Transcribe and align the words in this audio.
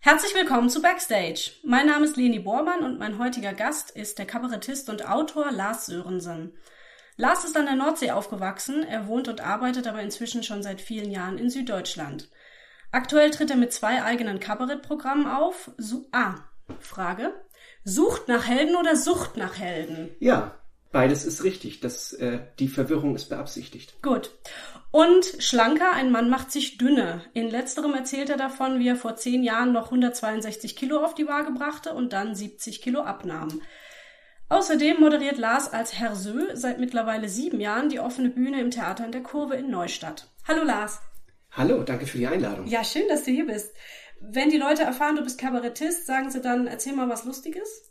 Herzlich 0.00 0.34
willkommen 0.34 0.70
zu 0.70 0.80
Backstage. 0.80 1.50
Mein 1.64 1.86
Name 1.86 2.04
ist 2.04 2.16
Leni 2.16 2.38
Bormann 2.38 2.84
und 2.84 2.98
mein 2.98 3.18
heutiger 3.18 3.52
Gast 3.52 3.90
ist 3.90 4.18
der 4.18 4.26
Kabarettist 4.26 4.88
und 4.90 5.08
Autor 5.08 5.50
Lars 5.50 5.86
Sörensen. 5.86 6.56
Lars 7.16 7.44
ist 7.44 7.56
an 7.56 7.66
der 7.66 7.74
Nordsee 7.74 8.12
aufgewachsen, 8.12 8.84
er 8.84 9.08
wohnt 9.08 9.28
und 9.28 9.40
arbeitet 9.40 9.86
aber 9.86 10.00
inzwischen 10.02 10.42
schon 10.44 10.62
seit 10.62 10.80
vielen 10.80 11.10
Jahren 11.10 11.36
in 11.36 11.50
Süddeutschland. 11.50 12.30
Aktuell 12.92 13.30
tritt 13.30 13.50
er 13.50 13.56
mit 13.56 13.72
zwei 13.72 14.02
eigenen 14.02 14.40
Kabarettprogrammen 14.40 15.26
auf. 15.26 15.70
Su 15.76 16.06
ah, 16.12 16.36
Frage. 16.78 17.34
Sucht 17.84 18.28
nach 18.28 18.46
Helden 18.46 18.76
oder 18.76 18.94
Sucht 18.94 19.36
nach 19.36 19.58
Helden? 19.58 20.14
Ja, 20.20 20.58
beides 20.92 21.24
ist 21.24 21.44
richtig. 21.44 21.80
Das, 21.80 22.12
äh, 22.12 22.40
die 22.58 22.68
Verwirrung 22.68 23.14
ist 23.14 23.28
beabsichtigt. 23.28 24.00
Gut. 24.02 24.30
Und 24.90 25.24
Schlanker, 25.38 25.92
ein 25.92 26.10
Mann 26.10 26.30
macht 26.30 26.50
sich 26.50 26.78
dünne. 26.78 27.22
In 27.34 27.50
letzterem 27.50 27.94
erzählt 27.94 28.30
er 28.30 28.36
davon, 28.36 28.78
wie 28.78 28.88
er 28.88 28.96
vor 28.96 29.16
zehn 29.16 29.42
Jahren 29.42 29.72
noch 29.72 29.86
162 29.86 30.76
Kilo 30.76 31.04
auf 31.04 31.14
die 31.14 31.26
Waage 31.26 31.52
brachte 31.52 31.92
und 31.92 32.12
dann 32.12 32.34
70 32.34 32.80
Kilo 32.80 33.02
abnahm. 33.02 33.60
Außerdem 34.48 34.98
moderiert 34.98 35.36
Lars 35.36 35.70
als 35.70 35.94
Herr 35.98 36.16
Sö 36.16 36.54
seit 36.54 36.78
mittlerweile 36.78 37.28
sieben 37.28 37.60
Jahren 37.60 37.90
die 37.90 38.00
offene 38.00 38.30
Bühne 38.30 38.60
im 38.60 38.70
Theater 38.70 39.04
in 39.04 39.12
der 39.12 39.22
Kurve 39.22 39.56
in 39.56 39.70
Neustadt. 39.70 40.30
Hallo 40.46 40.64
Lars. 40.64 41.00
Hallo, 41.50 41.82
danke 41.82 42.06
für 42.06 42.16
die 42.16 42.26
Einladung. 42.26 42.66
Ja, 42.66 42.82
schön, 42.82 43.08
dass 43.08 43.24
du 43.24 43.30
hier 43.30 43.46
bist. 43.46 43.74
Wenn 44.20 44.48
die 44.48 44.56
Leute 44.56 44.82
erfahren, 44.82 45.16
du 45.16 45.22
bist 45.22 45.38
Kabarettist, 45.38 46.06
sagen 46.06 46.30
sie 46.30 46.40
dann, 46.40 46.66
erzähl 46.66 46.94
mal 46.94 47.08
was 47.08 47.24
Lustiges? 47.24 47.87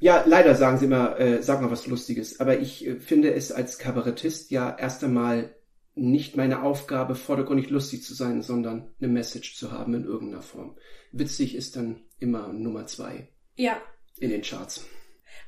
Ja, 0.00 0.22
leider 0.26 0.54
sagen 0.54 0.78
sie 0.78 0.84
immer, 0.84 1.18
äh, 1.18 1.42
sag 1.42 1.60
mal 1.60 1.70
was 1.70 1.86
Lustiges. 1.86 2.40
Aber 2.40 2.58
ich 2.60 2.86
äh, 2.86 3.00
finde 3.00 3.32
es 3.34 3.50
als 3.50 3.78
Kabarettist 3.78 4.50
ja 4.50 4.76
erst 4.76 5.02
einmal 5.02 5.54
nicht 5.94 6.36
meine 6.36 6.62
Aufgabe, 6.62 7.16
vordergründig 7.16 7.70
lustig 7.70 8.04
zu 8.04 8.14
sein, 8.14 8.42
sondern 8.42 8.94
eine 9.00 9.08
Message 9.08 9.56
zu 9.56 9.72
haben 9.72 9.94
in 9.94 10.04
irgendeiner 10.04 10.42
Form. 10.42 10.76
Witzig 11.10 11.56
ist 11.56 11.74
dann 11.74 12.02
immer 12.20 12.52
Nummer 12.52 12.86
zwei. 12.86 13.28
Ja. 13.56 13.80
In 14.18 14.30
den 14.30 14.42
Charts. 14.42 14.84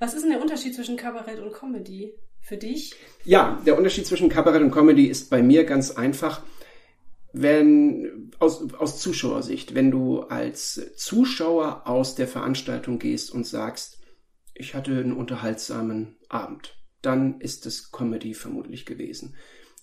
Was 0.01 0.15
ist 0.15 0.23
denn 0.23 0.33
der 0.33 0.43
Unterschied 0.43 0.75
zwischen 0.75 0.97
Kabarett 0.97 1.39
und 1.39 1.53
Comedy 1.53 2.15
für 2.41 2.57
dich? 2.57 2.95
Ja, 3.25 3.61
der 3.65 3.79
Unterschied 3.79 4.07
zwischen 4.07 4.29
Kabarett 4.29 4.63
und 4.63 4.73
Comedy 4.73 5.07
ist 5.07 5.31
bei 5.31 5.43
mir 5.43 5.65
ganz 5.65 5.93
einfach. 5.93 6.43
Wenn, 7.33 8.33
aus, 8.41 8.75
aus 8.75 8.99
Zuschauersicht, 8.99 9.75
wenn 9.77 9.93
du 9.93 10.23
als 10.23 10.81
Zuschauer 10.97 11.87
aus 11.87 12.17
der 12.17 12.27
Veranstaltung 12.27 12.99
gehst 12.99 13.31
und 13.31 13.47
sagst, 13.47 14.00
ich 14.61 14.75
hatte 14.75 14.93
einen 14.93 15.13
unterhaltsamen 15.13 16.17
Abend, 16.29 16.77
dann 17.03 17.41
ist 17.41 17.67
es 17.67 17.91
Comedy 17.91 18.35
vermutlich 18.35 18.87
gewesen. 18.87 19.35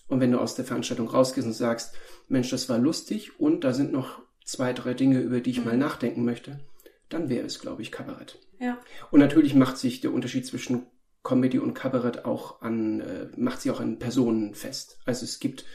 Und 0.06 0.20
wenn 0.20 0.32
du 0.32 0.38
aus 0.38 0.54
der 0.54 0.64
Veranstaltung 0.64 1.08
rausgehst 1.08 1.46
und 1.46 1.52
sagst, 1.52 1.94
Mensch, 2.28 2.48
das 2.50 2.68
war 2.68 2.78
lustig 2.78 3.38
und 3.38 3.64
da 3.64 3.72
sind 3.72 3.92
noch 3.92 4.22
zwei, 4.44 4.72
drei 4.72 4.94
Dinge, 4.94 5.20
über 5.20 5.40
die 5.40 5.50
ich 5.50 5.58
mhm. 5.58 5.66
mal 5.66 5.76
nachdenken 5.76 6.24
möchte, 6.24 6.60
dann 7.08 7.28
wäre 7.28 7.46
es, 7.46 7.58
glaube 7.58 7.82
ich, 7.82 7.92
Kabarett. 7.92 8.38
Ja. 8.58 8.78
Und 9.10 9.20
natürlich 9.20 9.54
macht 9.54 9.76
sich 9.76 10.00
der 10.00 10.12
Unterschied 10.12 10.46
zwischen 10.46 10.86
Comedy 11.22 11.58
und 11.58 11.74
Kabarett 11.74 12.24
auch 12.24 12.62
an, 12.62 13.00
äh, 13.00 13.28
macht 13.36 13.60
sie 13.60 13.70
auch 13.70 13.80
an 13.80 13.98
Personen 13.98 14.54
fest. 14.54 15.00
Also 15.04 15.24
es 15.24 15.40
gibt 15.40 15.66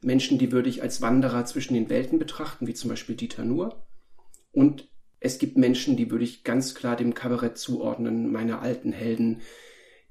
Menschen, 0.00 0.38
die 0.38 0.52
würde 0.52 0.68
ich 0.68 0.82
als 0.82 1.02
Wanderer 1.02 1.44
zwischen 1.44 1.74
den 1.74 1.90
Welten 1.90 2.18
betrachten, 2.18 2.66
wie 2.66 2.74
zum 2.74 2.90
Beispiel 2.90 3.16
Dieter 3.16 3.44
Nuhr. 3.44 3.86
Und 4.52 4.88
es 5.22 5.38
gibt 5.38 5.56
Menschen, 5.56 5.96
die 5.96 6.10
würde 6.10 6.24
ich 6.24 6.42
ganz 6.42 6.74
klar 6.74 6.96
dem 6.96 7.14
Kabarett 7.14 7.56
zuordnen, 7.56 8.32
meine 8.32 8.58
alten 8.58 8.92
Helden, 8.92 9.40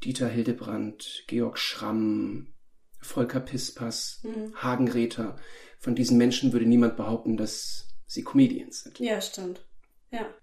Dieter 0.04 0.28
Hildebrand, 0.28 1.26
Georg 1.28 1.58
Schramm, 1.60 2.54
Volker 3.02 3.42
Pispas, 3.42 4.22
mhm. 4.24 4.56
Hagen 4.56 4.88
Räther. 4.88 5.36
Von 5.80 5.96
diesen 5.96 6.18
Menschen 6.18 6.54
würde 6.54 6.66
niemand 6.66 6.96
behaupten, 6.96 7.36
dass 7.36 7.90
sie 8.08 8.24
Comedians 8.24 8.84
sind. 8.84 9.00
Ja, 9.00 9.20
stimmt. 9.20 9.66
Ja. 10.12 10.34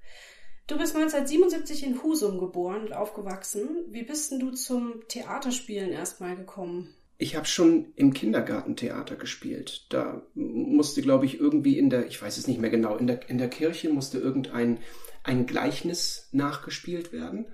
Du 0.66 0.76
bist 0.76 0.94
1977 0.94 1.84
in 1.84 2.02
Husum 2.02 2.38
geboren 2.38 2.82
und 2.82 2.92
aufgewachsen. 2.92 3.86
Wie 3.88 4.02
bist 4.02 4.32
denn 4.32 4.38
du 4.38 4.50
zum 4.50 5.02
Theaterspielen 5.08 5.90
erstmal 5.90 6.36
gekommen? 6.36 6.94
Ich 7.18 7.34
habe 7.36 7.46
schon 7.46 7.92
im 7.96 8.14
Kindergarten 8.14 8.76
Theater 8.76 9.16
gespielt. 9.16 9.86
Da 9.90 10.22
musste, 10.34 11.02
glaube 11.02 11.26
ich, 11.26 11.40
irgendwie 11.40 11.76
in 11.76 11.90
der, 11.90 12.06
ich 12.06 12.20
weiß 12.20 12.38
es 12.38 12.46
nicht 12.46 12.60
mehr 12.60 12.70
genau, 12.70 12.96
in 12.96 13.08
der, 13.08 13.28
in 13.28 13.38
der 13.38 13.48
Kirche 13.48 13.90
musste 13.90 14.18
irgendein 14.18 14.78
ein 15.24 15.46
Gleichnis 15.46 16.28
nachgespielt 16.32 17.12
werden 17.12 17.46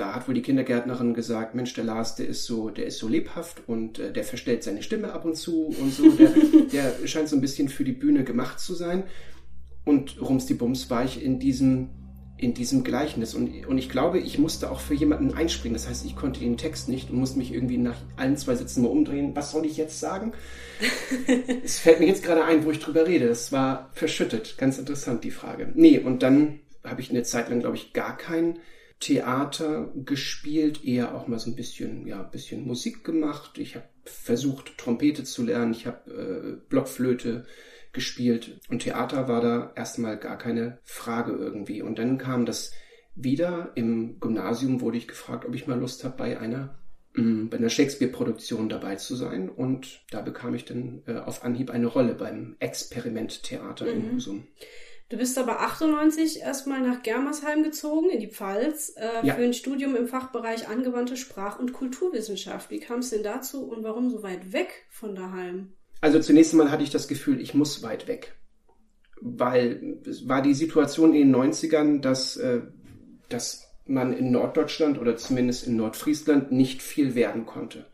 da 0.00 0.14
hat 0.14 0.26
wohl 0.26 0.34
die 0.34 0.42
Kindergärtnerin 0.42 1.14
gesagt, 1.14 1.54
Mensch, 1.54 1.74
der 1.74 1.84
Lars, 1.84 2.16
der 2.16 2.26
ist 2.26 2.44
so, 2.44 2.70
der 2.70 2.86
ist 2.86 2.98
so 2.98 3.06
lebhaft 3.06 3.62
und 3.68 3.98
äh, 3.98 4.12
der 4.12 4.24
verstellt 4.24 4.62
seine 4.62 4.82
Stimme 4.82 5.12
ab 5.12 5.24
und 5.24 5.36
zu 5.36 5.66
und 5.66 5.92
so. 5.92 6.10
Der, 6.12 6.30
der 6.72 7.06
scheint 7.06 7.28
so 7.28 7.36
ein 7.36 7.42
bisschen 7.42 7.68
für 7.68 7.84
die 7.84 7.92
Bühne 7.92 8.24
gemacht 8.24 8.60
zu 8.60 8.74
sein. 8.74 9.04
Und 9.84 10.20
rums 10.20 10.46
die 10.46 10.54
Bums 10.54 10.88
war 10.88 11.04
ich 11.04 11.22
in 11.22 11.38
diesem, 11.38 11.90
in 12.40 12.54
diesem 12.54 12.84
Gleichnis. 12.84 13.34
Und, 13.34 13.66
und 13.66 13.78
ich 13.78 13.88
glaube, 13.88 14.18
ich 14.18 14.38
musste 14.38 14.70
auch 14.70 14.80
für 14.80 14.94
jemanden 14.94 15.34
einspringen. 15.34 15.74
Das 15.74 15.88
heißt, 15.88 16.04
ich 16.06 16.16
konnte 16.16 16.40
den 16.40 16.56
Text 16.56 16.88
nicht 16.88 17.10
und 17.10 17.18
musste 17.18 17.38
mich 17.38 17.52
irgendwie 17.52 17.78
nach 17.78 17.96
ein, 18.16 18.36
zwei 18.36 18.54
Sätzen 18.54 18.82
mal 18.82 18.88
umdrehen. 18.88 19.36
Was 19.36 19.52
soll 19.52 19.66
ich 19.66 19.76
jetzt 19.76 20.00
sagen? 20.00 20.32
es 21.64 21.78
fällt 21.78 22.00
mir 22.00 22.06
jetzt 22.06 22.24
gerade 22.24 22.44
ein, 22.44 22.64
wo 22.64 22.70
ich 22.70 22.78
drüber 22.78 23.06
rede. 23.06 23.28
Das 23.28 23.52
war 23.52 23.90
verschüttet. 23.92 24.56
Ganz 24.56 24.78
interessant, 24.78 25.24
die 25.24 25.30
Frage. 25.30 25.70
Nee, 25.74 25.98
und 25.98 26.22
dann 26.22 26.60
habe 26.82 27.00
ich 27.00 27.10
eine 27.10 27.22
Zeit 27.22 27.50
lang, 27.50 27.60
glaube 27.60 27.76
ich, 27.76 27.92
gar 27.92 28.16
keinen 28.16 28.58
Theater 29.00 29.90
gespielt, 29.94 30.84
eher 30.84 31.14
auch 31.14 31.26
mal 31.26 31.38
so 31.38 31.50
ein 31.50 31.56
bisschen, 31.56 32.06
ja, 32.06 32.22
ein 32.22 32.30
bisschen 32.30 32.66
Musik 32.66 33.04
gemacht. 33.04 33.58
Ich 33.58 33.74
habe 33.74 33.86
versucht, 34.04 34.76
Trompete 34.78 35.24
zu 35.24 35.42
lernen, 35.42 35.72
ich 35.72 35.86
habe 35.86 36.10
äh, 36.10 36.68
Blockflöte 36.68 37.46
gespielt 37.92 38.60
und 38.68 38.82
Theater 38.82 39.28
war 39.28 39.40
da 39.40 39.72
erstmal 39.74 40.16
gar 40.16 40.38
keine 40.38 40.78
Frage 40.82 41.32
irgendwie. 41.32 41.82
Und 41.82 41.98
dann 41.98 42.18
kam 42.18 42.46
das 42.46 42.72
wieder. 43.14 43.72
Im 43.74 44.20
Gymnasium 44.20 44.80
wurde 44.80 44.98
ich 44.98 45.08
gefragt, 45.08 45.44
ob 45.44 45.54
ich 45.54 45.66
mal 45.66 45.78
Lust 45.78 46.04
habe, 46.04 46.16
bei 46.16 46.38
einer 46.38 46.78
mm, 47.14 47.48
bei 47.48 47.58
einer 47.58 47.68
Shakespeare-Produktion 47.68 48.68
dabei 48.68 48.96
zu 48.96 49.16
sein. 49.16 49.48
Und 49.48 50.04
da 50.10 50.20
bekam 50.20 50.54
ich 50.54 50.64
dann 50.64 51.02
äh, 51.06 51.16
auf 51.16 51.44
Anhieb 51.44 51.70
eine 51.70 51.86
Rolle 51.86 52.14
beim 52.14 52.56
Experimenttheater 52.60 53.86
mhm. 53.86 53.90
in 53.90 54.12
Husum. 54.12 54.48
Du 55.08 55.16
bist 55.16 55.36
aber 55.38 55.60
98 55.60 56.40
erstmal 56.40 56.80
nach 56.80 57.02
Germersheim 57.02 57.64
gezogen, 57.64 58.10
in 58.10 58.20
die 58.20 58.30
Pfalz, 58.30 58.94
äh, 58.96 59.26
ja. 59.26 59.34
für 59.34 59.42
ein 59.42 59.54
Studium 59.54 59.96
im 59.96 60.06
Fachbereich 60.06 60.68
angewandte 60.68 61.16
Sprach- 61.16 61.58
und 61.58 61.72
Kulturwissenschaft. 61.72 62.70
Wie 62.70 62.78
kam 62.78 63.00
es 63.00 63.10
denn 63.10 63.24
dazu 63.24 63.64
und 63.68 63.82
warum 63.82 64.08
so 64.08 64.22
weit 64.22 64.52
weg 64.52 64.86
von 64.88 65.16
daheim? 65.16 65.72
Also 66.00 66.18
zunächst 66.20 66.52
einmal 66.52 66.70
hatte 66.70 66.82
ich 66.82 66.90
das 66.90 67.08
Gefühl, 67.08 67.40
ich 67.40 67.54
muss 67.54 67.82
weit 67.82 68.08
weg. 68.08 68.36
Weil 69.20 69.98
es 70.06 70.28
war 70.28 70.40
die 70.40 70.54
Situation 70.54 71.14
in 71.14 71.32
den 71.32 71.36
90ern, 71.36 72.00
dass, 72.00 72.36
äh, 72.36 72.62
dass 73.28 73.70
man 73.86 74.12
in 74.12 74.30
Norddeutschland 74.30 74.98
oder 74.98 75.16
zumindest 75.16 75.66
in 75.66 75.76
Nordfriesland 75.76 76.52
nicht 76.52 76.80
viel 76.80 77.14
werden 77.14 77.44
konnte. 77.44 77.86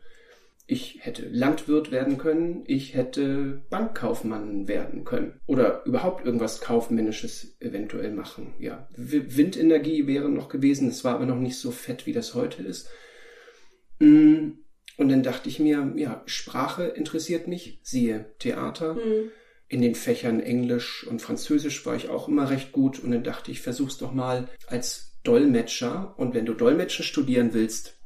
Ich 0.69 0.99
hätte 0.99 1.27
Landwirt 1.29 1.91
werden 1.91 2.17
können, 2.17 2.63
ich 2.67 2.93
hätte 2.93 3.61
Bankkaufmann 3.69 4.67
werden 4.67 5.05
können 5.05 5.39
oder 5.45 5.85
überhaupt 5.85 6.25
irgendwas 6.25 6.59
Kaufmännisches 6.59 7.55
eventuell 7.61 8.11
machen. 8.11 8.53
Ja, 8.59 8.89
Windenergie 8.95 10.07
wäre 10.07 10.29
noch 10.29 10.49
gewesen, 10.49 10.89
es 10.89 11.05
war 11.05 11.15
aber 11.15 11.25
noch 11.25 11.39
nicht 11.39 11.57
so 11.57 11.71
fett, 11.71 12.05
wie 12.05 12.11
das 12.11 12.35
heute 12.35 12.63
ist. 12.63 12.89
Mm, 13.99 14.49
und 14.97 15.09
dann 15.09 15.23
dachte 15.23 15.47
ich 15.47 15.59
mir, 15.59 15.93
ja, 15.95 16.23
Sprache 16.25 16.83
interessiert 16.85 17.47
mich, 17.47 17.79
siehe 17.83 18.25
Theater. 18.39 18.95
Mhm. 18.95 19.31
In 19.69 19.81
den 19.81 19.95
Fächern 19.95 20.39
Englisch 20.39 21.05
und 21.05 21.21
Französisch 21.21 21.85
war 21.85 21.95
ich 21.95 22.09
auch 22.09 22.27
immer 22.27 22.49
recht 22.49 22.71
gut 22.71 22.99
und 22.99 23.11
dann 23.11 23.23
dachte 23.23 23.51
ich, 23.51 23.61
versuch's 23.61 23.97
doch 23.97 24.13
mal 24.13 24.47
als 24.67 25.19
Dolmetscher. 25.23 26.15
Und 26.17 26.33
wenn 26.33 26.45
du 26.45 26.53
Dolmetschen 26.53 27.03
studieren 27.03 27.53
willst, 27.53 27.97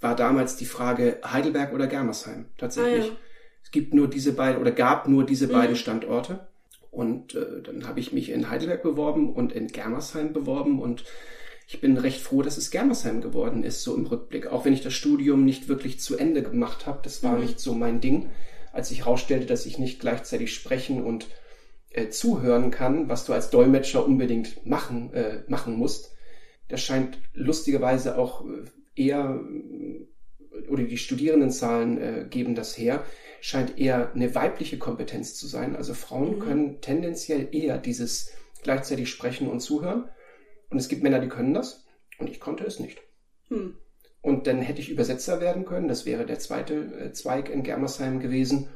war 0.00 0.16
damals 0.16 0.56
die 0.56 0.66
Frage 0.66 1.20
Heidelberg 1.24 1.72
oder 1.72 1.86
Germersheim 1.86 2.46
tatsächlich. 2.58 3.04
Ah, 3.04 3.08
ja. 3.08 3.16
Es 3.62 3.70
gibt 3.70 3.94
nur 3.94 4.08
diese 4.08 4.34
beiden 4.34 4.60
oder 4.60 4.72
gab 4.72 5.08
nur 5.08 5.24
diese 5.24 5.46
mhm. 5.46 5.52
beiden 5.52 5.76
Standorte. 5.76 6.46
Und 6.90 7.34
äh, 7.34 7.62
dann 7.62 7.88
habe 7.88 8.00
ich 8.00 8.12
mich 8.12 8.30
in 8.30 8.50
Heidelberg 8.50 8.82
beworben 8.82 9.32
und 9.32 9.52
in 9.52 9.68
Germersheim 9.68 10.32
beworben 10.32 10.80
und 10.80 11.04
ich 11.66 11.80
bin 11.80 11.96
recht 11.96 12.20
froh, 12.20 12.42
dass 12.42 12.58
es 12.58 12.70
Germersheim 12.70 13.20
geworden 13.20 13.64
ist, 13.64 13.82
so 13.82 13.94
im 13.96 14.06
Rückblick. 14.06 14.48
Auch 14.48 14.64
wenn 14.64 14.74
ich 14.74 14.82
das 14.82 14.92
Studium 14.92 15.44
nicht 15.44 15.68
wirklich 15.68 16.00
zu 16.00 16.16
Ende 16.16 16.42
gemacht 16.42 16.86
habe, 16.86 17.00
das 17.02 17.22
war 17.22 17.36
mhm. 17.36 17.42
nicht 17.42 17.60
so 17.60 17.74
mein 17.74 18.00
Ding. 18.00 18.30
Als 18.72 18.90
ich 18.90 19.00
herausstellte, 19.00 19.46
dass 19.46 19.66
ich 19.66 19.78
nicht 19.78 20.00
gleichzeitig 20.00 20.54
sprechen 20.54 21.02
und 21.02 21.26
äh, 21.90 22.08
zuhören 22.08 22.70
kann, 22.70 23.08
was 23.08 23.24
du 23.24 23.32
als 23.32 23.50
Dolmetscher 23.50 24.04
unbedingt 24.04 24.66
machen, 24.66 25.12
äh, 25.14 25.42
machen 25.48 25.76
musst, 25.76 26.14
das 26.68 26.82
scheint 26.82 27.18
lustigerweise 27.32 28.18
auch 28.18 28.44
äh, 28.44 28.64
eher, 29.00 29.40
oder 30.68 30.82
die 30.82 30.98
Studierendenzahlen 30.98 31.98
äh, 31.98 32.26
geben 32.28 32.54
das 32.54 32.76
her, 32.76 33.04
scheint 33.40 33.78
eher 33.78 34.12
eine 34.14 34.34
weibliche 34.34 34.78
Kompetenz 34.78 35.34
zu 35.34 35.46
sein. 35.46 35.76
Also 35.76 35.94
Frauen 35.94 36.36
mhm. 36.36 36.38
können 36.40 36.80
tendenziell 36.80 37.48
eher 37.52 37.78
dieses 37.78 38.32
gleichzeitig 38.62 39.08
sprechen 39.10 39.48
und 39.48 39.60
zuhören. 39.60 40.04
Und 40.74 40.80
es 40.80 40.88
gibt 40.88 41.04
Männer, 41.04 41.20
die 41.20 41.28
können 41.28 41.54
das. 41.54 41.84
Und 42.18 42.28
ich 42.28 42.40
konnte 42.40 42.64
es 42.64 42.80
nicht. 42.80 43.00
Mhm. 43.48 43.76
Und 44.22 44.48
dann 44.48 44.60
hätte 44.60 44.80
ich 44.80 44.90
Übersetzer 44.90 45.40
werden 45.40 45.64
können. 45.64 45.86
Das 45.86 46.04
wäre 46.04 46.26
der 46.26 46.40
zweite 46.40 46.74
äh, 46.74 47.12
Zweig 47.12 47.48
in 47.48 47.62
Germersheim 47.62 48.18
gewesen. 48.18 48.70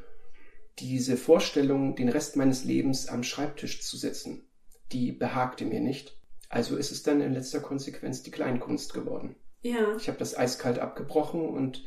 diese 0.79 1.17
Vorstellung, 1.17 1.97
den 1.97 2.07
Rest 2.07 2.37
meines 2.37 2.63
Lebens 2.63 3.09
am 3.09 3.23
Schreibtisch 3.23 3.81
zu 3.81 3.97
sitzen, 3.97 4.47
die 4.93 5.11
behagte 5.11 5.65
mir 5.65 5.81
nicht. 5.81 6.17
Also 6.47 6.77
ist 6.77 6.93
es 6.93 7.03
dann 7.03 7.19
in 7.19 7.33
letzter 7.33 7.59
Konsequenz 7.59 8.23
die 8.23 8.31
Kleinkunst 8.31 8.93
geworden. 8.93 9.35
Ja. 9.61 9.97
Ich 9.97 10.07
habe 10.07 10.17
das 10.17 10.37
eiskalt 10.37 10.79
abgebrochen 10.79 11.41
und 11.49 11.83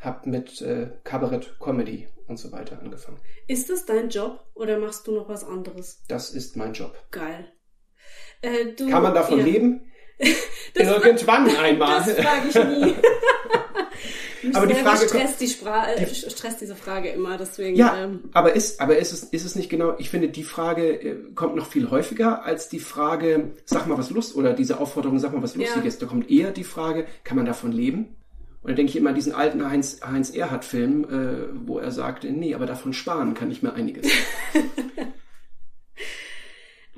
habe 0.00 0.28
mit 0.28 0.60
äh, 0.62 0.90
Kabarett, 1.04 1.60
Comedy 1.60 2.08
und 2.26 2.38
so 2.38 2.50
weiter 2.50 2.80
angefangen. 2.80 3.20
Ist 3.46 3.70
das 3.70 3.86
dein 3.86 4.08
Job 4.08 4.44
oder 4.54 4.80
machst 4.80 5.06
du 5.06 5.12
noch 5.12 5.28
was 5.28 5.44
anderes? 5.44 6.02
Das 6.08 6.32
ist 6.32 6.56
mein 6.56 6.72
Job. 6.72 6.98
Geil. 7.12 7.53
Äh, 8.42 8.66
du, 8.76 8.88
Kann 8.88 9.02
man 9.02 9.14
davon 9.14 9.38
ja. 9.38 9.44
leben? 9.44 9.80
Das 10.76 10.88
Irgendwann 10.88 11.56
einmal. 11.56 12.02
Das 12.04 12.16
frage 12.16 12.48
ich 12.48 12.54
nie. 12.54 12.94
Aber 14.52 14.66
die 14.66 14.74
Frage 14.74 15.08
stresst, 15.08 15.40
die 15.40 15.48
Spra 15.48 15.92
äh, 15.92 16.06
stresst 16.06 16.60
diese 16.60 16.74
Frage 16.76 17.08
immer, 17.10 17.38
deswegen. 17.38 17.76
Ja, 17.76 17.96
Ähm, 17.96 18.24
aber 18.32 18.54
ist, 18.54 18.80
aber 18.80 18.98
ist 18.98 19.12
es, 19.12 19.24
ist 19.24 19.44
es 19.44 19.54
nicht 19.54 19.70
genau, 19.70 19.94
ich 19.98 20.10
finde, 20.10 20.28
die 20.28 20.42
Frage 20.42 21.00
äh, 21.00 21.16
kommt 21.34 21.56
noch 21.56 21.66
viel 21.66 21.90
häufiger 21.90 22.44
als 22.44 22.68
die 22.68 22.80
Frage, 22.80 23.52
sag 23.64 23.86
mal 23.86 23.96
was 23.96 24.10
Lust, 24.10 24.36
oder 24.36 24.52
diese 24.52 24.80
Aufforderung, 24.80 25.18
sag 25.18 25.32
mal 25.32 25.42
was 25.42 25.54
Ja. 25.54 25.62
Lustiges. 25.62 25.98
Da 25.98 26.06
kommt 26.06 26.30
eher 26.30 26.50
die 26.50 26.64
Frage, 26.64 27.06
kann 27.22 27.36
man 27.36 27.46
davon 27.46 27.72
leben? 27.72 28.16
Und 28.62 28.70
da 28.70 28.74
denke 28.74 28.90
ich 28.90 28.96
immer 28.96 29.10
an 29.10 29.14
diesen 29.14 29.34
alten 29.34 29.68
Heinz, 29.68 30.00
Heinz 30.04 30.30
Erhardt-Film, 30.30 31.04
äh, 31.04 31.66
wo 31.66 31.78
er 31.78 31.90
sagte, 31.90 32.30
nee, 32.30 32.54
aber 32.54 32.66
davon 32.66 32.92
sparen 32.92 33.34
kann 33.34 33.50
ich 33.50 33.62
mir 33.62 33.74
einiges. 33.74 34.06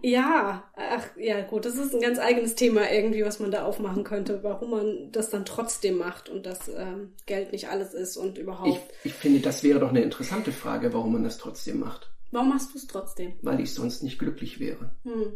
ja, 0.06 0.62
ach 0.76 1.04
ja, 1.16 1.40
gut, 1.42 1.64
das 1.64 1.74
ist 1.74 1.92
ein 1.92 2.00
ganz 2.00 2.20
eigenes 2.20 2.54
Thema 2.54 2.88
irgendwie, 2.92 3.24
was 3.24 3.40
man 3.40 3.50
da 3.50 3.64
aufmachen 3.64 4.04
könnte, 4.04 4.44
warum 4.44 4.70
man 4.70 5.10
das 5.10 5.30
dann 5.30 5.44
trotzdem 5.44 5.98
macht 5.98 6.28
und 6.28 6.46
dass 6.46 6.68
ähm, 6.68 7.14
Geld 7.26 7.50
nicht 7.50 7.68
alles 7.70 7.92
ist 7.92 8.16
und 8.16 8.38
überhaupt. 8.38 8.68
Ich, 9.02 9.10
ich 9.10 9.14
finde, 9.14 9.40
das 9.40 9.64
wäre 9.64 9.80
doch 9.80 9.88
eine 9.88 10.02
interessante 10.02 10.52
Frage, 10.52 10.94
warum 10.94 11.14
man 11.14 11.24
das 11.24 11.38
trotzdem 11.38 11.80
macht. 11.80 12.12
Warum 12.30 12.50
machst 12.50 12.72
du 12.72 12.78
es 12.78 12.86
trotzdem? 12.86 13.34
Weil 13.42 13.58
ich 13.58 13.74
sonst 13.74 14.04
nicht 14.04 14.20
glücklich 14.20 14.60
wäre. 14.60 14.94
Hm. 15.02 15.32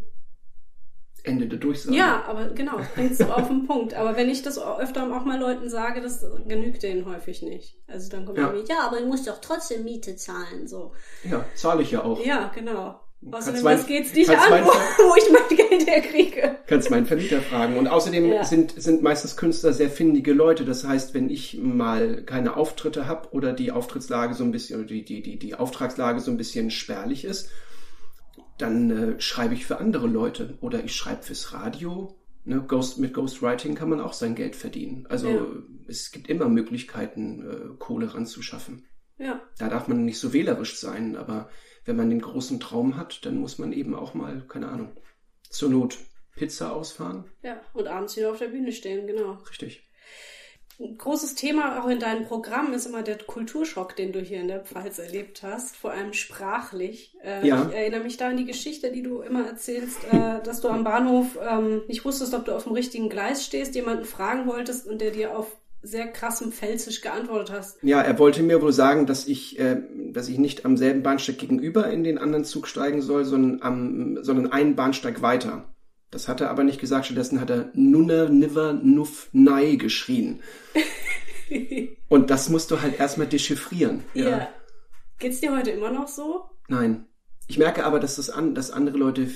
Ende 1.25 1.49
der 1.49 1.59
Durchsage. 1.59 1.97
Ja, 1.97 2.23
aber 2.27 2.51
genau, 2.51 2.79
bringt 2.95 3.17
so 3.17 3.25
auf 3.25 3.49
den 3.49 3.67
Punkt. 3.67 3.95
Aber 3.95 4.15
wenn 4.17 4.31
ich 4.31 4.43
das 4.43 4.57
öfter 4.57 5.05
auch 5.15 5.25
mal 5.25 5.39
Leuten 5.39 5.69
sage, 5.69 6.01
das 6.01 6.25
genügt 6.47 6.85
denen 6.85 7.07
häufig 7.07 7.43
nicht. 7.43 7.77
Also 7.89 8.09
dann 8.09 8.25
kommt 8.25 8.39
Ja. 8.39 8.53
irgendwie, 8.53 8.73
ja, 8.73 8.87
aber 8.87 9.01
du 9.01 9.07
musst 9.07 9.27
doch 9.27 9.41
trotzdem 9.41 9.83
Miete 9.83 10.15
zahlen, 10.15 10.69
so. 10.69 10.93
Ja, 11.25 11.45
zahle 11.57 11.83
ich 11.83 11.91
ja 11.91 12.05
auch. 12.05 12.25
Ja, 12.25 12.53
genau. 12.55 13.01
Außerdem, 13.31 13.63
mein- 13.63 13.79
was 13.79 13.87
geht's 13.87 14.13
dich 14.13 14.31
an, 14.31 14.37
wo, 14.65 14.69
wo 15.05 15.15
ich 15.17 15.31
mein 15.31 15.57
Geld 15.57 15.87
herkriege? 15.87 16.57
Kannst 16.67 16.91
meinen 16.91 17.05
Vermieter 17.07 17.41
fragen. 17.43 17.77
Und 17.77 17.87
außerdem 17.87 18.27
Ja. 18.33 18.45
sind, 18.45 18.81
sind 18.81 19.03
meistens 19.03 19.37
Künstler 19.37 19.73
sehr 19.75 19.91
findige 19.91 20.33
Leute. 20.33 20.65
Das 20.65 20.87
heißt, 20.87 21.13
wenn 21.13 21.29
ich 21.29 21.59
mal 21.61 22.23
keine 22.25 22.57
Auftritte 22.57 23.07
habe 23.07 23.29
oder 23.33 23.53
die 23.53 23.73
Auftrittslage 23.73 24.35
so 24.35 24.43
ein 24.45 24.53
bisschen, 24.53 24.79
oder 24.81 24.89
die, 24.89 25.05
die, 25.05 25.21
die, 25.23 25.39
die 25.39 25.55
Auftragslage 25.55 26.21
so 26.21 26.31
ein 26.31 26.39
bisschen 26.39 26.71
spärlich 26.71 27.25
ist, 27.25 27.51
dann 28.59 28.91
äh, 28.91 29.21
schreibe 29.21 29.55
ich 29.55 29.67
für 29.67 29.79
andere 29.79 30.07
Leute 30.07 30.57
oder 30.61 30.83
ich 30.85 30.95
schreibe 30.95 31.23
fürs 31.23 31.53
Radio. 31.53 32.17
Ne, 32.45 32.65
Ghost, 32.67 32.99
mit 32.99 33.13
Ghostwriting 33.13 33.75
kann 33.75 33.91
man 33.91 34.01
auch 34.01 34.15
sein 34.15 34.35
Geld 34.35 34.57
verdienen. 34.57 35.07
Also 35.11 35.29
Ja. 35.29 35.47
es 35.89 36.11
gibt 36.11 36.29
immer 36.31 36.49
Möglichkeiten, 36.49 37.43
äh, 37.43 37.77
Kohle 37.79 38.15
ranzuschaffen. 38.15 38.87
Ja, 39.19 39.43
Da 39.59 39.69
darf 39.69 39.89
man 39.89 40.07
nicht 40.07 40.19
so 40.19 40.33
wählerisch 40.33 40.79
sein, 40.79 41.17
aber 41.17 41.51
wenn 41.85 41.97
man 41.97 42.11
den 42.11 42.21
großen 42.21 42.61
Traum 42.61 42.97
hat, 42.97 43.25
dann 43.25 43.38
muss 43.38 43.59
man 43.59 43.73
eben 43.73 43.94
auch 43.94 44.15
mal, 44.15 44.44
keine 44.49 44.69
Ahnung, 44.69 44.93
zur 45.49 45.71
Not 45.71 45.99
Pizza 46.37 46.73
ausfahren. 46.75 47.25
ja. 47.43 47.61
Und 47.75 47.87
abends 47.87 48.17
wieder 48.17 48.31
auf 48.31 48.38
der 48.38 48.49
Bühne 48.49 48.73
stehen, 48.73 49.06
genau. 49.06 49.38
Richtig. 49.50 49.82
Ein 50.79 50.97
großes 50.97 51.35
Thema 51.35 51.82
auch 51.82 51.88
in 51.88 52.00
deinem 52.00 52.25
Programm 52.25 52.73
ist 52.73 52.87
immer 52.87 53.03
der 53.03 53.19
Kulturschock, 53.19 53.94
den 53.97 54.12
du 54.12 54.21
hier 54.21 54.41
in 54.41 54.49
der 54.49 54.61
Pfalz 54.65 54.99
erlebt 54.99 55.43
hast, 55.43 55.77
vor 55.77 55.91
allem 55.91 56.15
sprachlich. 56.15 57.15
Äh, 57.23 57.47
Ja. 57.47 57.67
Ich 57.69 57.75
erinnere 57.77 58.00
mich 58.03 58.17
da 58.17 58.29
an 58.29 58.38
die 58.38 58.47
Geschichte, 58.47 58.91
die 58.91 59.03
du 59.03 59.21
immer 59.21 59.47
erzählst, 59.47 59.99
äh, 60.11 60.43
dass 60.43 60.62
du 60.62 60.69
am 60.69 60.83
Bahnhof 60.83 61.37
ähm, 61.47 61.83
nicht 61.87 62.06
wusstest, 62.06 62.33
ob 62.33 62.47
du 62.47 62.56
auf 62.56 62.65
dem 62.65 62.73
richtigen 62.73 63.11
Gleis 63.11 63.44
stehst, 63.44 63.75
jemanden 63.75 64.06
fragen 64.06 64.47
wolltest 64.47 64.87
und 64.87 65.03
der 65.03 65.11
dir 65.11 65.37
auf 65.37 65.55
sehr 65.82 66.09
krassem 66.09 66.53
Pfälzisch 66.53 67.00
geantwortet 67.00 67.55
hast. 67.56 67.82
Ja, 67.82 68.00
er 68.03 68.19
wollte 68.19 68.43
mir 68.43 68.61
wohl 68.61 68.73
sagen, 68.73 69.06
dass 69.06 69.27
ich, 69.27 69.59
äh, 69.59 69.82
dass 70.12 70.29
ich 70.29 70.38
nicht 70.38 70.65
am 70.65 70.77
selben 70.77 71.03
Bahnsteig 71.03 71.38
gegenüber 71.38 71.88
in 71.91 72.05
den 72.05 72.19
anderen 72.19 72.44
Zug 72.44 72.69
steigen 72.69 73.03
soll, 73.03 73.25
sondern, 73.25 73.62
am, 73.62 74.23
sondern 74.23 74.53
einen 74.53 74.77
Bahnsteig 74.77 75.23
weiter. 75.23 75.73
Das 76.11 76.29
hat 76.29 76.41
er 76.41 76.50
aber 76.50 76.65
nicht 76.65 76.81
gesagt, 76.81 77.06
stattdessen 77.06 77.41
hat 77.41 77.50
er 77.50 77.71
Nunner, 77.75 78.29
Niver, 78.29 78.73
Nuff, 78.73 79.29
Nei 79.32 79.77
geschrien. 79.77 80.41
Und 82.09 82.31
das 82.31 82.49
musst 82.49 82.71
du 82.71 82.81
halt 82.81 82.99
erstmal 82.99 83.26
dechiffrieren. 83.26 84.05
Ja. 84.15 84.49
Geht's 85.19 85.41
dir 85.41 85.56
heute 85.56 85.71
immer 85.71 85.93
noch 85.93 86.09
so? 86.09 86.44
Nein. 86.69 87.06
Ich 87.50 87.58
merke 87.58 87.85
aber, 87.85 87.99
dass 87.99 88.14
das 88.14 88.31
an, 88.31 88.55
dass 88.55 88.70
andere 88.70 88.97
Leute, 88.97 89.26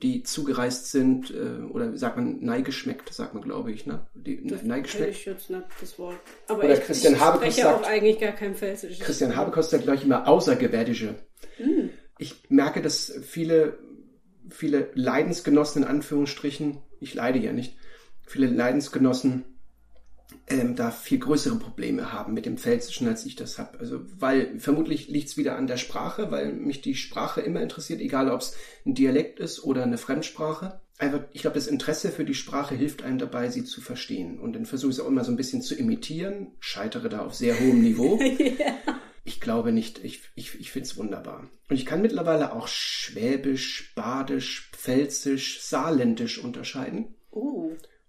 die 0.00 0.22
zugereist 0.22 0.92
sind, 0.92 1.32
äh, 1.32 1.64
oder 1.72 1.96
sagt 1.98 2.14
man 2.16 2.38
neigeschmeckt, 2.38 3.12
sagt 3.12 3.34
man, 3.34 3.42
glaube 3.42 3.72
ich, 3.72 3.84
ne? 3.84 4.06
Die, 4.14 4.36
Kenn 4.36 4.64
neigeschmeckt. 4.68 5.10
ich 5.10 5.24
jetzt 5.24 5.50
nicht, 5.50 5.64
das 5.80 5.98
Wort. 5.98 6.14
Aber 6.46 6.60
Oder 6.62 6.74
ich, 6.74 6.84
Christian 6.84 7.14
ich 7.14 7.20
Habekost 7.20 7.52
spreche 7.54 7.66
sagt- 7.66 7.84
auch 7.84 7.88
eigentlich 7.88 8.20
gar 8.20 8.30
kein 8.30 8.54
Pfälzisch. 8.54 9.00
Christian 9.00 9.34
Habekost 9.34 9.70
sagt 9.70 9.82
gleich 9.82 10.04
immer 10.04 10.28
außergewärtische. 10.28 11.16
Hm. 11.56 11.90
Ich 12.18 12.48
merke, 12.48 12.80
dass 12.80 13.12
viele, 13.22 13.76
viele 14.50 14.90
Leidensgenossen 14.94 15.82
in 15.82 15.88
Anführungsstrichen, 15.88 16.78
ich 17.00 17.14
leide 17.14 17.40
ja 17.40 17.52
nicht, 17.52 17.76
viele 18.24 18.46
Leidensgenossen 18.46 19.46
ähm, 20.46 20.76
da 20.76 20.90
viel 20.90 21.18
größere 21.18 21.56
Probleme 21.56 22.12
haben 22.12 22.34
mit 22.34 22.46
dem 22.46 22.58
Pfälzischen, 22.58 23.08
als 23.08 23.24
ich 23.24 23.36
das 23.36 23.58
habe. 23.58 23.78
Also, 23.80 24.00
weil 24.18 24.58
vermutlich 24.58 25.08
liegt 25.08 25.28
es 25.28 25.36
wieder 25.36 25.56
an 25.56 25.66
der 25.66 25.76
Sprache, 25.76 26.30
weil 26.30 26.52
mich 26.52 26.80
die 26.82 26.94
Sprache 26.94 27.40
immer 27.40 27.62
interessiert, 27.62 28.00
egal 28.00 28.30
ob 28.30 28.40
es 28.40 28.54
ein 28.84 28.94
Dialekt 28.94 29.40
ist 29.40 29.64
oder 29.64 29.82
eine 29.82 29.98
Fremdsprache. 29.98 30.80
Einfach, 30.98 31.24
ich 31.32 31.42
glaube, 31.42 31.56
das 31.56 31.66
Interesse 31.66 32.10
für 32.10 32.24
die 32.24 32.34
Sprache 32.34 32.74
hilft 32.74 33.02
einem 33.02 33.18
dabei, 33.18 33.48
sie 33.48 33.64
zu 33.64 33.80
verstehen. 33.80 34.38
Und 34.38 34.54
dann 34.54 34.66
versuche 34.66 34.90
ich 34.90 34.98
es 34.98 35.02
auch 35.02 35.08
immer 35.08 35.24
so 35.24 35.32
ein 35.32 35.36
bisschen 35.36 35.60
zu 35.60 35.74
imitieren, 35.74 36.52
scheitere 36.60 37.08
da 37.08 37.20
auf 37.20 37.34
sehr 37.34 37.58
hohem 37.58 37.82
Niveau. 37.82 38.20
Ich 39.26 39.40
glaube 39.40 39.72
nicht. 39.72 40.04
Ich, 40.04 40.20
ich, 40.34 40.60
ich 40.60 40.70
finde 40.70 40.86
es 40.86 40.96
wunderbar. 40.98 41.48
Und 41.70 41.76
ich 41.76 41.86
kann 41.86 42.02
mittlerweile 42.02 42.52
auch 42.52 42.68
Schwäbisch, 42.68 43.94
Badisch, 43.94 44.70
Pfälzisch, 44.72 45.62
Saarländisch 45.62 46.38
unterscheiden. 46.38 47.14
Da 47.30 47.40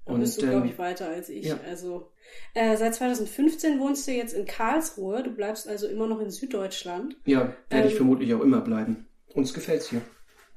Und, 0.05 0.19
bist 0.19 0.41
du, 0.41 0.47
glaube 0.47 0.67
ähm, 0.67 0.71
ich, 0.71 0.77
weiter 0.77 1.09
als 1.09 1.29
ich. 1.29 1.45
ja. 1.45 1.59
Also 1.67 2.11
äh, 2.53 2.77
seit 2.77 2.93
2015 2.95 3.79
wohnst 3.79 4.07
du 4.07 4.11
jetzt 4.11 4.33
in 4.33 4.45
Karlsruhe. 4.45 5.23
Du 5.23 5.31
bleibst 5.31 5.67
also 5.67 5.87
immer 5.87 6.07
noch 6.07 6.19
in 6.19 6.29
Süddeutschland. 6.29 7.17
Ja, 7.25 7.55
werde 7.69 7.87
ich 7.87 7.93
Ähm, 7.93 7.97
vermutlich 7.97 8.33
auch 8.35 8.41
immer 8.41 8.61
bleiben. 8.61 9.07
Uns 9.33 9.53
gefällt's 9.53 9.89
hier. 9.89 10.01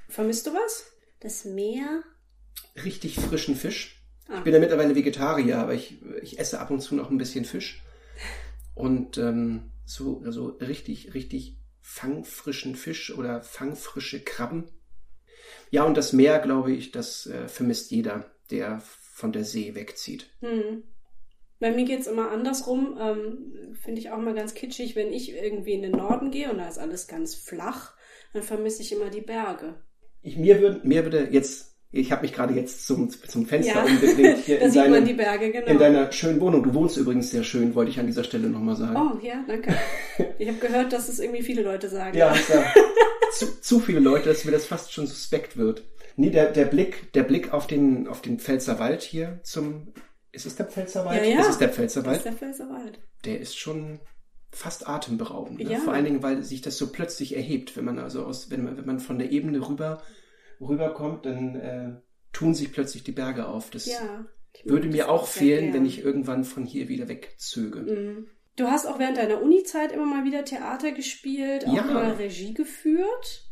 Vermisst 0.08 0.46
du 0.46 0.52
was? 0.52 0.92
Das 1.20 1.44
Meer? 1.46 2.02
Richtig 2.84 3.16
frischen 3.16 3.56
Fisch. 3.56 4.04
Ah. 4.28 4.38
Ich 4.38 4.44
bin 4.44 4.52
ja 4.52 4.60
mittlerweile 4.60 4.94
Vegetarier, 4.94 5.58
aber 5.58 5.74
ich, 5.74 5.98
ich 6.22 6.38
esse 6.38 6.60
ab 6.60 6.70
und 6.70 6.80
zu 6.80 6.94
noch 6.94 7.10
ein 7.10 7.18
bisschen 7.18 7.46
Fisch. 7.46 7.82
Und 8.74 9.16
ähm, 9.16 9.72
so 9.86 10.22
also 10.24 10.58
richtig, 10.60 11.14
richtig 11.14 11.58
fangfrischen 11.80 12.76
Fisch 12.76 13.16
oder 13.16 13.40
fangfrische 13.40 14.20
Krabben. 14.20 14.68
Ja, 15.70 15.84
und 15.84 15.96
das 15.96 16.12
Meer, 16.12 16.38
glaube 16.38 16.72
ich, 16.72 16.92
das 16.92 17.26
äh, 17.26 17.48
vermisst 17.48 17.90
jeder, 17.90 18.30
der 18.50 18.82
von 19.18 19.32
der 19.32 19.44
See 19.44 19.74
wegzieht. 19.74 20.30
Hm. 20.40 20.84
Bei 21.58 21.72
mir 21.72 21.84
geht's 21.84 22.06
immer 22.06 22.30
andersrum. 22.30 22.96
Ähm, 23.00 23.74
Finde 23.82 24.00
ich 24.00 24.10
auch 24.10 24.18
mal 24.18 24.34
ganz 24.34 24.54
kitschig, 24.54 24.94
wenn 24.94 25.12
ich 25.12 25.34
irgendwie 25.34 25.72
in 25.72 25.82
den 25.82 25.90
Norden 25.92 26.30
gehe 26.30 26.50
und 26.50 26.58
da 26.58 26.68
ist 26.68 26.78
alles 26.78 27.08
ganz 27.08 27.34
flach, 27.34 27.94
dann 28.32 28.44
vermisse 28.44 28.80
ich 28.82 28.92
immer 28.92 29.10
die 29.10 29.20
Berge. 29.20 29.74
Ich, 30.22 30.36
mir, 30.36 30.60
würde, 30.60 30.86
mir 30.86 31.02
würde 31.02 31.28
jetzt, 31.32 31.76
ich 31.90 32.12
habe 32.12 32.22
mich 32.22 32.32
gerade 32.32 32.54
jetzt 32.54 32.86
zum, 32.86 33.10
zum 33.10 33.46
Fenster 33.46 33.74
Ja, 33.74 33.84
umgedreht 33.84 34.38
hier 34.44 34.60
da 34.60 34.66
in, 34.66 34.70
sieht 34.70 34.82
man 34.82 34.92
deinem, 34.92 35.04
die 35.06 35.14
Berge, 35.14 35.50
genau. 35.50 35.66
in 35.66 35.78
deiner 35.78 36.12
schönen 36.12 36.40
Wohnung. 36.40 36.62
Du 36.62 36.74
wohnst 36.74 36.96
übrigens 36.96 37.30
sehr 37.30 37.42
schön, 37.42 37.74
wollte 37.74 37.90
ich 37.90 37.98
an 37.98 38.06
dieser 38.06 38.22
Stelle 38.22 38.48
nochmal 38.48 38.76
sagen. 38.76 38.96
oh, 38.96 39.26
ja, 39.26 39.44
danke. 39.48 39.74
Ich 40.38 40.48
habe 40.48 40.58
gehört, 40.58 40.92
dass 40.92 41.08
es 41.08 41.18
irgendwie 41.18 41.42
viele 41.42 41.62
Leute 41.62 41.88
sagen. 41.88 42.16
Ja, 42.16 42.32
ja. 42.34 42.74
zu, 43.32 43.60
zu 43.60 43.80
viele 43.80 43.98
Leute, 43.98 44.28
dass 44.28 44.44
mir 44.44 44.52
das 44.52 44.66
fast 44.66 44.92
schon 44.92 45.08
suspekt 45.08 45.56
wird. 45.56 45.82
Nee, 46.18 46.30
der, 46.30 46.50
der 46.50 46.64
Blick, 46.64 47.12
der 47.12 47.22
Blick 47.22 47.52
auf 47.52 47.66
den, 47.68 48.08
auf 48.08 48.20
den 48.22 48.38
Pfälzerwald 48.40 49.02
hier 49.02 49.40
zum, 49.44 49.92
ist 50.32 50.46
es 50.46 50.56
der 50.56 50.66
Pfälzerwald? 50.66 51.22
Ja, 51.22 51.30
ja. 51.30 51.36
Das 51.38 51.48
ist 51.50 51.60
der 51.60 51.68
Das 51.68 51.76
Pfälzerwald. 51.76 52.16
ist 52.18 52.24
der 52.24 52.32
Pfälzerwald. 52.32 53.00
Der 53.24 53.40
ist 53.40 53.56
schon 53.56 54.00
fast 54.50 54.88
atemberaubend. 54.88 55.60
Ne? 55.62 55.70
Ja. 55.72 55.78
Vor 55.78 55.92
allen 55.92 56.04
Dingen, 56.04 56.22
weil 56.22 56.42
sich 56.42 56.60
das 56.60 56.76
so 56.76 56.90
plötzlich 56.90 57.36
erhebt, 57.36 57.76
wenn 57.76 57.84
man 57.84 57.98
also 58.00 58.24
aus, 58.24 58.50
wenn 58.50 58.64
man, 58.64 58.76
wenn 58.76 58.86
man 58.86 58.98
von 58.98 59.18
der 59.18 59.30
Ebene 59.30 59.66
rüber, 59.68 60.02
rüberkommt, 60.60 61.24
dann 61.24 61.54
äh, 61.54 61.92
tun 62.32 62.52
sich 62.54 62.72
plötzlich 62.72 63.04
die 63.04 63.12
Berge 63.12 63.46
auf. 63.46 63.70
Das 63.70 63.86
Ja. 63.86 64.26
würde 64.64 64.88
das 64.88 64.96
mir 64.96 65.10
auch 65.10 65.26
sehr 65.26 65.40
fehlen, 65.42 65.64
gern. 65.66 65.74
wenn 65.74 65.86
ich 65.86 66.02
irgendwann 66.02 66.42
von 66.44 66.64
hier 66.64 66.88
wieder 66.88 67.08
wegzöge. 67.08 67.80
Mhm. 67.80 68.26
Du 68.56 68.66
hast 68.66 68.86
auch 68.86 68.98
während 68.98 69.18
deiner 69.18 69.40
Uni-Zeit 69.40 69.92
immer 69.92 70.06
mal 70.06 70.24
wieder 70.24 70.44
Theater 70.44 70.90
gespielt, 70.90 71.64
auch 71.68 71.76
Ja. 71.76 71.84
mal 71.84 72.10
Regie 72.14 72.54
geführt. 72.54 73.44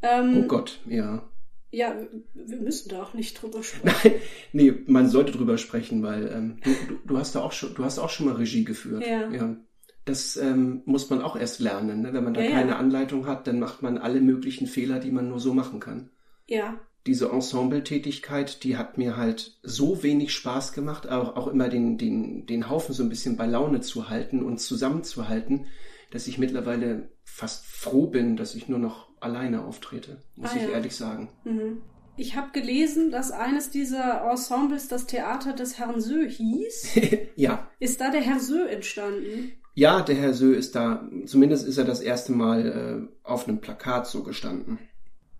Ähm, 0.00 0.44
Oh 0.44 0.46
Gott, 0.48 0.80
ja. 0.86 1.28
Ja, 1.74 1.96
wir 2.34 2.56
müssen 2.58 2.88
da 2.88 3.02
auch 3.02 3.14
nicht 3.14 3.40
drüber 3.40 3.62
sprechen. 3.62 3.96
Nein, 4.04 4.20
nee, 4.52 4.74
man 4.86 5.08
sollte 5.08 5.32
drüber 5.32 5.58
sprechen, 5.58 6.02
weil 6.02 6.30
ähm, 6.32 6.60
du, 6.62 6.98
du, 7.06 7.18
hast 7.18 7.34
da 7.34 7.42
auch 7.42 7.52
schon, 7.52 7.74
du 7.74 7.84
hast 7.84 7.98
auch 7.98 8.10
schon 8.10 8.26
mal 8.26 8.36
Regie 8.36 8.64
geführt. 8.64 9.04
Ja. 9.06 9.56
das 10.04 10.36
ähm, 10.36 10.82
muss 10.84 11.10
man 11.10 11.20
auch 11.20 11.36
erst 11.36 11.60
lernen. 11.60 12.02
Ne? 12.02 12.12
Wenn 12.12 12.24
man 12.24 12.34
da 12.34 12.40
Ja, 12.40 12.50
ja. 12.50 12.54
keine 12.54 12.76
Anleitung 12.76 13.26
hat, 13.26 13.46
dann 13.46 13.58
macht 13.58 13.82
man 13.82 13.98
alle 13.98 14.20
möglichen 14.20 14.66
Fehler, 14.66 15.00
die 15.00 15.10
man 15.10 15.28
nur 15.28 15.40
so 15.40 15.52
machen 15.52 15.80
kann. 15.80 16.10
Ja. 16.46 16.78
Diese 17.06 17.30
Ensemble-Tätigkeit, 17.30 18.62
die 18.62 18.76
hat 18.76 18.96
mir 18.96 19.16
halt 19.16 19.58
so 19.62 20.02
wenig 20.02 20.32
Spaß 20.32 20.72
gemacht, 20.72 21.08
auch, 21.08 21.36
auch 21.36 21.48
immer 21.48 21.68
den, 21.68 21.98
den, 21.98 22.46
den 22.46 22.70
Haufen 22.70 22.94
so 22.94 23.02
ein 23.02 23.08
bisschen 23.08 23.36
bei 23.36 23.46
Laune 23.46 23.80
zu 23.80 24.08
halten 24.08 24.42
und 24.42 24.58
zusammenzuhalten, 24.58 25.66
dass 26.10 26.28
ich 26.28 26.38
mittlerweile 26.38 27.10
fast 27.24 27.66
froh 27.66 28.06
bin, 28.06 28.36
dass 28.36 28.54
ich 28.54 28.68
nur 28.68 28.78
noch 28.78 29.08
alleine 29.24 29.64
auftrete, 29.64 30.18
muss 30.36 30.50
Ah, 30.52 30.56
ich 30.56 30.62
ja. 30.62 30.68
ehrlich 30.70 30.94
sagen. 30.94 31.30
Mhm. 31.44 31.82
Ich 32.16 32.36
habe 32.36 32.52
gelesen, 32.52 33.10
dass 33.10 33.32
eines 33.32 33.70
dieser 33.70 34.22
Ensembles 34.30 34.86
das 34.86 35.06
Theater 35.06 35.52
des 35.52 35.78
Herrn 35.78 36.00
Sö 36.00 36.28
hieß. 36.28 36.88
ja, 37.36 37.68
Ist 37.80 38.00
da 38.00 38.10
der 38.10 38.20
Herr 38.20 38.38
Sö 38.38 38.66
entstanden? 38.66 39.52
Ja, 39.74 40.00
der 40.02 40.14
Herr 40.14 40.32
Sö 40.34 40.54
ist 40.54 40.76
da, 40.76 41.08
zumindest 41.26 41.66
ist 41.66 41.78
er 41.78 41.84
das 41.84 42.00
erste 42.00 42.30
Mal 42.30 43.08
äh, 43.10 43.28
auf 43.28 43.48
einem 43.48 43.60
Plakat 43.60 44.06
so 44.06 44.22
gestanden. 44.22 44.78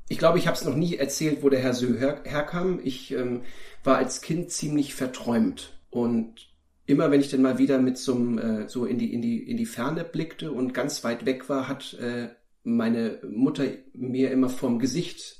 Ich 0.08 0.18
glaube, 0.18 0.38
ich 0.38 0.48
habe 0.48 0.56
es 0.56 0.64
noch 0.64 0.74
nie 0.74 0.96
erzählt, 0.96 1.42
wo 1.42 1.48
der 1.48 1.60
Herr 1.60 1.74
Sö 1.74 1.96
her 1.96 2.20
herkam. 2.24 2.80
Ich 2.82 3.12
ähm, 3.12 3.42
war 3.84 3.96
als 3.96 4.20
Kind 4.20 4.50
ziemlich 4.50 4.94
verträumt 4.96 5.78
und 5.90 6.48
immer 6.86 7.10
wenn 7.12 7.20
ich 7.20 7.30
dann 7.30 7.40
mal 7.42 7.58
wieder 7.58 7.78
mit 7.78 7.96
so 7.96 8.14
einem, 8.16 8.38
äh, 8.38 8.68
so 8.68 8.84
in 8.84 8.98
die 8.98 9.14
in 9.14 9.22
die 9.22 9.38
in 9.48 9.56
die 9.56 9.64
Ferne 9.66 10.02
blickte 10.04 10.50
und 10.50 10.74
ganz 10.74 11.04
weit 11.04 11.24
weg 11.24 11.48
war, 11.48 11.68
hat 11.68 11.94
äh, 11.94 12.28
meine 12.64 13.20
Mutter 13.28 13.64
mir 13.92 14.30
immer 14.32 14.48
vorm 14.48 14.78
Gesicht 14.78 15.36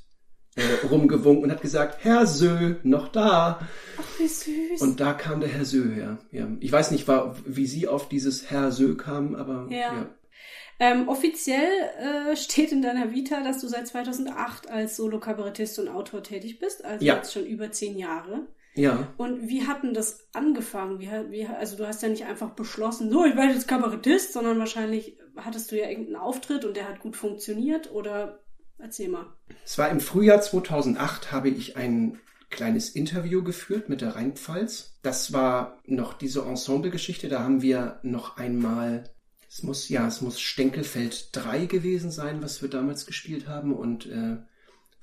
äh, 0.57 0.87
rumgewunken 0.87 1.45
und 1.45 1.51
hat 1.51 1.63
gesagt, 1.63 2.05
Herr 2.05 2.27
Sö, 2.27 2.77
noch 2.85 3.09
da. 3.09 3.67
Ach, 3.99 4.19
wie 4.21 4.29
süß. 4.29 4.81
Und 4.83 5.01
da 5.01 5.13
kam 5.15 5.41
der 5.41 5.49
Herr 5.49 5.65
Sö 5.65 5.91
her. 5.93 6.19
Ja. 6.31 6.49
Ich 6.61 6.71
weiß 6.71 6.93
nicht, 6.93 7.09
war, 7.09 7.35
wie 7.45 7.67
Sie 7.67 7.89
auf 7.89 8.09
dieses 8.09 8.51
Herr 8.51 8.71
Sö 8.71 8.95
kamen, 8.97 9.35
aber 9.35 9.67
Ja. 9.71 9.79
ja. 9.79 10.15
Ähm, 10.81 11.09
offiziell 11.09 11.71
äh, 12.01 12.37
steht 12.37 12.73
in 12.73 12.83
deiner 12.83 13.13
Vita, 13.13 13.43
dass 13.45 13.61
du 13.61 13.69
seit 13.69 13.87
2008 13.87 14.69
als 14.71 14.97
Solo-Kabarettist 14.97 15.79
und 15.79 15.89
Autor 15.89 16.23
tätig 16.23 16.59
bist, 16.59 16.85
also 16.85 17.05
Ja. 17.05 17.17
jetzt 17.17 17.33
schon 17.33 17.47
über 17.47 17.71
zehn 17.73 17.97
Jahre. 17.97 18.47
Ja, 18.77 19.13
Und 19.19 19.49
wie 19.49 19.67
hat 19.67 19.85
denn 19.85 19.95
das 19.95 20.27
angefangen? 20.33 20.99
Wie, 20.99 21.09
wie, 21.31 21.47
also 21.47 21.77
du 21.77 21.87
hast 21.87 22.03
ja 22.03 22.09
nicht 22.09 22.25
einfach 22.25 22.51
beschlossen, 22.51 23.11
so, 23.11 23.25
ich 23.25 23.37
werde 23.37 23.53
jetzt 23.53 23.69
Kabarettist, 23.69 24.33
sondern 24.33 24.59
wahrscheinlich 24.59 25.17
hattest 25.37 25.71
du 25.71 25.79
ja 25.79 25.89
irgendeinen 25.89 26.17
Auftritt 26.17 26.65
und 26.65 26.77
der 26.77 26.89
hat 26.89 27.01
gut 27.01 27.17
funktioniert 27.17 27.93
oder 27.93 28.41
erzähl 28.79 29.09
mal. 29.09 29.27
es 29.65 29.79
war 29.79 29.91
im 29.91 30.01
Frühjahr 30.01 30.41
2008, 30.41 31.31
habe 31.31 31.51
ich 31.51 31.77
ein 31.77 32.19
kleines 32.51 32.91
Interview 32.91 33.43
geführt 33.43 33.89
mit 33.89 34.01
der 34.01 34.17
Rheinpfalz. 34.17 34.99
Das 35.03 35.33
war 35.33 35.81
noch 35.87 36.15
diese 36.15 36.43
Ensemble-Geschichte. 36.43 37.29
Da 37.29 37.43
haben 37.43 37.63
wir 37.63 37.99
noch 38.03 38.37
einmal, 38.37 39.11
es 39.49 39.63
muss, 39.63 39.89
ja, 39.89 40.07
es 40.07 40.21
muss 40.21 40.41
Stenkelfeld 40.41 41.31
3 41.33 41.67
gewesen 41.67 42.11
sein, 42.11 42.43
was 42.43 42.63
wir 42.63 42.69
damals 42.69 43.07
gespielt 43.07 43.49
haben. 43.49 43.75
Und 43.75 44.07
äh, 44.07 44.37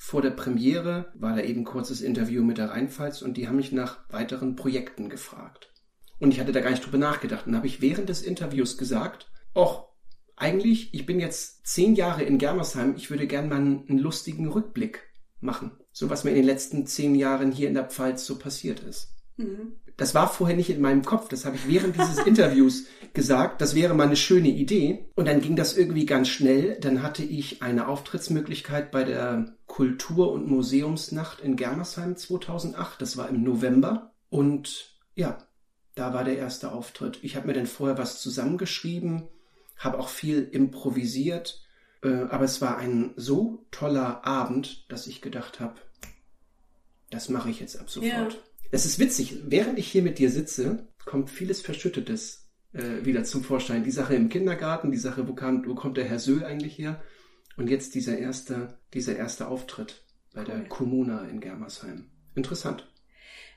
vor 0.04 0.24
der 0.24 0.32
Premiere 0.32 1.12
war 1.14 1.36
da 1.36 1.44
eben 1.44 1.62
ein 1.62 1.64
kurzes 1.64 2.02
Interview 2.02 2.44
mit 2.44 2.58
der 2.58 2.72
Rheinpfalz 2.72 3.22
und 3.22 3.38
die 3.38 3.48
haben 3.48 3.58
mich 3.58 3.72
nach 3.72 4.00
weiteren 4.10 4.56
Projekten 4.56 5.10
gefragt. 5.10 5.72
Und 6.18 6.34
ich 6.34 6.40
hatte 6.40 6.52
da 6.52 6.60
gar 6.60 6.72
nicht 6.72 6.84
drüber 6.84 6.98
nachgedacht. 6.98 7.46
Und 7.46 7.56
habe 7.56 7.68
ich 7.68 7.82
während 7.82 8.10
des 8.10 8.24
Interviews 8.24 8.80
gesagt, 8.80 9.32
och, 9.54 9.94
eigentlich, 10.36 10.92
ich 10.96 11.06
bin 11.06 11.20
jetzt 11.20 11.68
zehn 11.68 11.94
Jahre 11.94 12.24
in 12.24 12.40
Germersheim, 12.40 12.96
ich 12.98 13.12
würde 13.12 13.28
gern 13.28 13.48
mal 13.48 13.58
einen, 13.58 13.88
einen 13.88 14.00
lustigen 14.00 14.48
Rückblick 14.48 15.04
machen. 15.40 15.78
So 15.92 16.10
was 16.10 16.24
mir 16.24 16.32
in 16.32 16.38
den 16.38 16.46
letzten 16.46 16.88
zehn 16.88 17.14
Jahren 17.14 17.52
hier 17.52 17.68
in 17.68 17.76
der 17.76 17.86
Pfalz 17.86 18.26
so 18.26 18.40
passiert 18.40 18.80
ist. 18.80 19.14
Mhm. 19.38 19.74
Das 19.98 20.16
war 20.16 20.28
vorher 20.28 20.56
nicht 20.56 20.70
in 20.70 20.82
meinem 20.82 21.04
Kopf, 21.04 21.28
das 21.30 21.46
habe 21.46 21.56
ich 21.56 21.68
während 21.68 21.96
dieses 21.96 22.20
Interviews 22.26 22.86
gesagt, 23.14 23.62
das 23.62 23.76
wäre 23.76 23.94
mal 23.94 24.08
eine 24.08 24.16
schöne 24.16 24.50
Idee. 24.50 25.06
Und 25.16 25.28
dann 25.28 25.42
ging 25.42 25.56
das 25.56 25.78
irgendwie 25.78 26.06
ganz 26.06 26.30
schnell. 26.30 26.80
Dann 26.80 27.04
hatte 27.04 27.24
ich 27.24 27.62
eine 27.62 27.88
Auftrittsmöglichkeit 27.88 28.92
bei 28.92 29.04
der 29.04 29.54
Kultur- 29.68 30.32
und 30.32 30.48
Museumsnacht 30.48 31.42
in 31.42 31.56
Germersheim 31.56 32.16
2008, 32.16 33.02
das 33.02 33.18
war 33.18 33.30
im 33.30 33.44
November. 33.44 34.14
Und 34.30 34.96
ja, 35.16 35.38
da 35.96 36.14
war 36.14 36.24
der 36.24 36.38
erste 36.38 36.72
Auftritt. 36.72 37.20
Ich 37.22 37.36
habe 37.36 37.48
mir 37.48 37.54
dann 37.54 37.68
vorher 37.68 37.98
was 37.98 38.22
zusammengeschrieben, 38.22 39.28
habe 39.78 40.00
auch 40.00 40.10
viel 40.10 40.48
improvisiert, 40.52 41.64
äh, 42.04 42.24
aber 42.30 42.46
es 42.46 42.62
war 42.62 42.78
ein 42.78 43.14
so 43.18 43.66
toller 43.72 44.26
Abend, 44.26 44.90
dass 44.92 45.08
ich 45.08 45.22
gedacht 45.22 45.60
habe, 45.60 45.76
das 47.10 47.30
mache 47.30 47.50
ich 47.50 47.60
jetzt 47.60 47.80
ab 47.80 47.90
sofort. 47.90 48.34
Ja. 48.34 48.40
Es 48.72 48.86
ist 48.86 49.00
witzig, 49.00 49.44
während 49.48 49.78
ich 49.78 49.92
hier 49.92 50.02
mit 50.02 50.18
dir 50.18 50.32
sitze, 50.32 50.88
kommt 51.06 51.30
vieles 51.30 51.62
Verschüttetes 51.62 52.50
äh, 52.72 53.04
wieder 53.04 53.26
zum 53.26 53.44
Vorschein. 53.44 53.84
Die 53.84 53.92
Sache 53.92 54.16
im 54.16 54.30
Kindergarten, 54.30 54.92
die 54.92 54.98
Sache, 54.98 55.28
wo, 55.28 55.34
kam, 55.34 55.66
wo 55.68 55.76
kommt 55.76 55.98
der 55.98 56.06
Herr 56.06 56.20
Sö 56.20 56.46
eigentlich 56.46 56.78
her? 56.78 57.02
Und 57.58 57.70
jetzt 57.70 57.96
dieser 57.96 58.18
erste, 58.18 58.80
dieser 58.94 59.18
erste 59.18 59.50
Auftritt 59.50 60.06
bei 60.34 60.46
der 60.46 60.60
Cool. 60.60 60.68
Kommuna 60.70 61.26
in 61.26 61.42
Germersheim. 61.42 62.12
Interessant. 62.34 62.90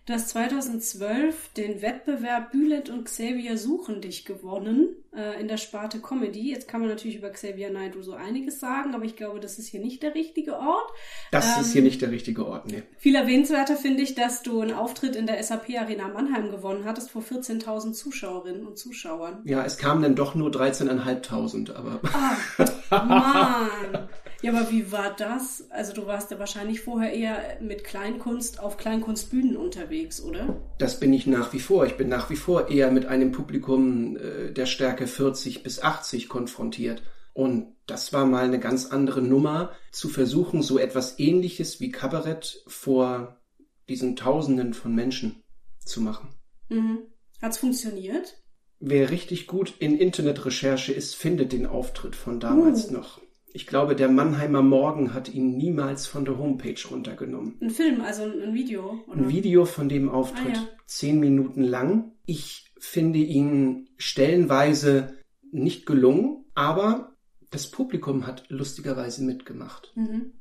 Du 0.07 0.13
hast 0.13 0.29
2012 0.31 1.55
den 1.57 1.81
Wettbewerb 1.81 2.53
Bülent 2.53 2.91
und 2.91 3.05
Xavier 3.05 3.57
suchen 3.57 4.03
dich 4.03 4.27
gewonnen 4.27 4.89
äh, 5.17 5.41
in 5.41 5.49
der 5.49 5.57
Sparte 5.57 5.99
Comedy. 5.99 6.51
Jetzt 6.51 6.69
kann 6.69 6.83
man 6.83 6.91
natürlich 6.91 7.17
über 7.17 7.31
Xavier 7.31 7.71
Naidoo 7.71 8.03
so 8.03 8.13
einiges 8.13 8.61
sagen, 8.61 8.95
aber 8.95 9.07
ich 9.07 9.17
glaube, 9.17 9.41
das 9.41 9.59
ist 9.59 9.69
hier 9.69 9.81
nicht 9.81 10.03
der 10.03 10.15
richtige 10.15 10.59
Ort. 10.59 10.91
Das 11.31 11.57
Ähm, 11.57 11.63
ist 11.63 11.73
hier 11.73 11.81
nicht 11.81 12.03
der 12.03 12.11
richtige 12.11 12.45
Ort, 12.47 12.67
nee. 12.67 12.83
Viel 12.99 13.15
erwähnenswerter 13.15 13.77
finde 13.77 14.03
ich, 14.03 14.15
dass 14.15 14.43
du 14.43 14.61
einen 14.61 14.75
Auftritt 14.75 15.17
in 15.17 15.27
der 15.27 15.43
SAP 15.43 15.71
Arena 15.81 16.09
Mannheim 16.09 16.51
gewonnen 16.51 16.85
hattest 16.85 17.11
vor 17.11 17.23
14.000 17.23 17.95
Zuschauerinnen 17.95 18.67
und 18.67 18.77
Zuschauern. 18.79 19.41
Ja, 19.45 19.65
es 19.65 19.79
kamen 19.79 20.03
dann 20.03 20.17
doch 20.17 20.35
nur 20.35 20.51
13.500, 20.51 21.73
aber 21.73 22.01
Ah, 22.13 23.05
Mann! 23.07 24.09
Ja, 24.45 24.53
aber 24.53 24.71
wie 24.71 24.93
war 24.93 25.15
das? 25.17 25.71
Also 25.71 25.95
du 25.95 26.07
warst 26.07 26.31
ja 26.31 26.39
wahrscheinlich 26.39 26.81
vorher 26.83 27.13
eher 27.15 27.59
mit 27.61 27.83
Kleinkunst 27.83 28.61
auf 28.61 28.77
Kleinkunstbühnen 28.77 29.57
unterwegs, 29.57 30.21
oder? 30.23 30.61
das 30.79 31.01
bin 31.01 31.13
ich 31.15 31.27
nach 31.27 31.53
wie 31.53 31.61
vor. 31.61 31.87
Ich 31.87 31.97
bin 31.97 32.09
nach 32.09 32.29
wie 32.31 32.37
vor 32.37 32.69
eher 32.69 32.91
mit 32.91 33.07
einem 33.07 33.33
Publikum 33.33 34.17
äh, 34.17 34.53
der 34.53 34.67
Stärke 34.67 35.07
40 35.07 35.63
bis 35.63 35.81
80 35.81 36.29
konfrontiert. 36.29 37.03
Und 37.33 37.75
das 37.87 38.13
war 38.13 38.27
mal 38.27 38.45
eine 38.45 38.61
ganz 38.61 38.87
andere 38.87 39.23
Nummer, 39.23 39.73
zu 39.93 40.09
versuchen, 40.09 40.63
so 40.63 40.79
etwas 40.79 41.19
ähnliches 41.19 41.81
wie 41.81 41.91
Kabarett 41.91 42.63
vor 42.67 43.41
diesen 43.89 44.15
Tausenden 44.15 44.75
von 44.75 44.95
Menschen 44.95 45.43
zu 45.79 46.01
machen. 46.01 46.29
Mhm. 46.69 46.99
Hat's 47.41 47.59
funktioniert? 47.59 48.37
Wer 48.79 49.11
richtig 49.11 49.47
gut 49.47 49.75
in 49.79 49.97
Internetrecherche 49.99 50.93
ist, 50.93 51.15
findet 51.15 51.53
den 51.53 51.67
Auftritt 51.67 52.15
von 52.15 52.41
damals 52.41 52.91
Uh. 52.91 52.93
noch. 52.93 53.24
Ich 53.57 53.69
glaube, 53.69 53.95
der 53.95 54.09
Mannheimer 54.09 54.63
Morgen 54.63 55.15
hat 55.15 55.33
ihn 55.33 55.57
niemals 55.57 56.09
von 56.09 56.25
der 56.25 56.39
Homepage 56.39 56.75
runtergenommen. 56.91 57.57
Ein 57.61 57.71
Film, 57.71 58.01
also 58.01 58.25
ein, 58.25 58.53
Video, 58.53 59.01
oder? 59.07 59.17
Ein 59.17 59.29
Video 59.29 59.65
von 59.65 59.89
dem 59.89 60.09
Auftritt, 60.09 60.57
Ah, 60.57 60.61
ja. 60.63 60.69
zehn 60.87 61.21
Minuten 61.21 61.63
lang. 61.63 62.11
Ich 62.27 62.73
finde 62.81 63.21
ihn 63.21 63.89
stellenweise 63.97 65.15
nicht 65.53 65.87
gelungen, 65.87 66.45
aber 66.57 67.15
das 67.51 67.71
Publikum 67.71 68.27
hat 68.27 68.45
lustigerweise 68.49 69.23
mitgemacht. 69.23 69.93
Mhm. 69.95 70.33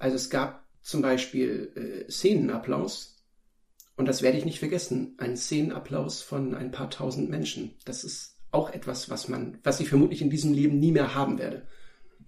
Also 0.00 0.16
es 0.16 0.28
gab 0.28 0.66
zum 0.82 1.00
Beispiel 1.00 1.70
äh, 1.76 2.10
Szenenapplaus 2.10 3.22
und 3.96 4.08
das 4.08 4.20
werde 4.22 4.36
ich 4.36 4.44
nicht 4.44 4.58
vergessen. 4.58 5.14
Ein 5.18 5.36
Szenenapplaus 5.36 6.22
von 6.22 6.56
ein 6.56 6.72
paar 6.72 6.90
tausend 6.90 7.30
Menschen. 7.30 7.76
Das 7.84 8.02
ist 8.02 8.34
auch 8.50 8.70
etwas, 8.70 9.10
was 9.10 9.28
man, 9.28 9.58
was 9.62 9.78
ich 9.78 9.88
vermutlich 9.88 10.22
in 10.22 10.30
diesem 10.30 10.52
Leben 10.52 10.80
nie 10.80 10.90
mehr 10.90 11.14
haben 11.14 11.38
werde. 11.38 11.68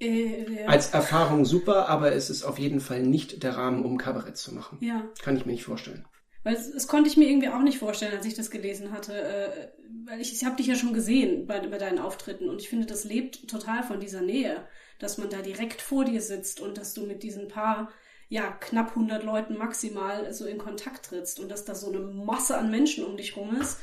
Äh, 0.01 0.63
ja. 0.63 0.67
Als 0.67 0.91
Erfahrung 0.91 1.45
super, 1.45 1.89
aber 1.89 2.13
es 2.13 2.31
ist 2.31 2.43
auf 2.43 2.59
jeden 2.59 2.81
Fall 2.81 3.03
nicht 3.03 3.43
der 3.43 3.57
Rahmen, 3.57 3.85
um 3.85 3.99
Kabarett 3.99 4.37
zu 4.37 4.55
machen. 4.55 4.79
ja. 4.81 5.09
Kann 5.23 5.37
ich 5.37 5.47
mir 5.47 5.53
nicht 5.53 5.65
vorstellen. 5.65 6.07
Weil 6.43 6.55
es, 6.55 6.69
es 6.69 6.89
konnte 6.89 7.11
ich 7.11 7.17
mir 7.17 7.29
irgendwie 7.29 7.51
auch 7.51 7.61
nicht 7.61 7.79
vorstellen, 7.79 8.17
als 8.17 8.25
ich 8.25 8.35
das 8.35 8.51
gelesen 8.51 8.93
hatte, 8.93 9.13
äh, 9.15 9.69
weil 10.07 10.21
ich, 10.21 10.33
ich 10.33 10.45
habe 10.45 10.57
dich 10.57 10.67
ja 10.67 10.75
schon 10.75 10.95
gesehen 10.95 11.47
bei, 11.47 11.61
bei 11.61 11.79
deinen 11.79 11.99
Auftritten 11.99 12.49
und 12.49 12.61
ich 12.61 12.69
finde, 12.69 12.87
das 12.87 13.05
lebt 13.05 13.49
total 13.49 13.83
von 13.83 14.01
dieser 14.01 14.23
Nähe, 14.23 14.67
dass 14.99 15.19
man 15.19 15.29
da 15.29 15.43
direkt 15.43 15.83
vor 15.83 16.05
dir 16.05 16.23
sitzt 16.23 16.61
und 16.61 16.79
dass 16.79 16.95
du 16.95 17.07
mit 17.07 17.23
diesen 17.23 17.49
paar, 17.49 17.91
ja, 18.29 18.51
knapp 18.53 18.91
100 18.91 19.23
Leuten 19.23 19.59
maximal 19.59 20.33
so 20.33 20.47
in 20.47 20.59
Kontakt 20.59 21.07
trittst 21.07 21.41
und 21.41 21.51
dass 21.51 21.65
da 21.65 21.75
so 21.75 21.89
eine 21.89 22.01
Masse 22.01 22.57
an 22.57 22.71
Menschen 22.71 23.05
um 23.05 23.17
dich 23.17 23.37
rum 23.37 23.57
ist, 23.61 23.79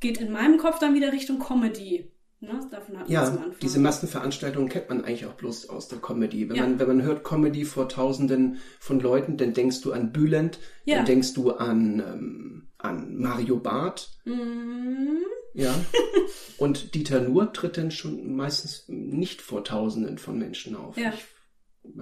geht 0.00 0.18
in 0.18 0.30
meinem 0.30 0.58
Kopf 0.58 0.78
dann 0.78 0.94
wieder 0.94 1.12
Richtung 1.12 1.40
Comedy. 1.40 2.12
Ne? 2.40 2.60
Davon 2.70 2.96
am 2.96 3.08
Ja, 3.08 3.46
diese 3.62 3.80
Massenveranstaltungen 3.80 4.68
kennt 4.68 4.88
man 4.88 5.04
eigentlich 5.04 5.26
auch 5.26 5.34
bloß 5.34 5.68
aus 5.70 5.88
der 5.88 5.98
Comedy. 5.98 6.48
Wenn, 6.48 6.56
Ja. 6.56 6.62
man, 6.62 6.78
wenn 6.78 6.86
man 6.88 7.02
hört 7.02 7.24
Comedy 7.24 7.64
vor 7.64 7.88
Tausenden 7.88 8.58
von 8.78 9.00
Leuten, 9.00 9.36
dann 9.36 9.54
denkst 9.54 9.80
du 9.80 9.92
an 9.92 10.12
Bülent, 10.12 10.60
Ja. 10.84 10.96
dann 10.96 11.04
denkst 11.06 11.34
du 11.34 11.50
an, 11.50 11.98
ähm, 12.00 12.68
an 12.78 13.16
Mario 13.18 13.56
Barth, 13.58 14.10
Mhm. 14.24 15.18
ja. 15.54 15.74
Und 16.58 16.94
Dieter 16.94 17.20
Nuhr 17.20 17.52
tritt 17.52 17.76
dann 17.76 17.90
schon 17.90 18.34
meistens 18.36 18.84
nicht 18.88 19.42
vor 19.42 19.64
Tausenden 19.64 20.18
von 20.18 20.38
Menschen 20.38 20.76
auf. 20.76 20.96
Ja. 20.96 21.12
Ich 21.12 21.24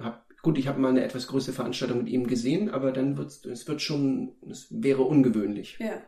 hab, 0.03 0.25
gut, 0.43 0.57
ich 0.59 0.67
habe 0.67 0.79
mal 0.79 0.89
eine 0.89 1.03
etwas 1.03 1.27
größere 1.27 1.53
Veranstaltung 1.55 1.99
mit 1.99 2.09
ihm 2.09 2.27
gesehen, 2.27 2.69
aber 2.69 2.91
dann 2.91 3.17
wird 3.17 3.45
es 3.45 3.67
wird 3.67 3.81
schon, 3.81 4.35
es 4.49 4.67
wäre 4.69 5.01
ungewöhnlich. 5.03 5.77
Ja. 5.79 6.01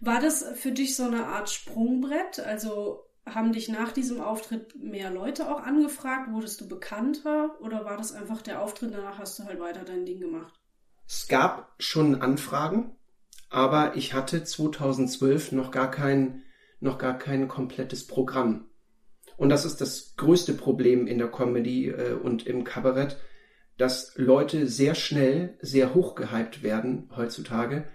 War 0.00 0.20
das 0.20 0.44
für 0.54 0.72
dich 0.72 0.96
so 0.96 1.04
eine 1.04 1.26
Art 1.26 1.50
Sprungbrett? 1.50 2.40
Also 2.40 3.06
haben 3.26 3.52
dich 3.52 3.68
nach 3.68 3.92
diesem 3.92 4.20
Auftritt 4.20 4.76
mehr 4.76 5.10
Leute 5.10 5.50
auch 5.50 5.60
angefragt? 5.60 6.30
Wurdest 6.32 6.60
du 6.60 6.68
bekannter 6.68 7.56
oder 7.60 7.84
war 7.84 7.96
das 7.96 8.12
einfach 8.12 8.40
der 8.40 8.62
Auftritt, 8.62 8.94
danach 8.94 9.18
hast 9.18 9.38
du 9.38 9.44
halt 9.44 9.58
weiter 9.58 9.84
dein 9.84 10.06
Ding 10.06 10.20
gemacht? 10.20 10.54
Es 11.08 11.28
gab 11.28 11.74
schon 11.78 12.20
Anfragen, 12.20 12.94
aber 13.50 13.96
ich 13.96 14.14
hatte 14.14 14.44
2012 14.44 15.52
noch 15.52 15.70
gar 15.70 15.90
kein, 15.90 16.42
noch 16.80 16.98
gar 16.98 17.18
kein 17.18 17.48
komplettes 17.48 18.06
Programm. 18.06 18.66
Und 19.36 19.50
das 19.50 19.64
ist 19.64 19.80
das 19.80 20.14
größte 20.16 20.54
Problem 20.54 21.06
in 21.06 21.18
der 21.18 21.30
Comedy 21.30 21.88
äh, 21.88 22.12
und 22.14 22.46
im 22.46 22.64
Kabarett, 22.64 23.18
dass 23.76 24.16
Leute 24.16 24.66
sehr 24.66 24.94
schnell 24.94 25.58
sehr 25.60 25.94
hoch 25.94 26.14
gehypt 26.14 26.62
werden 26.62 27.10
heutzutage 27.14 27.88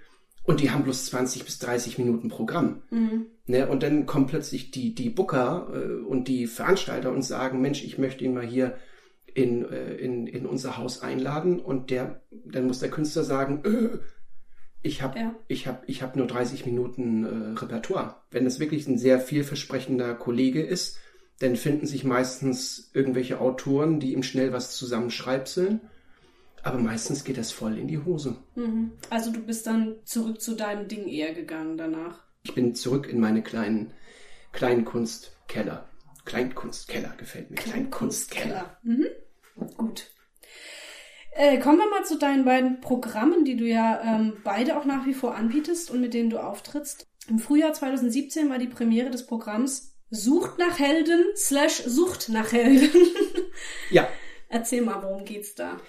und 0.43 0.59
die 0.59 0.71
haben 0.71 0.83
bloß 0.83 1.05
20 1.07 1.45
bis 1.45 1.59
30 1.59 1.97
Minuten 1.97 2.29
Programm. 2.29 2.81
Mhm. 2.89 3.27
Ne? 3.45 3.67
Und 3.67 3.83
dann 3.83 4.05
kommen 4.05 4.27
plötzlich 4.27 4.71
die, 4.71 4.95
die 4.95 5.09
Booker 5.09 5.71
äh, 5.73 6.03
und 6.03 6.27
die 6.27 6.47
Veranstalter 6.47 7.11
und 7.11 7.21
sagen, 7.21 7.61
Mensch, 7.61 7.83
ich 7.83 7.97
möchte 7.97 8.23
ihn 8.23 8.33
mal 8.33 8.45
hier 8.45 8.75
in, 9.33 9.65
äh, 9.69 9.95
in, 9.95 10.27
in 10.27 10.45
unser 10.45 10.77
Haus 10.77 11.01
einladen. 11.01 11.59
Und 11.59 11.91
der, 11.91 12.21
dann 12.31 12.65
muss 12.65 12.79
der 12.79 12.89
Künstler 12.89 13.23
sagen, 13.23 13.61
äh, 13.65 13.99
ich 14.81 15.03
habe 15.03 15.19
ja. 15.19 15.35
ich 15.47 15.67
hab, 15.67 15.87
ich 15.87 16.01
hab 16.01 16.15
nur 16.15 16.25
30 16.25 16.65
Minuten 16.65 17.23
äh, 17.23 17.59
Repertoire. 17.59 18.15
Wenn 18.31 18.45
das 18.45 18.59
wirklich 18.59 18.87
ein 18.87 18.97
sehr 18.97 19.19
vielversprechender 19.19 20.15
Kollege 20.15 20.63
ist, 20.63 20.97
dann 21.39 21.55
finden 21.55 21.85
sich 21.85 22.03
meistens 22.03 22.89
irgendwelche 22.93 23.39
Autoren, 23.39 23.99
die 23.99 24.13
ihm 24.13 24.23
schnell 24.23 24.53
was 24.53 24.75
zusammenschreibseln 24.75 25.81
aber 26.63 26.77
meistens 26.77 27.23
geht 27.23 27.37
das 27.37 27.51
voll 27.51 27.77
in 27.77 27.87
die 27.87 28.03
Hose. 28.03 28.37
Mhm. 28.55 28.91
Also 29.09 29.31
du 29.31 29.41
bist 29.41 29.67
dann 29.67 29.95
zurück 30.05 30.41
zu 30.41 30.55
deinem 30.55 30.87
Ding 30.87 31.07
eher 31.07 31.33
gegangen 31.33 31.77
danach. 31.77 32.23
Ich 32.43 32.53
bin 32.53 32.75
zurück 32.75 33.07
in 33.07 33.19
meine 33.19 33.43
kleinen 33.43 33.93
Kleinkunstkeller. 34.51 35.87
Kleinkunstkeller 36.25 37.15
gefällt 37.17 37.49
mir. 37.49 37.57
Kleinkunstkeller. 37.57 38.77
Mhm. 38.83 39.07
Gut. 39.77 40.11
Äh, 41.33 41.59
kommen 41.59 41.77
wir 41.77 41.89
mal 41.89 42.05
zu 42.05 42.17
deinen 42.17 42.45
beiden 42.45 42.81
Programmen, 42.81 43.45
die 43.45 43.55
du 43.55 43.65
ja 43.65 44.01
ähm, 44.03 44.37
beide 44.43 44.77
auch 44.77 44.85
nach 44.85 45.05
wie 45.05 45.13
vor 45.13 45.35
anbietest 45.35 45.89
und 45.89 46.01
mit 46.01 46.13
denen 46.13 46.29
du 46.29 46.39
auftrittst. 46.39 47.07
Im 47.29 47.39
Frühjahr 47.39 47.73
2017 47.73 48.49
war 48.49 48.57
die 48.57 48.67
Premiere 48.67 49.09
des 49.09 49.25
Programms 49.25 49.95
Sucht 50.09 50.59
nach 50.59 50.77
Helden 50.77 51.23
slash 51.37 51.83
Sucht 51.85 52.29
nach 52.29 52.51
Helden. 52.51 52.89
ja. 53.89 54.07
Erzähl 54.49 54.81
mal, 54.81 55.01
worum 55.01 55.23
geht's 55.23 55.55
da? 55.55 55.79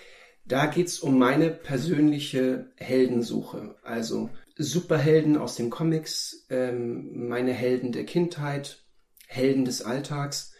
Da 0.44 0.66
geht's 0.66 0.98
um 0.98 1.18
meine 1.18 1.50
persönliche 1.50 2.72
Heldensuche. 2.76 3.76
Also 3.82 4.30
Superhelden 4.56 5.36
aus 5.36 5.56
den 5.56 5.70
Comics, 5.70 6.46
ähm, 6.50 7.28
meine 7.28 7.52
Helden 7.52 7.92
der 7.92 8.04
Kindheit, 8.04 8.84
Helden 9.26 9.64
des 9.64 9.82
Alltags. 9.82 10.52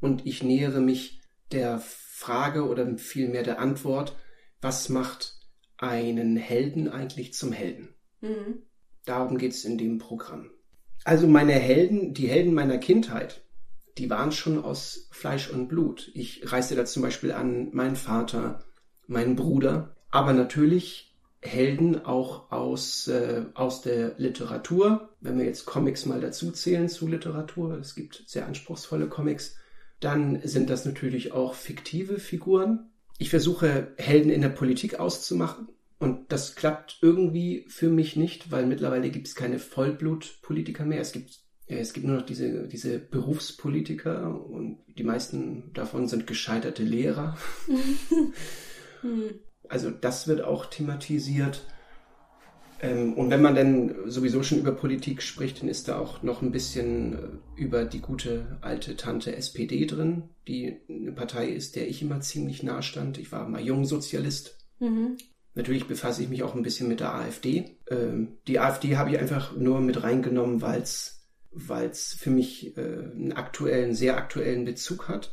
Und 0.00 0.26
ich 0.26 0.42
nähere 0.42 0.80
mich 0.80 1.20
der 1.52 1.78
Frage 1.80 2.66
oder 2.66 2.98
vielmehr 2.98 3.42
der 3.42 3.58
Antwort, 3.58 4.16
was 4.60 4.88
macht 4.88 5.38
einen 5.76 6.36
Helden 6.36 6.88
eigentlich 6.88 7.32
zum 7.32 7.52
Helden? 7.52 7.94
Mhm. 8.20 8.62
Darum 9.04 9.38
geht's 9.38 9.64
in 9.64 9.78
dem 9.78 9.98
Programm. 9.98 10.50
Also 11.04 11.26
meine 11.26 11.52
Helden, 11.52 12.12
die 12.12 12.28
Helden 12.28 12.52
meiner 12.52 12.78
Kindheit, 12.78 13.42
die 13.96 14.10
waren 14.10 14.32
schon 14.32 14.62
aus 14.62 15.08
Fleisch 15.10 15.48
und 15.48 15.68
Blut. 15.68 16.10
Ich 16.14 16.52
reiße 16.52 16.74
da 16.74 16.84
zum 16.84 17.02
Beispiel 17.02 17.32
an 17.32 17.70
meinen 17.72 17.96
Vater, 17.96 18.64
mein 19.08 19.34
Bruder, 19.34 19.96
aber 20.10 20.32
natürlich 20.32 21.08
Helden 21.40 22.04
auch 22.04 22.50
aus, 22.50 23.08
äh, 23.08 23.44
aus 23.54 23.82
der 23.82 24.14
Literatur. 24.18 25.10
Wenn 25.20 25.38
wir 25.38 25.44
jetzt 25.44 25.66
Comics 25.66 26.06
mal 26.06 26.20
dazu 26.20 26.50
zählen 26.52 26.88
zu 26.88 27.06
Literatur, 27.06 27.78
es 27.78 27.94
gibt 27.94 28.24
sehr 28.26 28.46
anspruchsvolle 28.46 29.08
Comics, 29.08 29.56
dann 30.00 30.40
sind 30.44 30.70
das 30.70 30.84
natürlich 30.84 31.32
auch 31.32 31.54
fiktive 31.54 32.18
Figuren. 32.18 32.90
Ich 33.18 33.30
versuche 33.30 33.92
Helden 33.96 34.30
in 34.30 34.42
der 34.42 34.48
Politik 34.48 34.98
auszumachen. 35.00 35.68
Und 35.98 36.30
das 36.32 36.54
klappt 36.54 36.98
irgendwie 37.02 37.64
für 37.68 37.88
mich 37.88 38.14
nicht, 38.14 38.52
weil 38.52 38.66
mittlerweile 38.66 39.10
gibt 39.10 39.26
es 39.26 39.34
keine 39.34 39.58
Vollblutpolitiker 39.58 40.84
mehr. 40.84 41.00
Es 41.00 41.12
gibt, 41.12 41.40
es 41.66 41.92
gibt 41.92 42.06
nur 42.06 42.16
noch 42.16 42.26
diese, 42.26 42.68
diese 42.68 43.00
Berufspolitiker 43.00 44.40
und 44.44 44.78
die 44.86 45.02
meisten 45.02 45.72
davon 45.74 46.06
sind 46.06 46.28
gescheiterte 46.28 46.84
Lehrer. 46.84 47.36
Hm. 49.02 49.40
Also 49.68 49.90
das 49.90 50.28
wird 50.28 50.42
auch 50.42 50.66
thematisiert. 50.66 51.64
Ähm, 52.80 53.14
und 53.14 53.30
wenn 53.30 53.42
man 53.42 53.54
dann 53.54 53.94
sowieso 54.06 54.42
schon 54.42 54.58
über 54.58 54.72
Politik 54.72 55.22
spricht, 55.22 55.60
dann 55.60 55.68
ist 55.68 55.88
da 55.88 55.98
auch 55.98 56.22
noch 56.22 56.42
ein 56.42 56.52
bisschen 56.52 57.14
äh, 57.14 57.60
über 57.60 57.84
die 57.84 58.00
gute 58.00 58.58
alte 58.60 58.96
Tante 58.96 59.34
SPD 59.34 59.84
drin, 59.86 60.24
die 60.46 60.76
eine 60.88 61.12
Partei 61.12 61.48
ist, 61.48 61.76
der 61.76 61.88
ich 61.88 62.02
immer 62.02 62.20
ziemlich 62.20 62.62
nah 62.62 62.82
stand. 62.82 63.18
Ich 63.18 63.32
war 63.32 63.48
mal 63.48 63.60
Jungsozialist. 63.60 64.56
Mhm. 64.78 65.16
Natürlich 65.54 65.88
befasse 65.88 66.22
ich 66.22 66.28
mich 66.28 66.44
auch 66.44 66.54
ein 66.54 66.62
bisschen 66.62 66.88
mit 66.88 67.00
der 67.00 67.14
AfD. 67.14 67.76
Ähm, 67.90 68.38
die 68.46 68.60
AfD 68.60 68.96
habe 68.96 69.10
ich 69.10 69.18
einfach 69.18 69.56
nur 69.56 69.80
mit 69.80 70.02
reingenommen, 70.02 70.62
weil 70.62 70.82
es 70.82 71.16
weil 71.50 71.88
es 71.88 72.14
für 72.14 72.30
mich 72.30 72.76
äh, 72.76 72.80
einen 72.80 73.32
aktuellen, 73.32 73.94
sehr 73.94 74.16
aktuellen 74.16 74.64
Bezug 74.64 75.08
hat 75.08 75.32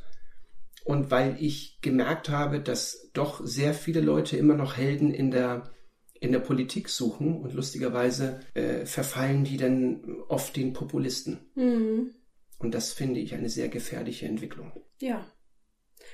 und 0.85 1.09
weil 1.09 1.35
ich 1.39 1.79
gemerkt 1.81 2.29
habe, 2.29 2.61
dass 2.61 3.09
doch 3.13 3.41
sehr 3.43 3.73
viele 3.73 4.01
Leute 4.01 4.37
immer 4.37 4.53
noch 4.53 4.77
Helden 4.77 5.13
in 5.13 5.31
der 5.31 5.71
in 6.13 6.31
der 6.31 6.39
Politik 6.39 6.87
suchen 6.89 7.41
und 7.41 7.53
lustigerweise 7.53 8.39
äh, 8.53 8.85
verfallen 8.85 9.43
die 9.43 9.57
dann 9.57 10.21
oft 10.29 10.55
den 10.55 10.71
Populisten. 10.71 11.51
Mhm. 11.55 12.11
Und 12.57 12.73
das 12.73 12.93
finde 12.93 13.19
ich 13.19 13.33
eine 13.33 13.49
sehr 13.49 13.67
gefährliche 13.67 14.25
Entwicklung. 14.25 14.71
Ja. 14.99 15.29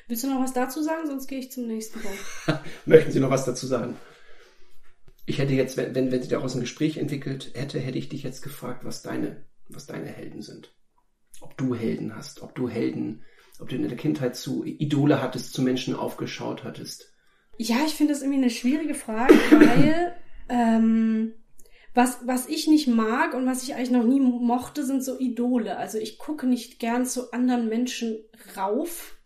Willst 0.07 0.23
du 0.23 0.27
noch 0.27 0.41
was 0.41 0.53
dazu 0.53 0.81
sagen? 0.81 1.05
Sonst 1.05 1.27
gehe 1.27 1.39
ich 1.39 1.51
zum 1.51 1.67
nächsten 1.67 1.99
Punkt. 1.99 2.17
Möchten 2.85 3.11
Sie 3.11 3.19
noch 3.19 3.29
was 3.29 3.45
dazu 3.45 3.67
sagen? 3.67 3.95
Ich 5.27 5.37
hätte 5.37 5.53
jetzt, 5.53 5.77
wenn, 5.77 5.93
wenn, 5.93 6.11
wenn 6.11 6.21
sich 6.21 6.31
daraus 6.31 6.55
ein 6.55 6.61
Gespräch 6.61 6.97
entwickelt 6.97 7.51
hätte, 7.53 7.79
hätte 7.79 7.99
ich 7.99 8.09
dich 8.09 8.23
jetzt 8.23 8.41
gefragt, 8.41 8.83
was 8.83 9.03
deine, 9.03 9.45
was 9.69 9.85
deine 9.85 10.07
Helden 10.07 10.41
sind. 10.41 10.73
Ob 11.41 11.57
du 11.57 11.75
Helden 11.75 12.15
hast, 12.15 12.41
ob 12.41 12.55
du 12.55 12.67
Helden 12.67 13.23
ob 13.61 13.69
du 13.69 13.75
in 13.75 13.87
der 13.87 13.95
Kindheit 13.95 14.35
zu 14.35 14.65
Idole 14.65 15.21
hattest, 15.21 15.53
zu 15.53 15.61
Menschen 15.61 15.95
aufgeschaut 15.95 16.63
hattest? 16.63 17.13
Ja, 17.57 17.77
ich 17.85 17.93
finde 17.93 18.13
das 18.13 18.21
irgendwie 18.21 18.41
eine 18.41 18.49
schwierige 18.49 18.95
Frage, 18.95 19.33
weil 19.51 20.15
ähm, 20.49 21.33
was, 21.93 22.25
was 22.25 22.47
ich 22.47 22.67
nicht 22.67 22.87
mag 22.87 23.33
und 23.33 23.45
was 23.45 23.63
ich 23.63 23.75
eigentlich 23.75 23.91
noch 23.91 24.03
nie 24.03 24.19
mochte, 24.19 24.83
sind 24.85 25.03
so 25.03 25.19
Idole. 25.19 25.77
Also 25.77 25.97
ich 25.97 26.17
gucke 26.17 26.47
nicht 26.47 26.79
gern 26.79 27.05
zu 27.05 27.31
anderen 27.31 27.69
Menschen 27.69 28.17
rauf 28.57 29.17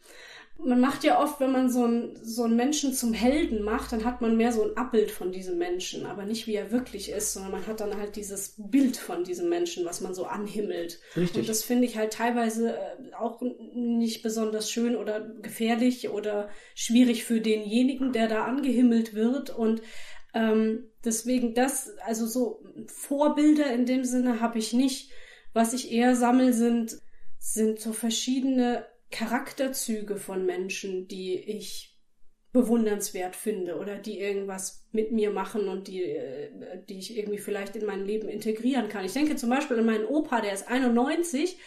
man 0.58 0.80
macht 0.80 1.04
ja 1.04 1.22
oft, 1.22 1.40
wenn 1.40 1.52
man 1.52 1.70
so 1.70 1.84
einen, 1.84 2.16
so 2.24 2.44
einen 2.44 2.56
Menschen 2.56 2.94
zum 2.94 3.14
Helden 3.14 3.64
macht, 3.64 3.92
dann 3.92 4.06
hat 4.06 4.22
man 4.22 4.38
mehr 4.38 4.52
so 4.52 4.64
ein 4.64 4.78
Abbild 4.78 5.12
von 5.12 5.32
diesem 5.32 5.58
Menschen, 5.58 6.06
aber 6.06 6.26
nicht 6.26 6.48
wie 6.48 6.56
er 6.56 6.72
wirklich 6.72 7.12
ist, 7.12 7.34
sondern 7.34 7.52
man 7.52 7.68
hat 7.68 7.82
dann 7.82 7.98
halt 7.98 8.16
dieses 8.16 8.56
Bild 8.58 8.98
von 8.98 9.24
diesem 9.24 9.50
Menschen, 9.50 9.86
was 9.86 10.02
man 10.02 10.16
so 10.16 10.26
anhimmelt. 10.26 11.00
Richtig. 11.16 11.42
Und 11.42 11.50
das 11.50 11.64
finde 11.64 11.86
ich 11.86 11.98
halt 11.98 12.14
teilweise 12.14 12.76
äh, 12.78 13.14
auch 13.20 13.42
nicht 13.74 14.24
besonders 14.24 14.72
schön 14.72 14.96
oder 14.96 15.22
gefährlich 15.22 16.10
oder 16.10 16.50
schwierig 16.74 17.26
für 17.26 17.42
denjenigen, 17.42 18.12
der 18.12 18.28
da 18.28 18.46
angehimmelt 18.46 19.14
wird 19.14 19.50
und 19.50 19.82
ähm, 20.34 20.90
deswegen 21.04 21.54
das, 21.54 21.92
also 22.06 22.28
so 22.28 22.64
Vorbilder 22.88 23.72
in 23.72 23.86
dem 23.86 24.04
Sinne 24.04 24.42
habe 24.42 24.60
ich 24.60 24.74
nicht. 24.74 25.12
Was 25.54 25.74
ich 25.74 25.92
eher 25.92 26.18
sammel 26.18 26.52
sind, 26.52 26.98
sind 27.40 27.80
so 27.80 27.94
verschiedene 27.94 28.86
Charakterzüge 29.16 30.18
von 30.18 30.46
Menschen, 30.46 31.08
die 31.08 31.36
ich 31.36 31.98
bewundernswert 32.52 33.36
finde 33.36 33.78
oder 33.78 33.98
die 33.98 34.20
irgendwas 34.20 34.86
mit 34.92 35.12
mir 35.12 35.32
machen 35.32 35.70
und 35.70 35.88
die, 35.88 36.04
äh, 36.04 36.50
die 36.88 37.00
ich 37.00 37.18
irgendwie 37.18 37.38
vielleicht 37.38 37.76
in 37.76 37.86
mein 37.86 38.06
Leben 38.06 38.28
integrieren 38.28 38.90
kann. 38.90 39.06
Ich 39.06 39.14
denke 39.14 39.38
zum 39.38 39.50
Beispiel 39.50 39.80
an 39.80 39.86
meinen 39.86 40.06
Opa, 40.06 40.42
der 40.42 40.54
ist 40.54 40.68
91 40.68 41.58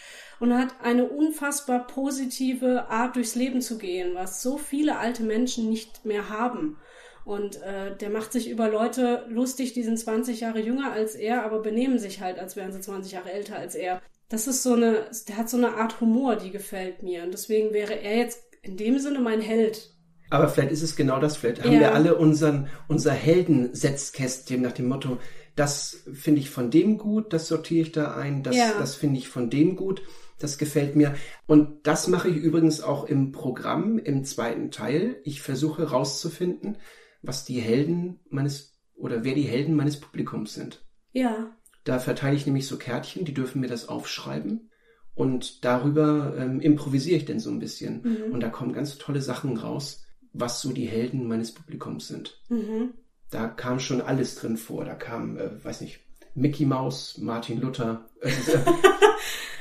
und 0.41 0.55
hat 0.55 0.75
eine 0.83 1.09
unfassbar 1.09 1.87
positive 1.87 2.89
Art 2.89 3.17
durchs 3.17 3.35
Leben 3.35 3.61
zu 3.61 3.79
gehen, 3.79 4.15
was 4.15 4.43
so 4.43 4.59
viele 4.59 4.99
alte 4.99 5.23
Menschen 5.23 5.71
nicht 5.71 6.05
mehr 6.05 6.29
haben. 6.29 6.79
Und 7.25 7.63
äh, 7.63 7.97
der 7.97 8.11
macht 8.11 8.33
sich 8.33 8.49
über 8.51 8.69
Leute 8.69 9.27
lustig, 9.29 9.73
die 9.73 9.83
sind 9.83 9.99
20 9.99 10.41
Jahre 10.41 10.61
jünger 10.61 10.93
als 10.93 11.15
er, 11.15 11.45
aber 11.45 11.61
benehmen 11.61 11.99
sich 11.99 12.21
halt, 12.21 12.39
als 12.39 12.57
wären 12.57 12.73
sie 12.73 12.81
20 12.81 13.13
Jahre 13.13 13.33
älter 13.33 13.57
als 13.57 13.75
er 13.75 14.01
das 14.29 14.47
ist 14.47 14.63
so 14.63 14.75
eine, 14.75 15.11
der 15.27 15.37
hat 15.37 15.49
so 15.49 15.57
eine 15.57 15.75
Art 15.75 16.01
Humor, 16.01 16.37
die 16.37 16.51
gefällt 16.51 17.03
mir. 17.03 17.23
Und 17.25 17.33
deswegen 17.33 17.73
wäre 17.73 18.01
er 18.01 18.17
jetzt 18.17 18.43
in 18.63 18.77
dem 18.77 18.99
Sinne 18.99 19.21
mein 19.21 19.41
Held. 19.41 19.95
Aber 20.31 20.49
vielleicht 20.49 20.73
ist 20.73 20.83
es 20.83 20.97
genau 20.97 21.19
das. 21.19 21.37
Vielleicht 21.37 21.65
haben 21.65 21.73
ja. 21.73 21.81
wir 21.81 21.95
alle 21.95 22.17
unseren, 22.17 22.69
unser 22.87 23.13
Heldensetzkästchen 23.13 24.61
nach 24.61 24.73
dem 24.73 24.89
Motto, 24.89 25.19
das 25.57 26.05
finde 26.13 26.41
ich 26.41 26.51
von 26.51 26.71
dem 26.71 26.99
gut, 26.99 27.33
das 27.33 27.49
sortiere 27.49 27.83
ich 27.83 27.93
da 27.93 28.15
ein, 28.15 28.43
das, 28.43 28.55
ja. 28.55 28.75
das 28.79 28.95
finde 28.95 29.19
ich 29.19 29.29
von 29.29 29.51
dem 29.51 29.75
gut, 29.75 30.03
das 30.39 30.59
gefällt 30.59 30.95
mir. 30.95 31.15
Und 31.47 31.87
das 31.87 32.07
mache 32.07 32.29
ich 32.29 32.37
übrigens 32.37 32.81
auch 32.81 33.05
im 33.05 33.33
Programm, 33.33 33.99
im 33.99 34.25
zweiten 34.25 34.71
Teil. 34.71 35.17
Ich 35.25 35.43
versuche 35.43 35.83
herauszufinden, 35.83 36.77
was 37.23 37.45
die 37.45 37.61
Helden 37.61 38.21
meines 38.29 38.79
oder 38.95 39.25
wer 39.25 39.35
die 39.35 39.43
Helden 39.43 39.75
meines 39.75 39.99
Publikums 39.99 40.55
sind. 40.55 40.85
Ja. 41.13 41.57
Da 41.89 41.99
verteile 41.99 42.37
ich 42.37 42.45
nämlich 42.45 42.67
so 42.67 42.77
Kärtchen, 42.77 43.25
die 43.25 43.33
dürfen 43.33 43.63
mir 43.63 43.67
das 43.67 43.89
aufschreiben. 43.89 44.69
Und 45.15 45.65
darüber 45.65 46.35
ähm, 46.37 46.61
improvisiere 46.61 47.17
ich 47.17 47.25
denn 47.25 47.41
so 47.41 47.49
ein 47.49 47.61
bisschen. 47.61 48.03
Mhm. 48.03 48.33
Und 48.35 48.41
da 48.41 48.51
kommen 48.51 48.75
ganz 48.75 48.99
tolle 48.99 49.23
Sachen 49.23 49.57
raus, 49.57 50.05
was 50.35 50.61
so 50.61 50.73
die 50.73 50.85
Helden 50.85 51.27
meines 51.27 51.53
Publikums 51.53 52.07
sind. 52.07 52.43
Mhm. 52.51 52.93
Da 53.31 53.49
kam 53.49 53.81
schon 53.81 54.03
alles 54.03 54.35
drin 54.35 54.59
vor. 54.59 54.85
Da 54.85 54.95
kam, 54.95 55.39
äh, 55.39 55.65
weiß 55.65 55.81
nicht, 55.81 56.01
Mickey 56.35 56.67
Mouse, 56.67 57.17
Martin 57.23 57.59
Luther. 57.59 58.05
Äh, 58.21 58.33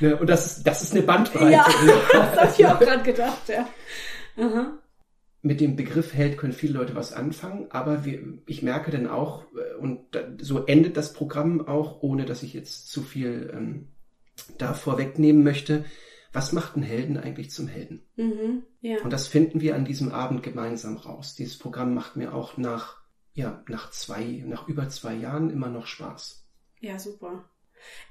ne, 0.00 0.16
und 0.18 0.28
das 0.28 0.58
ist, 0.58 0.66
das 0.66 0.82
ist 0.82 0.92
eine 0.92 1.04
Bandbreite. 1.04 1.50
Ja, 1.50 1.66
das 2.12 2.36
habe 2.36 2.54
ich 2.58 2.66
auch 2.66 2.78
gerade 2.78 3.02
gedacht, 3.04 3.48
ja. 3.48 3.66
Aha. 4.36 4.78
Mit 5.40 5.60
dem 5.60 5.76
Begriff 5.76 6.14
Held 6.14 6.36
können 6.36 6.52
viele 6.52 6.74
Leute 6.74 6.96
was 6.96 7.12
anfangen, 7.12 7.66
aber 7.70 8.04
wir, 8.04 8.20
ich 8.46 8.62
merke 8.62 8.90
dann 8.90 9.06
auch, 9.06 9.44
äh, 9.54 9.76
und 9.76 10.00
so 10.40 10.66
endet 10.66 10.96
das 10.96 11.12
Programm 11.12 11.66
auch, 11.66 12.02
ohne 12.02 12.24
dass 12.24 12.42
ich 12.42 12.54
jetzt 12.54 12.90
zu 12.90 13.02
viel 13.02 13.50
ähm, 13.54 13.88
da 14.58 14.74
vorwegnehmen 14.74 15.44
möchte, 15.44 15.84
was 16.32 16.52
macht 16.52 16.74
einen 16.74 16.84
Helden 16.84 17.16
eigentlich 17.16 17.50
zum 17.50 17.68
Helden? 17.68 18.02
Mhm, 18.16 18.62
ja. 18.80 19.02
Und 19.02 19.12
das 19.12 19.28
finden 19.28 19.60
wir 19.60 19.74
an 19.74 19.84
diesem 19.84 20.12
Abend 20.12 20.42
gemeinsam 20.42 20.96
raus. 20.96 21.34
Dieses 21.34 21.58
Programm 21.58 21.94
macht 21.94 22.16
mir 22.16 22.34
auch 22.34 22.56
nach, 22.56 23.02
ja, 23.32 23.62
nach 23.68 23.90
zwei, 23.90 24.44
nach 24.46 24.68
über 24.68 24.88
zwei 24.88 25.14
Jahren 25.14 25.50
immer 25.50 25.68
noch 25.68 25.86
Spaß. 25.86 26.46
Ja, 26.80 26.98
super. 26.98 27.48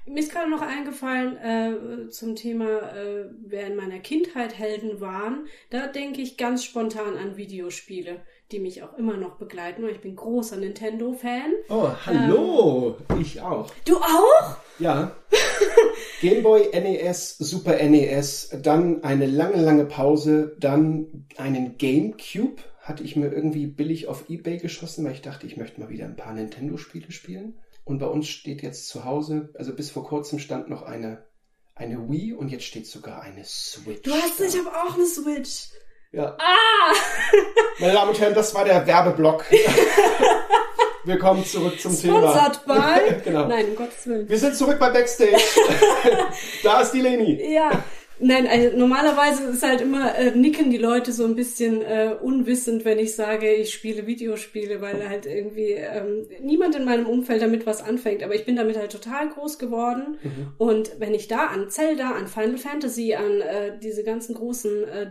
Mir 0.06 0.20
ist 0.20 0.32
gerade 0.32 0.50
noch 0.50 0.62
eingefallen 0.62 1.36
äh, 1.36 2.08
zum 2.10 2.36
Thema, 2.36 2.94
äh, 2.94 3.26
wer 3.46 3.66
in 3.66 3.76
meiner 3.76 3.98
Kindheit 3.98 4.58
Helden 4.58 5.00
waren. 5.00 5.46
Da 5.70 5.86
denke 5.86 6.20
ich 6.22 6.36
ganz 6.36 6.64
spontan 6.64 7.16
an 7.16 7.36
Videospiele, 7.36 8.20
die 8.50 8.58
mich 8.58 8.82
auch 8.82 8.96
immer 8.96 9.16
noch 9.16 9.36
begleiten. 9.36 9.86
Ich 9.88 10.00
bin 10.00 10.16
großer 10.16 10.56
Nintendo-Fan. 10.56 11.52
Oh, 11.68 11.90
hallo! 12.06 12.96
Ähm, 13.10 13.20
ich 13.20 13.40
auch. 13.40 13.70
Du 13.84 13.96
auch? 13.96 14.56
Ja. 14.78 15.14
Game 16.20 16.42
Boy, 16.42 16.68
NES, 16.72 17.36
Super 17.38 17.82
NES, 17.82 18.56
dann 18.62 19.04
eine 19.04 19.26
lange, 19.26 19.62
lange 19.62 19.84
Pause, 19.84 20.56
dann 20.58 21.26
einen 21.36 21.76
GameCube 21.78 22.62
hatte 22.88 23.04
ich 23.04 23.16
mir 23.16 23.30
irgendwie 23.30 23.66
billig 23.66 24.08
auf 24.08 24.30
Ebay 24.30 24.56
geschossen, 24.56 25.04
weil 25.04 25.12
ich 25.12 25.20
dachte, 25.20 25.46
ich 25.46 25.58
möchte 25.58 25.80
mal 25.80 25.90
wieder 25.90 26.06
ein 26.06 26.16
paar 26.16 26.32
Nintendo-Spiele 26.32 27.12
spielen. 27.12 27.54
Und 27.88 28.00
bei 28.00 28.06
uns 28.06 28.28
steht 28.28 28.62
jetzt 28.62 28.86
zu 28.86 29.06
Hause, 29.06 29.48
also 29.54 29.74
bis 29.74 29.90
vor 29.90 30.04
kurzem 30.04 30.38
stand 30.38 30.68
noch 30.68 30.82
eine, 30.82 31.24
eine 31.74 32.10
Wii 32.10 32.34
und 32.34 32.50
jetzt 32.50 32.64
steht 32.64 32.86
sogar 32.86 33.22
eine 33.22 33.42
Switch. 33.46 34.02
Du 34.02 34.12
hast, 34.12 34.38
da. 34.38 34.44
ich 34.44 34.58
habe 34.58 34.68
auch 34.68 34.94
eine 34.94 35.06
Switch. 35.06 35.70
Ja. 36.12 36.36
Ah! 36.38 36.92
Meine 37.80 37.94
Damen 37.94 38.10
und 38.10 38.20
Herren, 38.20 38.34
das 38.34 38.54
war 38.54 38.66
der 38.66 38.86
Werbeblock. 38.86 39.46
Willkommen 41.04 41.46
zurück 41.46 41.80
zum 41.80 41.96
Sponsored 41.96 42.62
Thema. 42.62 42.98
by? 42.98 43.14
genau. 43.24 43.48
Nein, 43.48 43.70
um 43.70 43.76
Gottes 43.76 44.06
Willen. 44.06 44.28
Wir 44.28 44.38
sind 44.38 44.54
zurück 44.54 44.78
bei 44.78 44.90
Backstage. 44.90 45.40
da 46.62 46.82
ist 46.82 46.92
die 46.92 47.00
Leni. 47.00 47.54
Ja. 47.54 47.70
Nein, 48.20 48.46
also 48.46 48.76
normalerweise 48.76 49.44
ist 49.44 49.62
halt 49.62 49.80
immer, 49.80 50.14
äh, 50.16 50.32
nicken 50.32 50.70
die 50.70 50.78
Leute 50.78 51.12
so 51.12 51.24
ein 51.24 51.36
bisschen 51.36 51.82
äh, 51.82 52.14
unwissend, 52.20 52.84
wenn 52.84 52.98
ich 52.98 53.14
sage, 53.14 53.52
ich 53.52 53.72
spiele 53.72 54.06
Videospiele, 54.06 54.80
weil 54.80 55.08
halt 55.08 55.26
irgendwie 55.26 55.72
ähm, 55.72 56.26
niemand 56.42 56.74
in 56.74 56.84
meinem 56.84 57.06
Umfeld 57.06 57.42
damit 57.42 57.66
was 57.66 57.82
anfängt. 57.82 58.22
Aber 58.22 58.34
ich 58.34 58.44
bin 58.44 58.56
damit 58.56 58.76
halt 58.76 58.92
total 58.92 59.28
groß 59.28 59.58
geworden. 59.58 60.18
Mhm. 60.22 60.52
Und 60.58 60.92
wenn 60.98 61.14
ich 61.14 61.28
da 61.28 61.46
an 61.46 61.70
Zelda, 61.70 62.12
an 62.12 62.26
Final 62.26 62.58
Fantasy, 62.58 63.14
an 63.14 63.40
äh, 63.40 63.78
diese 63.80 64.02
ganzen 64.02 64.34
großen 64.34 64.84
äh, 64.84 65.06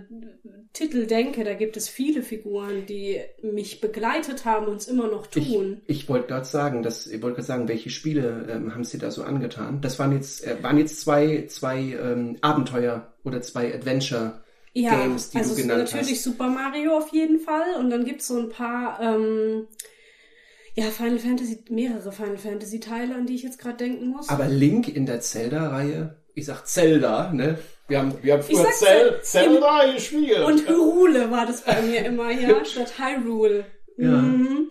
Titel 0.73 1.07
denke, 1.07 1.43
da 1.43 1.53
gibt 1.53 1.77
es 1.77 1.89
viele 1.89 2.21
Figuren, 2.21 2.85
die 2.85 3.19
mich 3.41 3.81
begleitet 3.81 4.45
haben 4.45 4.67
und 4.67 4.77
es 4.77 4.87
immer 4.87 5.07
noch 5.07 5.27
tun. 5.27 5.81
Ich, 5.87 6.01
ich 6.01 6.09
wollte 6.09 6.27
gerade 6.27 6.45
sagen, 6.45 6.83
dass, 6.83 7.07
ich 7.07 7.21
wollte 7.21 7.35
gerade 7.35 7.47
sagen, 7.47 7.67
welche 7.67 7.89
Spiele 7.89 8.47
ähm, 8.49 8.73
haben 8.73 8.83
Sie 8.83 8.97
da 8.97 9.11
so 9.11 9.23
angetan? 9.23 9.81
Das 9.81 9.97
waren 9.97 10.11
jetzt, 10.11 10.45
äh, 10.45 10.61
waren 10.61 10.77
jetzt 10.77 11.01
zwei, 11.01 11.45
zwei 11.47 11.79
ähm, 11.79 12.37
Abenteuer 12.41 12.96
oder 13.23 13.41
zwei 13.41 13.73
Adventure. 13.73 14.41
Ja, 14.73 14.91
Games, 14.91 15.31
die 15.31 15.37
also 15.37 15.55
du 15.55 15.61
genannt 15.61 15.85
natürlich 15.85 16.11
hast. 16.11 16.23
Super 16.23 16.49
Mario 16.49 16.97
auf 16.97 17.09
jeden 17.09 17.39
Fall 17.39 17.75
und 17.79 17.89
dann 17.89 18.05
gibt's 18.05 18.27
so 18.27 18.37
ein 18.37 18.49
paar 18.49 19.01
ähm, 19.01 19.67
ja, 20.75 20.91
Final 20.91 21.17
Fantasy, 21.17 21.63
mehrere 21.69 22.11
Final 22.11 22.37
Fantasy 22.37 22.79
Teile, 22.79 23.15
an 23.15 23.25
die 23.25 23.33
ich 23.33 23.41
jetzt 23.41 23.57
gerade 23.57 23.77
denken 23.77 24.09
muss. 24.09 24.29
Aber 24.29 24.45
Link 24.45 24.87
in 24.87 25.07
der 25.07 25.21
Zelda-Reihe, 25.21 26.15
ich 26.35 26.45
sag 26.45 26.67
Zelda, 26.67 27.33
ne? 27.33 27.57
Wir 27.87 27.99
haben, 27.99 28.13
wir 28.21 28.33
haben 28.33 28.43
früher 28.43 28.69
Zel 28.71 29.19
Zelda 29.23 29.91
gespielt. 29.91 30.43
Und 30.45 30.67
Hyrule 30.67 31.31
war 31.31 31.47
das 31.47 31.61
bei 31.61 31.81
mir 31.81 32.05
immer, 32.05 32.31
ja, 32.31 32.63
statt 32.65 32.93
Hyrule. 32.99 33.65
Ja. 33.97 34.09
Mhm. 34.11 34.69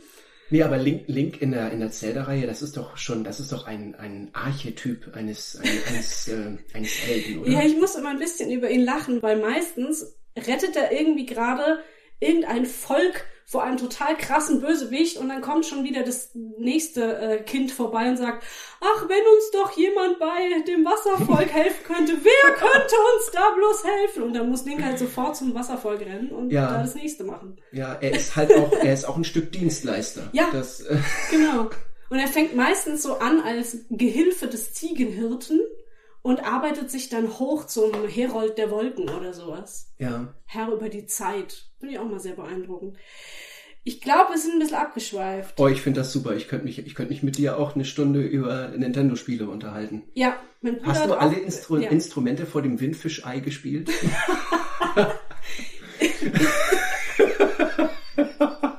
Nee, 0.50 0.62
aber 0.62 0.78
Link, 0.78 1.04
Link 1.08 1.42
in 1.42 1.50
der, 1.50 1.72
in 1.72 1.80
der 1.80 1.90
Zelda-Reihe, 1.90 2.46
das 2.46 2.62
ist 2.62 2.76
doch 2.76 2.96
schon, 2.96 3.24
das 3.24 3.40
ist 3.40 3.50
doch 3.52 3.66
ein, 3.66 3.94
ein 3.96 4.30
Archetyp 4.32 5.14
eines, 5.14 5.58
eines, 5.58 6.28
äh, 6.28 6.56
eines 6.72 6.92
Helden, 7.06 7.40
oder? 7.40 7.50
Ja, 7.50 7.62
ich 7.62 7.76
muss 7.76 7.96
immer 7.96 8.10
ein 8.10 8.18
bisschen 8.18 8.50
über 8.50 8.70
ihn 8.70 8.84
lachen, 8.84 9.22
weil 9.22 9.40
meistens 9.40 10.16
rettet 10.36 10.76
er 10.76 10.92
irgendwie 10.92 11.26
gerade 11.26 11.80
irgendein 12.20 12.66
Volk 12.66 13.26
vor 13.48 13.62
einem 13.62 13.76
total 13.76 14.16
krassen 14.16 14.60
Bösewicht 14.60 15.18
und 15.18 15.28
dann 15.28 15.40
kommt 15.40 15.66
schon 15.66 15.84
wieder 15.84 16.02
das 16.02 16.30
nächste 16.34 17.16
äh, 17.16 17.42
Kind 17.44 17.70
vorbei 17.70 18.10
und 18.10 18.16
sagt, 18.16 18.44
ach, 18.80 19.08
wenn 19.08 19.20
uns 19.20 19.50
doch 19.52 19.70
jemand 19.76 20.18
bei 20.18 20.62
dem 20.66 20.84
Wasservolk 20.84 21.48
helfen 21.52 21.84
könnte, 21.84 22.12
wer 22.24 22.52
könnte 22.54 22.94
uns 23.14 23.30
da 23.32 23.50
bloß 23.54 23.84
helfen? 23.84 24.24
Und 24.24 24.34
dann 24.34 24.50
muss 24.50 24.64
Link 24.64 24.82
halt 24.82 24.98
sofort 24.98 25.36
zum 25.36 25.54
Wasservolk 25.54 26.00
rennen 26.00 26.30
und 26.30 26.50
ja. 26.50 26.72
da 26.72 26.82
das 26.82 26.96
nächste 26.96 27.22
machen. 27.22 27.56
Ja, 27.70 27.94
er 27.94 28.16
ist 28.16 28.34
halt 28.34 28.52
auch, 28.52 28.72
er 28.72 28.92
ist 28.92 29.04
auch 29.04 29.16
ein 29.16 29.24
Stück 29.24 29.52
Dienstleister. 29.52 30.28
Ja, 30.32 30.48
das, 30.52 30.80
äh 30.80 30.98
genau. 31.30 31.70
Und 32.10 32.18
er 32.18 32.28
fängt 32.28 32.56
meistens 32.56 33.04
so 33.04 33.18
an 33.18 33.40
als 33.40 33.78
Gehilfe 33.90 34.48
des 34.48 34.74
Ziegenhirten 34.74 35.60
und 36.22 36.44
arbeitet 36.44 36.90
sich 36.90 37.10
dann 37.10 37.38
hoch 37.38 37.66
zum 37.66 37.92
Herold 38.08 38.58
der 38.58 38.72
Wolken 38.72 39.08
oder 39.08 39.32
sowas. 39.32 39.92
Ja. 39.98 40.34
Herr 40.46 40.72
über 40.72 40.88
die 40.88 41.06
Zeit. 41.06 41.65
Finde 41.86 42.00
ich 42.00 42.04
auch 42.04 42.10
mal 42.10 42.18
sehr 42.18 42.34
beeindruckend. 42.34 42.96
Ich 43.84 44.00
glaube, 44.00 44.32
wir 44.32 44.38
sind 44.38 44.54
ein 44.54 44.58
bisschen 44.58 44.76
abgeschweift. 44.76 45.60
Oh, 45.60 45.68
ich 45.68 45.80
finde 45.80 46.00
das 46.00 46.12
super. 46.12 46.34
Ich 46.34 46.48
könnte 46.48 46.64
mich, 46.64 46.84
ich 46.84 46.96
könnte 46.96 47.12
mich 47.12 47.22
mit 47.22 47.38
dir 47.38 47.58
auch 47.58 47.76
eine 47.76 47.84
Stunde 47.84 48.22
über 48.22 48.72
Nintendo-Spiele 48.76 49.48
unterhalten. 49.48 50.02
Ja, 50.14 50.34
mein 50.62 50.78
Bruder 50.78 50.88
Hast 50.88 51.06
du 51.06 51.14
alle 51.14 51.36
Instru 51.36 51.76
ja. 51.76 51.90
Instrumente 51.90 52.44
vor 52.44 52.62
dem 52.62 52.80
Windfischei 52.80 53.38
gespielt? 53.38 53.88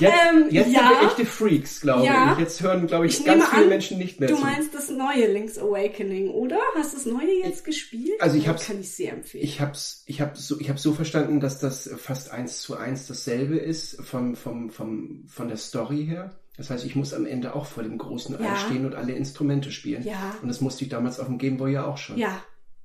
Jetzt, 0.00 0.14
ähm, 0.14 0.46
jetzt 0.50 0.72
ja, 0.72 0.80
sind 0.80 0.90
wir 0.90 1.06
echte 1.06 1.26
Freaks, 1.26 1.80
glaube 1.80 2.06
ja. 2.06 2.32
ich. 2.32 2.38
Jetzt 2.38 2.62
hören, 2.62 2.86
glaube 2.86 3.06
ich, 3.06 3.18
ich 3.18 3.24
ganz 3.24 3.46
viele 3.48 3.62
an, 3.62 3.68
Menschen 3.68 3.98
nicht 3.98 4.20
mehr 4.20 4.28
du 4.28 4.36
zu. 4.36 4.40
Du 4.40 4.46
meinst 4.46 4.74
das 4.74 4.90
neue 4.90 5.32
Link's 5.32 5.58
Awakening, 5.58 6.30
oder? 6.30 6.58
Hast 6.76 6.92
du 6.92 6.96
das 6.96 7.06
neue 7.06 7.42
jetzt 7.42 7.64
gespielt? 7.64 8.20
Also 8.20 8.36
ich 8.36 8.48
habe 8.48 8.58
kann 8.58 8.80
ich 8.80 8.90
sehr 8.90 9.12
empfehlen. 9.12 9.44
Ich 9.44 9.60
habe 9.60 9.72
ich 10.06 10.20
habe 10.20 10.36
so 10.36 10.58
ich 10.58 10.68
habe 10.68 10.78
so 10.78 10.92
verstanden, 10.92 11.40
dass 11.40 11.58
das 11.58 11.90
fast 11.96 12.30
eins 12.30 12.62
zu 12.62 12.76
eins 12.76 13.06
dasselbe 13.06 13.58
ist 13.58 14.02
vom 14.02 14.36
vom 14.36 14.70
vom 14.70 15.24
von 15.28 15.48
der 15.48 15.56
Story 15.56 16.06
her. 16.06 16.30
Das 16.56 16.68
heißt, 16.68 16.84
ich 16.84 16.94
muss 16.94 17.14
am 17.14 17.24
Ende 17.24 17.54
auch 17.54 17.64
vor 17.64 17.82
dem 17.82 17.96
großen 17.96 18.38
ja. 18.38 18.52
einstehen 18.52 18.84
und 18.84 18.94
alle 18.94 19.12
Instrumente 19.12 19.70
spielen. 19.72 20.04
Ja. 20.04 20.36
Und 20.42 20.48
das 20.48 20.60
musste 20.60 20.84
ich 20.84 20.90
damals 20.90 21.18
auf 21.18 21.26
dem 21.26 21.38
Gameboy 21.38 21.72
ja 21.72 21.86
auch 21.86 21.96
schon. 21.96 22.18
Ja. 22.18 22.42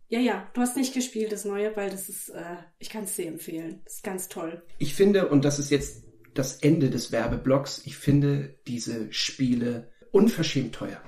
Ja, 0.07 0.19
ja, 0.19 0.47
du 0.53 0.61
hast 0.61 0.77
nicht 0.77 0.93
gespielt, 0.93 1.31
das 1.31 1.45
Neue, 1.45 1.75
weil 1.75 1.89
das 1.89 2.09
ist, 2.09 2.29
äh, 2.29 2.57
ich 2.77 2.89
kann 2.89 3.05
es 3.05 3.15
sehr 3.15 3.27
empfehlen. 3.27 3.81
Das 3.85 3.95
ist 3.95 4.03
ganz 4.03 4.29
toll. 4.29 4.61
Ich 4.77 4.93
finde, 4.93 5.29
und 5.29 5.43
das 5.43 5.57
ist 5.57 5.71
jetzt 5.71 6.04
das 6.35 6.57
Ende 6.57 6.89
des 6.89 7.11
Werbeblocks. 7.11 7.81
Ich 7.85 7.97
finde 7.97 8.55
diese 8.67 9.11
Spiele 9.11 9.91
unverschämt 10.11 10.75
teuer. 10.75 11.01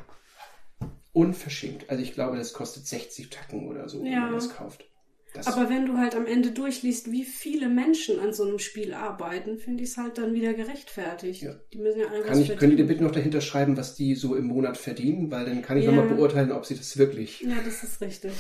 Unverschämt. 1.13 1.89
Also 1.89 2.01
ich 2.01 2.13
glaube, 2.13 2.37
das 2.37 2.53
kostet 2.53 2.87
60 2.87 3.29
Tacken 3.29 3.67
oder 3.67 3.87
so, 3.89 4.03
wenn 4.03 4.19
man 4.19 4.33
das 4.33 4.49
kauft. 4.49 4.85
Das 5.33 5.45
Aber 5.47 5.69
wenn 5.69 5.85
du 5.85 5.97
halt 5.97 6.15
am 6.15 6.25
Ende 6.25 6.51
durchliest, 6.51 7.11
wie 7.11 7.23
viele 7.23 7.69
Menschen 7.69 8.19
an 8.19 8.33
so 8.33 8.43
einem 8.43 8.59
Spiel 8.59 8.93
arbeiten, 8.93 9.57
finde 9.57 9.83
ich 9.83 9.91
es 9.91 9.97
halt 9.97 10.17
dann 10.17 10.33
wieder 10.33 10.53
gerechtfertigt. 10.53 11.43
Ja. 11.43 11.53
Die 11.73 11.77
müssen 11.77 11.99
ja 11.99 12.07
kann 12.21 12.41
ich, 12.41 12.57
Könnt 12.57 12.79
ihr 12.79 12.87
bitte 12.87 13.03
noch 13.03 13.11
dahinter 13.11 13.41
schreiben, 13.41 13.77
was 13.77 13.95
die 13.95 14.15
so 14.15 14.35
im 14.35 14.47
Monat 14.47 14.77
verdienen? 14.77 15.29
Weil 15.29 15.45
dann 15.45 15.61
kann 15.61 15.77
ich 15.77 15.85
ja. 15.85 15.91
nochmal 15.91 16.07
beurteilen, 16.07 16.51
ob 16.51 16.65
sie 16.65 16.75
das 16.75 16.97
wirklich. 16.97 17.41
Ja, 17.41 17.57
das 17.63 17.83
ist 17.83 18.01
richtig. 18.01 18.31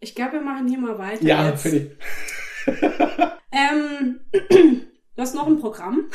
Ich 0.00 0.14
glaube, 0.14 0.34
wir 0.34 0.40
machen 0.42 0.68
hier 0.68 0.78
mal 0.78 0.98
weiter. 0.98 1.24
Ja, 1.24 1.56
finde 1.56 1.78
ich. 1.78 2.72
ähm, 3.52 4.20
Du 5.16 5.22
hast 5.22 5.34
noch 5.34 5.46
ein 5.46 5.58
Programm. 5.58 6.10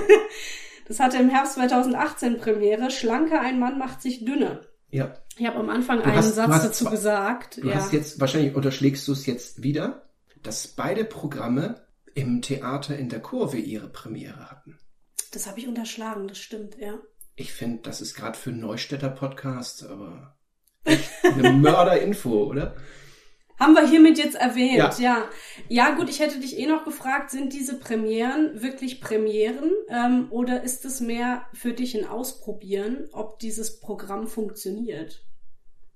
das 0.88 1.00
hatte 1.00 1.16
im 1.16 1.28
Herbst 1.28 1.54
2018 1.54 2.38
Premiere. 2.38 2.90
Schlanke, 2.90 3.40
ein 3.40 3.58
Mann 3.58 3.78
macht 3.78 4.00
sich 4.00 4.24
dünner. 4.24 4.60
Ja. 4.90 5.14
Ich 5.36 5.46
habe 5.46 5.58
am 5.58 5.68
Anfang 5.68 5.98
du 5.98 6.04
einen 6.04 6.16
hast, 6.16 6.36
Satz 6.36 6.62
dazu 6.62 6.84
zwar, 6.84 6.92
gesagt. 6.92 7.58
Du 7.62 7.68
ja. 7.68 7.74
hast 7.74 7.92
jetzt, 7.92 8.20
wahrscheinlich 8.20 8.54
unterschlägst 8.54 9.06
du 9.08 9.12
es 9.12 9.26
jetzt 9.26 9.64
wieder, 9.64 10.08
dass 10.42 10.68
beide 10.68 11.04
Programme 11.04 11.84
im 12.14 12.40
Theater 12.40 12.96
in 12.96 13.08
der 13.08 13.20
Kurve 13.20 13.58
ihre 13.58 13.88
Premiere 13.88 14.50
hatten. 14.50 14.78
Das 15.32 15.48
habe 15.48 15.58
ich 15.58 15.66
unterschlagen, 15.66 16.28
das 16.28 16.38
stimmt, 16.38 16.78
ja. 16.78 16.94
Ich 17.34 17.52
finde, 17.52 17.82
das 17.82 18.00
ist 18.00 18.14
gerade 18.14 18.38
für 18.38 18.50
Neustädter 18.50 19.10
Podcast, 19.10 19.84
aber 19.84 20.36
eine 20.84 21.52
Mörderinfo, 21.52 22.44
oder? 22.44 22.76
Haben 23.58 23.74
wir 23.74 23.86
hiermit 23.86 24.18
jetzt 24.18 24.36
erwähnt, 24.36 24.76
ja. 24.76 24.96
ja. 24.98 25.28
Ja, 25.68 25.90
gut, 25.96 26.08
ich 26.08 26.20
hätte 26.20 26.38
dich 26.38 26.58
eh 26.58 26.66
noch 26.66 26.84
gefragt, 26.84 27.30
sind 27.30 27.52
diese 27.52 27.78
Premieren 27.78 28.62
wirklich 28.62 29.00
Premieren 29.00 29.72
ähm, 29.88 30.28
oder 30.30 30.62
ist 30.62 30.84
es 30.84 31.00
mehr 31.00 31.46
für 31.52 31.72
dich 31.72 31.96
ein 31.96 32.06
Ausprobieren, 32.06 33.08
ob 33.12 33.40
dieses 33.40 33.80
Programm 33.80 34.28
funktioniert? 34.28 35.24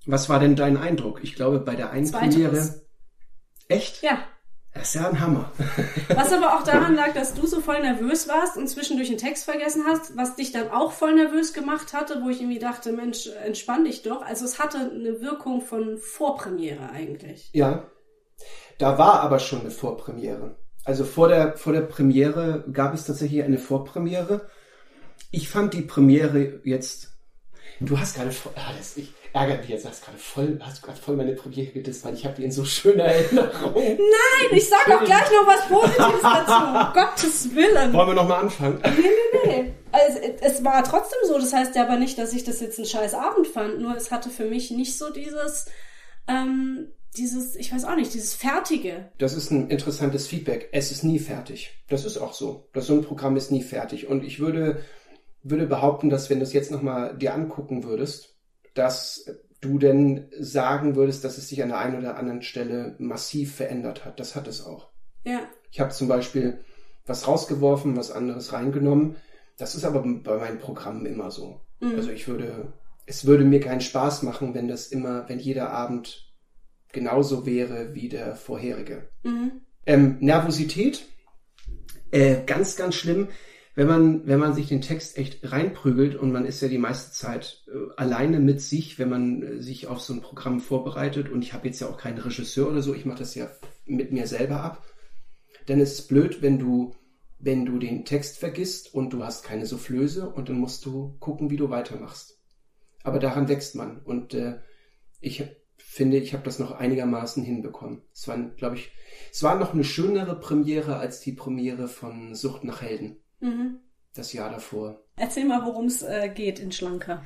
Was 0.07 0.29
war 0.29 0.41
denn 0.41 0.57
dein 0.57 0.77
Eindruck? 0.77 1.23
Ich 1.23 1.37
glaube, 1.37 1.61
bei 1.61 1.77
der 1.77 1.91
einen 1.91 2.07
Zweiteres. 2.07 2.33
Premiere. 2.35 2.83
Echt? 3.69 4.03
Ja. 4.03 4.25
Das 4.75 4.89
ist 4.89 4.95
ja 4.95 5.09
ein 5.09 5.21
Hammer. 5.21 5.53
Was 6.09 6.33
aber 6.33 6.57
auch 6.57 6.63
daran 6.63 6.95
lag, 6.95 7.13
dass 7.13 7.35
du 7.35 7.47
so 7.47 7.61
voll 7.61 7.81
nervös 7.83 8.27
warst 8.27 8.57
und 8.57 8.69
zwischendurch 8.69 9.09
den 9.09 9.19
Text 9.19 9.45
vergessen 9.45 9.85
hast, 9.87 10.17
was 10.17 10.35
dich 10.35 10.51
dann 10.51 10.71
auch 10.71 10.93
voll 10.93 11.15
nervös 11.15 11.53
gemacht 11.53 11.93
hatte, 11.93 12.23
wo 12.23 12.31
ich 12.31 12.41
irgendwie 12.41 12.59
dachte, 12.59 12.93
Mensch, 12.93 13.29
entspann 13.45 13.85
dich 13.85 14.03
doch. 14.03 14.23
Also 14.23 14.47
es 14.47 14.59
hatte 14.59 14.79
eine 14.79 15.21
Wirkung 15.21 15.61
von 15.61 15.99
Vorpremiere 15.99 16.91
eigentlich. 16.91 17.51
Ja. 17.53 17.87
Da 18.79 18.97
war 18.97 19.21
aber 19.21 19.39
schon 19.39 19.61
eine 19.61 19.71
Vorpremiere. 19.71 20.57
Also 20.85 21.05
vor 21.05 21.29
der, 21.29 21.57
vor 21.57 21.73
der 21.73 21.83
Premiere 21.83 22.65
gab 22.73 22.95
es 22.95 23.05
tatsächlich 23.05 23.43
eine 23.43 23.59
Vorpremiere. 23.59 24.49
Ich 25.31 25.49
fand 25.49 25.75
die 25.75 25.83
Premiere 25.83 26.61
jetzt. 26.65 27.13
Du 27.79 27.99
hast 27.99 28.17
gerade 28.17 28.31
ah, 28.57 28.73
das, 28.77 28.97
ich 28.97 29.13
ärgere 29.33 29.59
mich 29.59 29.69
jetzt, 29.69 29.87
hast 29.87 30.05
gerade 30.05 30.19
voll, 30.19 30.59
hast 30.61 30.83
gerade 30.83 30.99
voll 30.99 31.17
meine 31.17 31.33
Premiere 31.33 31.73
gedisst, 31.73 32.05
weil 32.05 32.15
ich 32.15 32.25
habe 32.25 32.35
die 32.37 32.45
in 32.45 32.53
so 32.53 32.65
schöner 32.65 33.05
Erinnerung. 33.05 33.73
Nein, 33.75 33.99
ich 34.51 34.69
sag 34.69 34.89
auch 34.91 35.05
gleich 35.05 35.31
noch 35.31 35.47
was 35.47 35.67
Positives 35.69 36.23
dazu. 36.23 36.53
Um 36.53 36.93
Gottes 36.95 37.55
Willen. 37.55 37.93
Wollen 37.93 38.09
wir 38.09 38.15
noch 38.15 38.29
mal 38.29 38.41
anfangen? 38.41 38.81
Nee, 38.83 38.91
nee, 39.45 39.63
nee. 39.63 39.73
Also, 39.93 40.19
es 40.41 40.65
war 40.65 40.83
trotzdem 40.85 41.19
so. 41.27 41.39
Das 41.39 41.53
heißt 41.53 41.75
ja 41.77 41.85
aber 41.85 41.97
nicht, 41.97 42.19
dass 42.19 42.33
ich 42.33 42.45
das 42.45 42.61
jetzt 42.61 42.79
ein 42.79 42.87
scheiß 42.87 43.15
Abend 43.15 43.47
fand. 43.47 43.81
Nur 43.81 43.97
es 43.97 44.11
hatte 44.11 44.31
für 44.31 44.45
mich 44.45 44.71
nicht 44.71 44.97
so 44.97 45.11
dieses, 45.13 45.67
ähm, 46.29 46.89
dieses, 47.17 47.57
ich 47.57 47.73
weiß 47.73 47.85
auch 47.85 47.97
nicht, 47.97 48.13
dieses 48.13 48.35
Fertige. 48.35 49.11
Das 49.19 49.35
ist 49.35 49.51
ein 49.51 49.69
interessantes 49.69 50.27
Feedback. 50.27 50.69
Es 50.73 50.91
ist 50.91 51.05
nie 51.05 51.19
fertig. 51.19 51.83
Das 51.89 52.05
ist 52.05 52.19
auch 52.19 52.33
so. 52.33 52.69
Das 52.73 52.87
so 52.87 52.95
ein 52.95 53.03
Programm 53.03 53.37
ist 53.37 53.51
nie 53.51 53.63
fertig. 53.63 54.09
Und 54.09 54.25
ich 54.25 54.41
würde, 54.41 54.83
würde 55.43 55.67
behaupten, 55.67 56.11
dass 56.11 56.31
wenn 56.31 56.39
du 56.39 56.45
es 56.45 56.53
jetzt 56.53 56.71
nochmal 56.71 57.17
dir 57.17 57.35
angucken 57.35 57.85
würdest, 57.85 58.32
dass 58.75 59.27
du 59.61 59.79
denn 59.79 60.29
sagen 60.39 60.97
würdest, 60.97 61.25
dass 61.25 61.39
es 61.39 61.49
sich 61.49 61.63
an 61.63 61.69
der 61.69 61.79
einen 61.79 61.99
oder 61.99 62.17
anderen 62.17 62.43
Stelle 62.43 62.97
massiv 62.99 63.55
verändert 63.55 64.05
hat. 64.05 64.19
Das 64.21 64.35
hat 64.35 64.49
es 64.49 64.65
auch. 64.65 64.89
Ja. 65.25 65.41
Ich 65.71 65.81
habe 65.81 65.91
zum 65.91 66.09
Beispiel 66.09 66.59
was 67.07 67.27
rausgeworfen, 67.27 67.97
was 67.97 68.11
anderes 68.11 68.53
reingenommen. 68.53 69.17
Das 69.59 69.75
ist 69.75 69.85
aber 69.85 70.03
bei 70.03 70.39
meinen 70.39 70.59
Programmen 70.59 71.07
immer 71.07 71.31
so. 71.31 71.61
Mhm. 71.81 71.95
Also 71.95 72.11
ich 72.11 72.27
würde, 72.29 72.73
es 73.07 73.25
würde 73.25 73.45
mir 73.45 73.61
keinen 73.61 73.81
Spaß 73.81 74.23
machen, 74.23 74.55
wenn 74.55 74.69
das 74.69 74.89
immer, 74.89 75.29
wenn 75.29 75.39
jeder 75.39 75.71
Abend 75.71 76.33
genauso 76.91 77.47
wäre 77.47 77.95
wie 77.95 78.09
der 78.09 78.35
vorherige. 78.35 79.09
Mhm. 79.23 79.63
Ähm, 79.87 80.17
Nervosität, 80.21 81.07
äh, 82.11 82.45
ganz, 82.45 82.77
ganz 82.77 82.95
schlimm, 82.95 83.29
wenn 83.75 83.87
man, 83.87 84.27
wenn 84.27 84.39
man 84.39 84.55
sich 84.55 84.69
den 84.69 84.83
Text 84.83 85.17
echt 85.17 85.51
reinprügelt 85.51 86.15
und 86.15 86.31
man 86.31 86.45
ist 86.45 86.61
ja 86.61 86.69
die 86.69 86.79
meiste 86.79 87.13
Zeit 87.13 87.65
äh, 87.69 87.93
alleine 87.97 88.39
mit 88.39 88.61
sich, 88.61 88.99
wenn 88.99 89.09
man 89.09 89.43
äh, 89.43 89.63
sich 89.63 89.87
auf 89.87 90.01
so 90.01 90.13
ein 90.13 90.21
Programm 90.21 90.61
vorbereitet 90.61 91.31
und 91.31 91.43
ich 91.43 91.55
habe 91.55 91.67
jetzt 91.67 91.81
ja 91.81 91.89
auch 91.89 91.97
keinen 91.97 92.19
Regisseur 92.19 92.69
oder 92.69 92.83
so, 92.83 92.95
ich 92.95 93.07
mache 93.07 93.21
das 93.21 93.35
ja 93.35 93.51
mit 93.87 94.13
mir 94.13 94.27
selber 94.27 94.61
ab, 94.61 94.85
dann 95.67 95.81
ist 95.81 95.93
es 95.93 96.07
blöd, 96.07 96.43
wenn 96.43 96.59
du, 96.59 96.95
wenn 97.39 97.65
du 97.65 97.79
den 97.79 98.05
Text 98.05 98.39
vergisst 98.39 98.95
und 98.95 99.11
du 99.13 99.25
hast 99.25 99.45
keine 99.45 99.65
Soufflöse 99.65 100.29
und 100.29 100.49
dann 100.49 100.59
musst 100.59 100.85
du 100.85 101.17
gucken, 101.19 101.51
wie 101.51 101.57
du 101.57 101.71
weitermachst. 101.71 102.39
Aber 103.05 103.19
daran 103.19 103.49
wächst 103.49 103.75
man 103.75 104.01
und 104.01 104.35
äh, 104.35 104.59
ich 105.21 105.45
finde, 105.79 106.19
ich 106.19 106.35
habe 106.35 106.45
das 106.45 106.59
noch 106.59 106.73
einigermaßen 106.73 107.43
hinbekommen. 107.43 108.03
Es 108.13 108.29
war, 108.29 108.39
glaube 108.39 108.77
ich, 108.77 108.93
es 109.31 109.43
war 109.43 109.59
noch 109.59 109.73
eine 109.73 109.85
schönere 109.85 110.39
Premiere 110.39 110.97
als 110.97 111.21
die 111.21 111.33
Premiere 111.33 111.89
von 111.89 112.35
Sucht 112.35 112.65
nach 112.65 112.83
Helden. 112.83 113.22
Mhm. 113.43 113.81
Das 114.15 114.33
Jahr 114.33 114.51
davor. 114.51 115.05
Erzähl 115.17 115.45
mal, 115.45 115.65
worum 115.67 115.87
es 115.87 116.03
äh, 116.03 116.31
geht 116.35 116.59
in 116.59 116.73
Schlanker. 116.73 117.25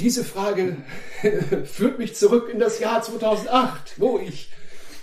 Diese 0.00 0.24
Frage 0.24 0.76
führt 1.64 1.98
mich 1.98 2.14
zurück 2.14 2.48
in 2.52 2.58
das 2.58 2.78
Jahr 2.78 3.02
2008, 3.02 4.00
wo 4.00 4.18
ich 4.18 4.50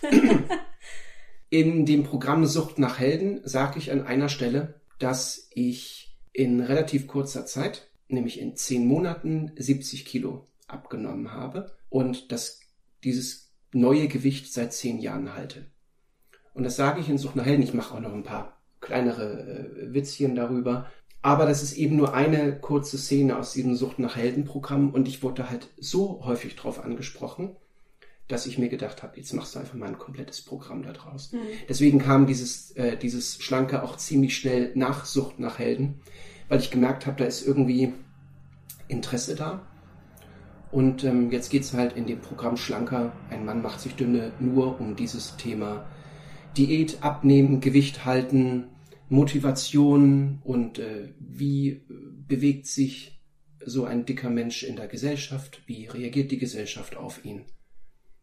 in 1.49 1.85
dem 1.85 2.03
Programm 2.03 2.45
Sucht 2.45 2.79
nach 2.79 2.99
Helden 2.99 3.41
sage 3.43 3.77
ich 3.77 3.91
an 3.91 4.05
einer 4.05 4.29
Stelle, 4.29 4.81
dass 4.99 5.49
ich 5.51 6.17
in 6.33 6.61
relativ 6.61 7.07
kurzer 7.07 7.45
Zeit, 7.45 7.89
nämlich 8.07 8.39
in 8.39 8.55
zehn 8.55 8.85
Monaten, 8.85 9.51
70 9.57 10.05
Kilo 10.05 10.47
abgenommen 10.67 11.33
habe 11.33 11.75
und 11.89 12.31
dass 12.31 12.61
dieses 13.03 13.53
neue 13.73 14.07
Gewicht 14.07 14.51
seit 14.51 14.73
zehn 14.73 14.99
Jahren 14.99 15.33
halte. 15.33 15.65
Und 16.53 16.63
das 16.63 16.75
sage 16.75 17.01
ich 17.01 17.09
in 17.09 17.17
Sucht 17.17 17.35
nach 17.35 17.45
Helden. 17.45 17.63
Ich 17.63 17.73
mache 17.73 17.95
auch 17.95 17.99
noch 17.99 18.13
ein 18.13 18.23
paar 18.23 18.60
kleinere 18.81 19.39
äh, 19.39 19.93
Witzchen 19.93 20.35
darüber. 20.35 20.87
Aber 21.21 21.45
das 21.45 21.61
ist 21.61 21.73
eben 21.73 21.95
nur 21.95 22.13
eine 22.15 22.59
kurze 22.59 22.97
Szene 22.97 23.37
aus 23.37 23.53
diesem 23.53 23.75
Sucht 23.75 23.99
nach 23.99 24.15
Helden 24.15 24.43
Programm 24.43 24.89
und 24.89 25.07
ich 25.07 25.21
wurde 25.21 25.49
halt 25.49 25.69
so 25.77 26.21
häufig 26.25 26.55
drauf 26.55 26.83
angesprochen, 26.83 27.55
dass 28.27 28.47
ich 28.47 28.57
mir 28.57 28.69
gedacht 28.69 29.03
habe, 29.03 29.17
jetzt 29.17 29.33
machst 29.33 29.53
du 29.53 29.59
einfach 29.59 29.75
mal 29.75 29.87
ein 29.87 29.99
komplettes 29.99 30.41
Programm 30.41 30.81
da 30.81 30.93
draus. 30.93 31.31
Mhm. 31.31 31.39
Deswegen 31.69 31.99
kam 31.99 32.25
dieses, 32.25 32.71
äh, 32.71 32.97
dieses 32.97 33.37
Schlanke 33.41 33.83
auch 33.83 33.97
ziemlich 33.97 34.35
schnell 34.35 34.71
nach 34.73 35.05
Sucht 35.05 35.39
nach 35.39 35.59
Helden, 35.59 36.01
weil 36.49 36.59
ich 36.59 36.71
gemerkt 36.71 37.05
habe, 37.05 37.17
da 37.17 37.25
ist 37.25 37.45
irgendwie 37.45 37.93
Interesse 38.87 39.35
da. 39.35 39.67
Und 40.71 41.03
ähm, 41.03 41.31
jetzt 41.31 41.49
geht's 41.49 41.73
halt 41.73 41.97
in 41.97 42.07
dem 42.07 42.21
Programm 42.21 42.57
Schlanker, 42.57 43.11
ein 43.29 43.45
Mann 43.45 43.61
macht 43.61 43.81
sich 43.81 43.95
dünne, 43.95 44.31
nur 44.39 44.79
um 44.79 44.95
dieses 44.95 45.35
Thema 45.35 45.85
Diät, 46.57 47.01
Abnehmen, 47.01 47.61
Gewicht 47.61 48.05
halten, 48.05 48.67
Motivation 49.09 50.39
und 50.43 50.79
äh, 50.79 51.13
wie 51.19 51.69
äh, 51.69 51.81
bewegt 52.27 52.67
sich 52.67 53.19
so 53.63 53.85
ein 53.85 54.05
dicker 54.05 54.29
Mensch 54.29 54.63
in 54.63 54.75
der 54.75 54.87
Gesellschaft, 54.87 55.61
wie 55.67 55.85
reagiert 55.85 56.31
die 56.31 56.37
Gesellschaft 56.39 56.95
auf 56.97 57.23
ihn. 57.25 57.45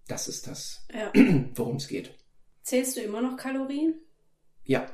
Das 0.08 0.28
ist 0.28 0.46
das, 0.46 0.86
Ja. 0.92 1.12
worum 1.54 1.76
es 1.76 1.88
geht. 1.88 2.14
Zählst 2.62 2.96
du 2.96 3.00
immer 3.00 3.20
noch 3.22 3.36
Kalorien? 3.36 3.94
Ja, 4.64 4.86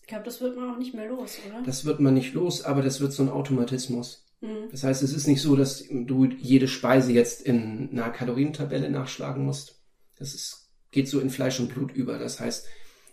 Ich 0.00 0.06
glaube, 0.06 0.24
das 0.24 0.40
wird 0.40 0.56
man 0.56 0.70
auch 0.74 0.78
nicht 0.78 0.94
mehr 0.94 1.08
los, 1.08 1.38
oder? 1.48 1.62
das 1.64 1.84
wird 1.84 1.98
man 2.00 2.14
nicht 2.14 2.34
los, 2.34 2.62
aber 2.62 2.82
das 2.82 3.00
wird 3.00 3.12
so 3.12 3.22
ein 3.22 3.30
Automatismus. 3.30 4.26
Mhm. 4.40 4.68
Das 4.70 4.84
heißt, 4.84 5.02
es 5.02 5.12
ist 5.14 5.26
nicht 5.26 5.40
so, 5.40 5.56
dass 5.56 5.84
du 5.90 6.26
jede 6.26 6.68
Speise 6.68 7.12
jetzt 7.12 7.40
in 7.40 7.88
einer 7.92 8.10
Kalorientabelle 8.10 8.90
nachschlagen 8.90 9.44
musst. 9.44 9.80
Das 10.16 10.34
ist, 10.34 10.63
geht 10.94 11.08
so 11.08 11.20
in 11.20 11.28
Fleisch 11.28 11.60
und 11.60 11.68
Blut 11.74 11.92
über. 11.92 12.18
Das 12.18 12.40
heißt, 12.40 12.66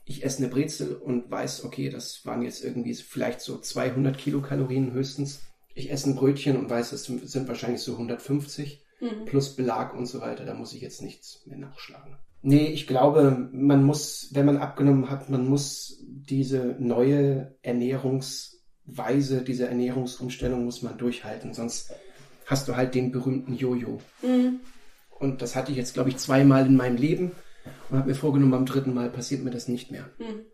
ich 0.05 0.23
esse 0.23 0.37
eine 0.39 0.47
Brezel 0.47 0.95
und 0.95 1.29
weiß, 1.29 1.65
okay, 1.65 1.89
das 1.89 2.25
waren 2.25 2.41
jetzt 2.41 2.63
irgendwie 2.63 2.93
vielleicht 2.93 3.41
so 3.41 3.57
200 3.57 4.17
Kilokalorien 4.17 4.93
höchstens. 4.93 5.41
Ich 5.75 5.91
esse 5.91 6.09
ein 6.09 6.15
Brötchen 6.15 6.57
und 6.57 6.69
weiß, 6.69 6.91
das 6.91 7.03
sind 7.05 7.47
wahrscheinlich 7.47 7.81
so 7.81 7.93
150 7.93 8.85
Mhm. 9.01 9.25
plus 9.25 9.55
Belag 9.55 9.95
und 9.95 10.05
so 10.05 10.21
weiter. 10.21 10.45
Da 10.45 10.53
muss 10.53 10.73
ich 10.73 10.81
jetzt 10.81 11.01
nichts 11.01 11.41
mehr 11.47 11.57
nachschlagen. 11.57 12.17
Nee, 12.43 12.67
ich 12.67 12.87
glaube, 12.87 13.49
man 13.51 13.83
muss, 13.83 14.29
wenn 14.33 14.45
man 14.45 14.57
abgenommen 14.57 15.09
hat, 15.09 15.29
man 15.29 15.47
muss 15.47 16.03
diese 16.07 16.75
neue 16.79 17.55
Ernährungsweise, 17.63 19.41
diese 19.41 19.67
Ernährungsumstellung 19.67 20.65
muss 20.65 20.81
man 20.81 20.97
durchhalten. 20.97 21.53
Sonst 21.53 21.93
hast 22.45 22.67
du 22.67 22.75
halt 22.75 22.95
den 22.95 23.11
berühmten 23.11 23.55
Jojo. 23.55 24.01
Mhm. 24.21 24.59
Und 25.09 25.41
das 25.41 25.55
hatte 25.55 25.71
ich 25.71 25.77
jetzt, 25.77 25.93
glaube 25.93 26.09
ich, 26.09 26.17
zweimal 26.17 26.65
in 26.65 26.75
meinem 26.75 26.97
Leben 26.97 27.31
und 27.89 27.97
habe 27.97 28.09
mir 28.09 28.15
vorgenommen, 28.15 28.51
beim 28.51 28.65
dritten 28.65 28.93
Mal 28.93 29.09
passiert 29.09 29.43
mir 29.43 29.51
das 29.51 29.67
nicht 29.67 29.91
mehr. 29.91 30.09
Mhm. 30.19 30.45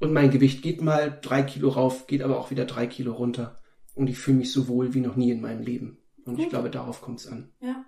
Und 0.00 0.12
mein 0.12 0.30
Gewicht 0.30 0.62
geht 0.62 0.80
mal 0.80 1.18
drei 1.20 1.42
Kilo 1.42 1.70
rauf, 1.70 2.06
geht 2.06 2.22
aber 2.22 2.38
auch 2.38 2.50
wieder 2.50 2.64
drei 2.64 2.86
Kilo 2.86 3.12
runter. 3.12 3.60
Und 3.94 4.08
ich 4.08 4.18
fühle 4.18 4.38
mich 4.38 4.52
so 4.52 4.68
wohl 4.68 4.94
wie 4.94 5.00
noch 5.00 5.16
nie 5.16 5.30
in 5.30 5.40
meinem 5.40 5.62
Leben. 5.62 5.98
Und 6.24 6.34
ich 6.34 6.44
Gut. 6.44 6.50
glaube, 6.50 6.70
darauf 6.70 7.00
kommt 7.00 7.20
es 7.20 7.26
an. 7.26 7.52
Ja. 7.60 7.84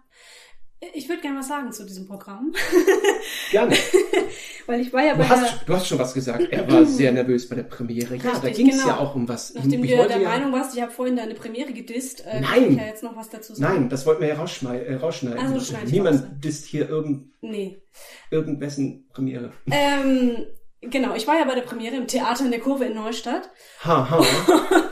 Ich 0.94 1.08
würde 1.10 1.20
gerne 1.20 1.38
was 1.40 1.48
sagen 1.48 1.70
zu 1.72 1.84
diesem 1.84 2.06
Programm. 2.06 2.54
Gerne. 3.50 3.76
Weil 4.66 4.80
ich 4.80 4.90
war 4.94 5.02
ja 5.04 5.12
bei 5.14 5.24
Du 5.24 5.28
der, 5.28 5.40
hast, 5.42 5.68
du 5.68 5.74
hast 5.74 5.86
schon 5.86 5.98
was 5.98 6.14
gesagt. 6.14 6.48
Er 6.50 6.70
war 6.72 6.86
sehr 6.86 7.12
nervös 7.12 7.46
bei 7.50 7.56
der 7.56 7.64
Premiere. 7.64 8.16
Ja, 8.16 8.38
da 8.38 8.48
ging 8.48 8.70
es 8.70 8.76
genau. 8.76 8.88
ja 8.88 8.98
auch 8.98 9.14
um 9.14 9.28
was. 9.28 9.52
nachdem 9.52 9.84
ich 9.84 9.90
du 9.90 9.96
der 10.08 10.18
ja, 10.18 10.28
Meinung 10.30 10.52
warst, 10.52 10.74
ich 10.74 10.80
habe 10.80 10.90
vorhin 10.90 11.16
deine 11.16 11.34
Premiere 11.34 11.74
gedisst, 11.74 12.24
äh, 12.26 12.40
Nein. 12.40 12.42
kann 12.44 12.70
ich 12.72 12.78
ja 12.78 12.86
jetzt 12.86 13.02
noch 13.02 13.14
was 13.14 13.28
dazu 13.28 13.54
sagen. 13.54 13.74
Nein, 13.74 13.88
das 13.90 14.06
wollten 14.06 14.22
wir 14.22 14.28
ja 14.28 14.42
rausschmei- 14.42 14.80
äh, 14.82 14.94
rausschneiden. 14.96 15.38
Also, 15.38 15.74
Niemand 15.86 16.22
raus. 16.22 16.28
disst 16.42 16.64
hier 16.64 16.88
irgend, 16.88 17.26
Nee. 17.42 17.82
irgendwessen 18.30 19.06
Premiere. 19.12 19.52
Ähm, 19.70 20.46
genau, 20.80 21.14
ich 21.14 21.26
war 21.26 21.38
ja 21.38 21.44
bei 21.44 21.56
der 21.56 21.62
Premiere 21.62 21.96
im 21.96 22.06
Theater 22.06 22.44
in 22.46 22.52
der 22.52 22.60
Kurve 22.60 22.86
in 22.86 22.94
Neustadt. 22.94 23.50
Haha. 23.84 24.16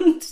Und 0.05 0.23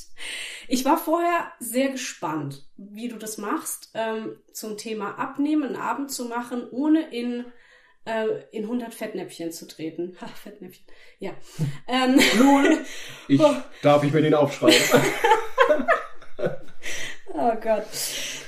ich 0.69 0.85
war 0.85 0.99
vorher 0.99 1.53
sehr 1.61 1.89
gespannt, 1.91 2.67
wie 2.77 3.09
du 3.09 3.17
das 3.17 3.39
machst, 3.39 3.91
ähm, 3.95 4.39
zum 4.53 4.77
Thema 4.77 5.19
Abnehmen, 5.19 5.65
einen 5.65 5.77
Abend 5.77 6.11
zu 6.11 6.25
machen, 6.27 6.67
ohne 6.71 7.11
in, 7.15 7.45
äh, 8.05 8.27
in 8.53 8.65
100 8.65 8.95
Fettnäpfchen 8.95 9.53
zu 9.53 9.67
treten. 9.67 10.17
Ha, 10.21 10.27
Fettnäpfchen. 10.27 10.87
Ja. 11.19 11.33
Ähm, 11.89 12.21
Null. 12.39 12.79
Ich, 13.29 13.41
Oh. 13.41 13.55
darf 13.83 14.03
ich 14.05 14.13
mir 14.13 14.23
den 14.23 14.35
aufschreiben? 14.35 14.77
oh 17.35 17.53
Gott. 17.63 17.85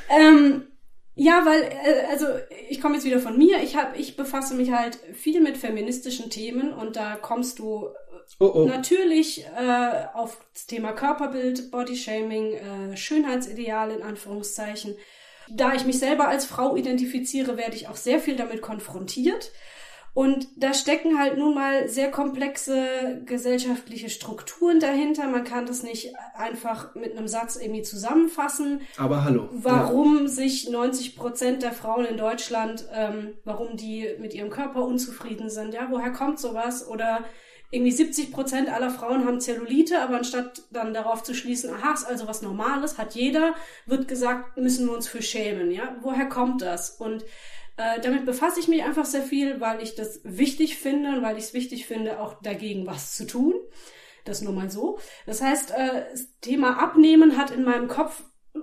Ähm, 0.09 0.69
ja, 1.15 1.45
weil, 1.45 1.63
äh, 1.63 2.07
also 2.11 2.27
ich 2.69 2.81
komme 2.81 2.95
jetzt 2.95 3.05
wieder 3.05 3.19
von 3.19 3.37
mir. 3.37 3.61
Ich 3.63 3.77
hab, 3.77 3.99
ich 3.99 4.17
befasse 4.17 4.55
mich 4.55 4.71
halt 4.71 4.97
viel 5.15 5.41
mit 5.41 5.57
feministischen 5.57 6.31
Themen 6.31 6.73
und 6.73 6.97
da 6.97 7.17
kommst 7.17 7.59
du 7.59 7.89
Oh 8.39 8.53
oh. 8.55 8.65
Natürlich 8.67 9.45
äh, 9.47 10.07
auf 10.15 10.39
das 10.53 10.67
Thema 10.67 10.93
Körperbild, 10.93 11.71
Bodyshaming, 11.71 12.53
äh, 12.53 12.97
Schönheitsideale 12.97 13.95
in 13.95 14.03
Anführungszeichen. 14.03 14.97
Da 15.51 15.75
ich 15.75 15.85
mich 15.87 15.99
selber 15.99 16.29
als 16.29 16.45
Frau 16.45 16.77
identifiziere, 16.77 17.57
werde 17.57 17.75
ich 17.77 17.89
auch 17.89 17.97
sehr 17.97 18.21
viel 18.21 18.37
damit 18.37 18.61
konfrontiert. 18.61 19.51
Und 20.15 20.49
da 20.57 20.75
stecken 20.75 21.19
halt 21.19 21.39
nun 21.39 21.55
mal 21.55 21.89
sehr 21.89 22.11
komplexe 22.11 23.23
gesellschaftliche 23.25 24.09
Strukturen 24.09 24.81
dahinter. 24.81 25.29
Man 25.29 25.45
kann 25.45 25.67
das 25.67 25.83
nicht 25.83 26.13
einfach 26.35 26.95
mit 26.97 27.17
einem 27.17 27.29
Satz 27.29 27.57
irgendwie 27.57 27.83
zusammenfassen. 27.83 28.81
Aber 28.97 29.23
hallo. 29.23 29.49
Warum 29.53 30.23
ja. 30.23 30.27
sich 30.27 30.69
90 30.69 31.15
Prozent 31.17 31.63
der 31.63 31.73
Frauen 31.73 32.05
in 32.05 32.17
Deutschland, 32.17 32.87
ähm, 32.93 33.35
warum 33.45 33.77
die 33.77 34.09
mit 34.19 34.35
ihrem 34.35 34.51
Körper 34.51 34.85
unzufrieden 34.85 35.51
sind. 35.51 35.73
Ja, 35.73 35.87
woher 35.91 36.11
kommt 36.11 36.41
sowas? 36.41 36.89
Oder 36.89 37.25
irgendwie 37.71 37.93
70 37.93 38.33
Prozent 38.33 38.69
aller 38.73 38.91
Frauen 38.91 39.27
haben 39.27 39.41
Zellulite, 39.41 40.01
aber 40.01 40.17
anstatt 40.17 40.63
dann 40.71 40.95
darauf 40.95 41.23
zu 41.23 41.35
schließen, 41.35 41.73
aha, 41.75 41.93
ist 41.93 42.05
also 42.05 42.27
was 42.27 42.41
Normales, 42.41 42.97
hat 42.97 43.15
jeder, 43.15 43.55
wird 43.85 44.09
gesagt, 44.09 44.57
müssen 44.57 44.87
wir 44.87 44.95
uns 44.95 45.07
für 45.07 45.21
schämen. 45.21 45.71
Ja, 45.71 45.97
woher 46.01 46.27
kommt 46.27 46.63
das? 46.63 46.91
Und 46.91 47.25
äh, 47.77 48.01
damit 48.01 48.25
befasse 48.25 48.59
ich 48.59 48.69
mich 48.69 48.83
einfach 48.85 49.05
sehr 49.05 49.23
viel, 49.23 49.61
weil 49.61 49.83
ich 49.83 49.95
das 49.95 50.21
wichtig 50.25 50.79
finde 50.79 51.11
und 51.11 51.23
weil 51.23 51.37
ich 51.37 51.45
es 51.45 51.55
wichtig 51.55 51.87
finde, 51.87 52.21
auch 52.21 52.41
dagegen 52.43 52.87
was 52.87 53.15
zu 53.15 53.27
tun. 53.27 53.55
Das 54.25 54.43
nur 54.43 54.53
mal 54.53 54.71
so. 54.71 54.99
Das 55.27 55.43
heißt, 55.43 55.71
äh, 55.71 56.07
das 56.11 56.29
Thema 56.41 56.83
Abnehmen 56.83 57.37
hat 57.37 57.51
in 57.51 57.65
meinem 57.65 57.89
Kopf 57.89 58.23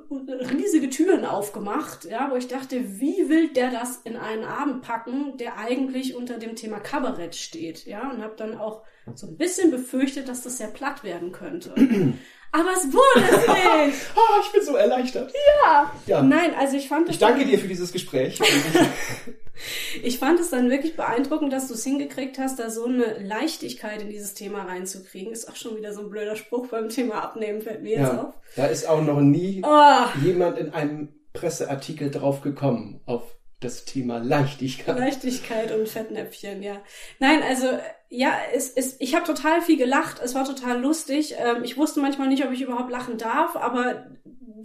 riesige 0.09 0.89
Türen 0.89 1.25
aufgemacht, 1.25 2.05
ja, 2.05 2.29
wo 2.31 2.35
ich 2.35 2.47
dachte, 2.47 2.99
wie 2.99 3.29
will 3.29 3.49
der 3.49 3.71
das 3.71 3.97
in 3.97 4.17
einen 4.17 4.43
Abend 4.43 4.81
packen, 4.81 5.37
der 5.37 5.57
eigentlich 5.57 6.15
unter 6.15 6.37
dem 6.37 6.55
Thema 6.55 6.79
Kabarett 6.79 7.35
steht, 7.35 7.85
ja, 7.85 8.09
und 8.11 8.21
habe 8.21 8.35
dann 8.35 8.57
auch 8.57 8.83
so 9.13 9.27
ein 9.27 9.37
bisschen 9.37 9.71
befürchtet, 9.71 10.27
dass 10.27 10.41
das 10.41 10.57
sehr 10.57 10.67
platt 10.67 11.03
werden 11.03 11.31
könnte. 11.31 11.73
Aber 12.51 12.69
es 12.71 12.91
wurde 12.91 13.25
es 13.29 13.47
nicht. 13.87 14.07
oh, 14.15 14.41
ich 14.41 14.51
bin 14.51 14.63
so 14.63 14.75
erleichtert. 14.75 15.31
Ja. 15.63 15.91
ja. 16.07 16.21
Nein, 16.23 16.53
also 16.57 16.77
ich 16.77 16.87
fand 16.87 17.07
es. 17.07 17.15
Ich 17.15 17.19
danke 17.19 17.45
dir 17.45 17.59
für 17.59 17.67
dieses 17.67 17.91
Gespräch. 17.91 18.39
ich 20.03 20.19
fand 20.19 20.39
es 20.39 20.51
dann 20.51 20.69
wirklich 20.69 20.95
beeindruckend, 20.95 21.51
dass 21.51 21.67
du 21.67 21.73
es 21.73 21.83
hingekriegt 21.83 22.39
hast, 22.39 22.59
da 22.59 22.69
so 22.69 22.85
eine 22.85 23.19
Leichtigkeit 23.19 24.01
in 24.01 24.09
dieses 24.09 24.35
Thema 24.35 24.63
reinzukriegen. 24.63 25.33
Ist 25.33 25.49
auch 25.49 25.57
schon 25.57 25.75
wieder 25.75 25.93
so 25.93 26.01
ein 26.01 26.09
blöder 26.09 26.37
Spruch 26.37 26.67
beim 26.67 26.87
Thema 26.87 27.23
Abnehmen, 27.23 27.61
fällt 27.61 27.83
mir 27.83 27.97
ja. 27.97 28.01
jetzt 28.01 28.19
auf. 28.19 28.33
Da 28.55 28.67
ist 28.67 28.87
auch 28.87 29.01
noch 29.01 29.19
nie 29.19 29.61
oh. 29.65 30.23
jemand 30.23 30.57
in 30.57 30.73
einem 30.73 31.09
Presseartikel 31.33 32.09
drauf 32.09 32.39
gekommen, 32.39 33.01
auf 33.05 33.35
das 33.59 33.85
Thema 33.85 34.17
Leichtigkeit. 34.17 34.99
Leichtigkeit 34.99 35.71
und 35.71 35.87
Fettnäpfchen, 35.87 36.61
ja. 36.61 36.81
Nein, 37.19 37.41
also 37.41 37.67
ja, 38.09 38.33
es, 38.53 38.69
es, 38.69 38.95
ich 38.99 39.15
habe 39.15 39.25
total 39.25 39.61
viel 39.61 39.77
gelacht. 39.77 40.21
Es 40.23 40.35
war 40.35 40.45
total 40.45 40.79
lustig. 40.79 41.35
Ähm, 41.37 41.63
ich 41.63 41.77
wusste 41.77 42.01
manchmal 42.01 42.27
nicht, 42.27 42.45
ob 42.45 42.51
ich 42.51 42.61
überhaupt 42.61 42.91
lachen 42.91 43.17
darf, 43.17 43.55
aber 43.55 44.07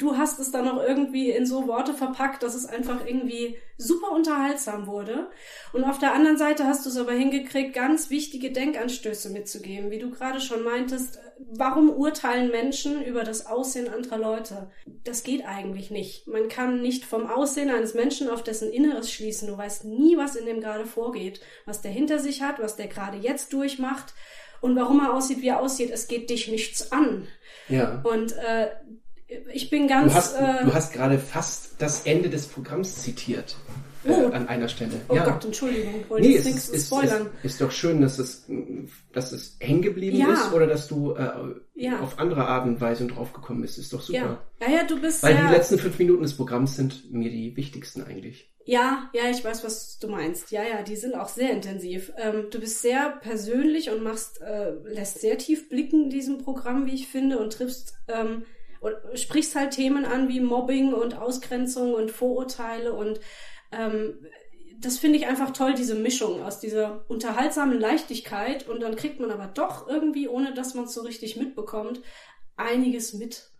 du 0.00 0.16
hast 0.16 0.38
es 0.40 0.50
dann 0.50 0.64
noch 0.64 0.82
irgendwie 0.82 1.30
in 1.30 1.46
so 1.46 1.68
Worte 1.68 1.92
verpackt, 1.92 2.42
dass 2.42 2.54
es 2.54 2.66
einfach 2.66 3.04
irgendwie 3.06 3.58
super 3.76 4.12
unterhaltsam 4.12 4.86
wurde. 4.86 5.30
Und 5.72 5.84
auf 5.84 5.98
der 5.98 6.14
anderen 6.14 6.38
Seite 6.38 6.64
hast 6.64 6.84
du 6.84 6.90
es 6.90 6.96
aber 6.96 7.12
hingekriegt, 7.12 7.74
ganz 7.74 8.10
wichtige 8.10 8.50
Denkanstöße 8.50 9.30
mitzugeben, 9.30 9.90
wie 9.90 9.98
du 9.98 10.10
gerade 10.10 10.40
schon 10.40 10.64
meintest. 10.64 11.18
Warum 11.38 11.90
urteilen 11.90 12.50
Menschen 12.50 13.04
über 13.04 13.24
das 13.24 13.46
Aussehen 13.46 13.88
anderer 13.88 14.18
Leute? 14.18 14.70
Das 15.04 15.22
geht 15.22 15.46
eigentlich 15.46 15.90
nicht. 15.90 16.26
Man 16.26 16.48
kann 16.48 16.80
nicht 16.82 17.04
vom 17.04 17.26
Aussehen 17.26 17.70
eines 17.70 17.94
Menschen 17.94 18.28
auf 18.28 18.42
dessen 18.42 18.70
Inneres 18.72 19.10
schließen. 19.10 19.48
Du 19.48 19.56
weißt 19.56 19.84
nie, 19.84 20.16
was 20.16 20.36
in 20.36 20.46
dem 20.46 20.60
gerade 20.60 20.86
vorgeht, 20.86 21.40
was 21.66 21.82
der 21.82 21.90
hinter 21.90 22.18
sich 22.18 22.42
hat, 22.42 22.58
was 22.58 22.76
der 22.76 22.88
gerade 22.88 23.18
jetzt 23.18 23.52
durchmacht 23.52 24.14
und 24.60 24.76
warum 24.76 25.00
er 25.00 25.14
aussieht, 25.14 25.40
wie 25.40 25.48
er 25.48 25.60
aussieht. 25.60 25.90
Es 25.90 26.08
geht 26.08 26.30
dich 26.30 26.48
nichts 26.48 26.92
an. 26.92 27.26
Ja. 27.68 28.02
Und 28.04 28.32
äh, 28.32 28.68
ich 29.52 29.70
bin 29.70 29.88
ganz. 29.88 30.12
Du 30.12 30.18
hast, 30.18 30.36
äh, 30.36 30.64
du 30.64 30.74
hast 30.74 30.92
gerade 30.92 31.18
fast 31.18 31.80
das 31.80 32.06
Ende 32.06 32.28
des 32.28 32.46
Programms 32.46 33.02
zitiert. 33.02 33.56
Äh, 34.04 34.12
oh. 34.12 34.30
an 34.30 34.48
einer 34.48 34.68
Stelle. 34.68 34.92
Oh 35.08 35.14
ja. 35.14 35.24
Gott, 35.26 35.44
Entschuldigung, 35.44 35.92
wollte 36.08 36.26
nee, 36.26 36.34
jetzt 36.34 36.46
nichts 36.46 36.68
ist, 36.70 36.86
spoilern. 36.86 37.26
Ist, 37.42 37.52
ist, 37.52 37.60
doch 37.60 37.70
schön, 37.70 38.00
dass 38.00 38.18
es, 38.18 38.46
dass 39.12 39.32
es 39.32 39.56
hängen 39.60 39.82
geblieben 39.82 40.16
ja. 40.16 40.32
ist 40.32 40.52
oder 40.54 40.66
dass 40.66 40.88
du 40.88 41.12
äh, 41.12 41.28
ja. 41.74 42.00
auf 42.00 42.18
andere 42.18 42.46
Art 42.46 42.66
und 42.66 42.80
Weise 42.80 43.06
drauf 43.06 43.34
gekommen 43.34 43.60
bist. 43.60 43.76
Ist 43.76 43.92
doch 43.92 44.00
super. 44.00 44.40
Ja, 44.60 44.66
ja, 44.66 44.76
ja 44.76 44.84
du 44.84 44.98
bist 44.98 45.22
Weil 45.22 45.36
die 45.36 45.52
letzten 45.52 45.78
fünf 45.78 45.98
Minuten 45.98 46.22
des 46.22 46.34
Programms 46.34 46.76
sind 46.76 47.12
mir 47.12 47.30
die 47.30 47.54
wichtigsten 47.56 48.02
eigentlich. 48.02 48.50
Ja, 48.64 49.10
ja, 49.12 49.30
ich 49.30 49.44
weiß, 49.44 49.64
was 49.64 49.98
du 49.98 50.08
meinst. 50.08 50.50
Ja, 50.50 50.62
ja, 50.62 50.82
die 50.82 50.96
sind 50.96 51.14
auch 51.14 51.28
sehr 51.28 51.50
intensiv. 51.50 52.12
Ähm, 52.16 52.46
du 52.50 52.60
bist 52.60 52.80
sehr 52.82 53.18
persönlich 53.20 53.90
und 53.90 54.02
machst, 54.02 54.40
äh, 54.40 54.72
lässt 54.84 55.20
sehr 55.20 55.36
tief 55.38 55.68
blicken 55.68 56.04
in 56.04 56.10
diesem 56.10 56.38
Programm, 56.38 56.86
wie 56.86 56.94
ich 56.94 57.08
finde, 57.08 57.38
und 57.38 57.52
triffst 57.52 57.94
ähm, 58.08 58.44
und 58.80 58.94
sprichst 59.14 59.54
halt 59.54 59.72
Themen 59.72 60.04
an 60.04 60.28
wie 60.28 60.40
Mobbing 60.40 60.92
und 60.92 61.16
Ausgrenzung 61.16 61.94
und 61.94 62.10
Vorurteile 62.10 62.92
und 62.92 63.20
ähm, 63.72 64.26
das 64.80 64.98
finde 64.98 65.18
ich 65.18 65.26
einfach 65.26 65.50
toll, 65.50 65.74
diese 65.74 65.94
Mischung 65.94 66.42
aus 66.42 66.58
dieser 66.58 67.04
unterhaltsamen 67.08 67.78
Leichtigkeit 67.78 68.66
und 68.66 68.80
dann 68.80 68.96
kriegt 68.96 69.20
man 69.20 69.30
aber 69.30 69.46
doch 69.46 69.86
irgendwie, 69.88 70.26
ohne 70.26 70.54
dass 70.54 70.74
man 70.74 70.84
es 70.86 70.94
so 70.94 71.02
richtig 71.02 71.36
mitbekommt, 71.36 72.00
einiges 72.56 73.12
mit, 73.12 73.50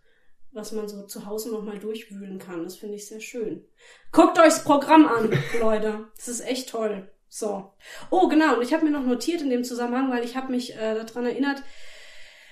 was 0.51 0.71
man 0.71 0.87
so 0.87 1.05
zu 1.05 1.27
Hause 1.27 1.51
nochmal 1.51 1.77
durchwühlen 1.77 2.39
kann. 2.39 2.63
Das 2.63 2.75
finde 2.75 2.95
ich 2.95 3.07
sehr 3.07 3.21
schön. 3.21 3.65
Guckt 4.11 4.39
euch 4.39 4.45
das 4.45 4.63
Programm 4.63 5.07
an, 5.07 5.31
Leute. 5.59 6.07
Das 6.15 6.27
ist 6.27 6.41
echt 6.41 6.69
toll. 6.69 7.09
So. 7.29 7.71
Oh, 8.09 8.27
genau. 8.27 8.55
Und 8.55 8.63
ich 8.63 8.73
habe 8.73 8.83
mir 8.83 8.91
noch 8.91 9.05
notiert 9.05 9.41
in 9.41 9.49
dem 9.49 9.63
Zusammenhang, 9.63 10.11
weil 10.11 10.25
ich 10.25 10.35
habe 10.35 10.51
mich 10.51 10.75
äh, 10.75 10.95
daran 10.95 11.25
erinnert, 11.25 11.63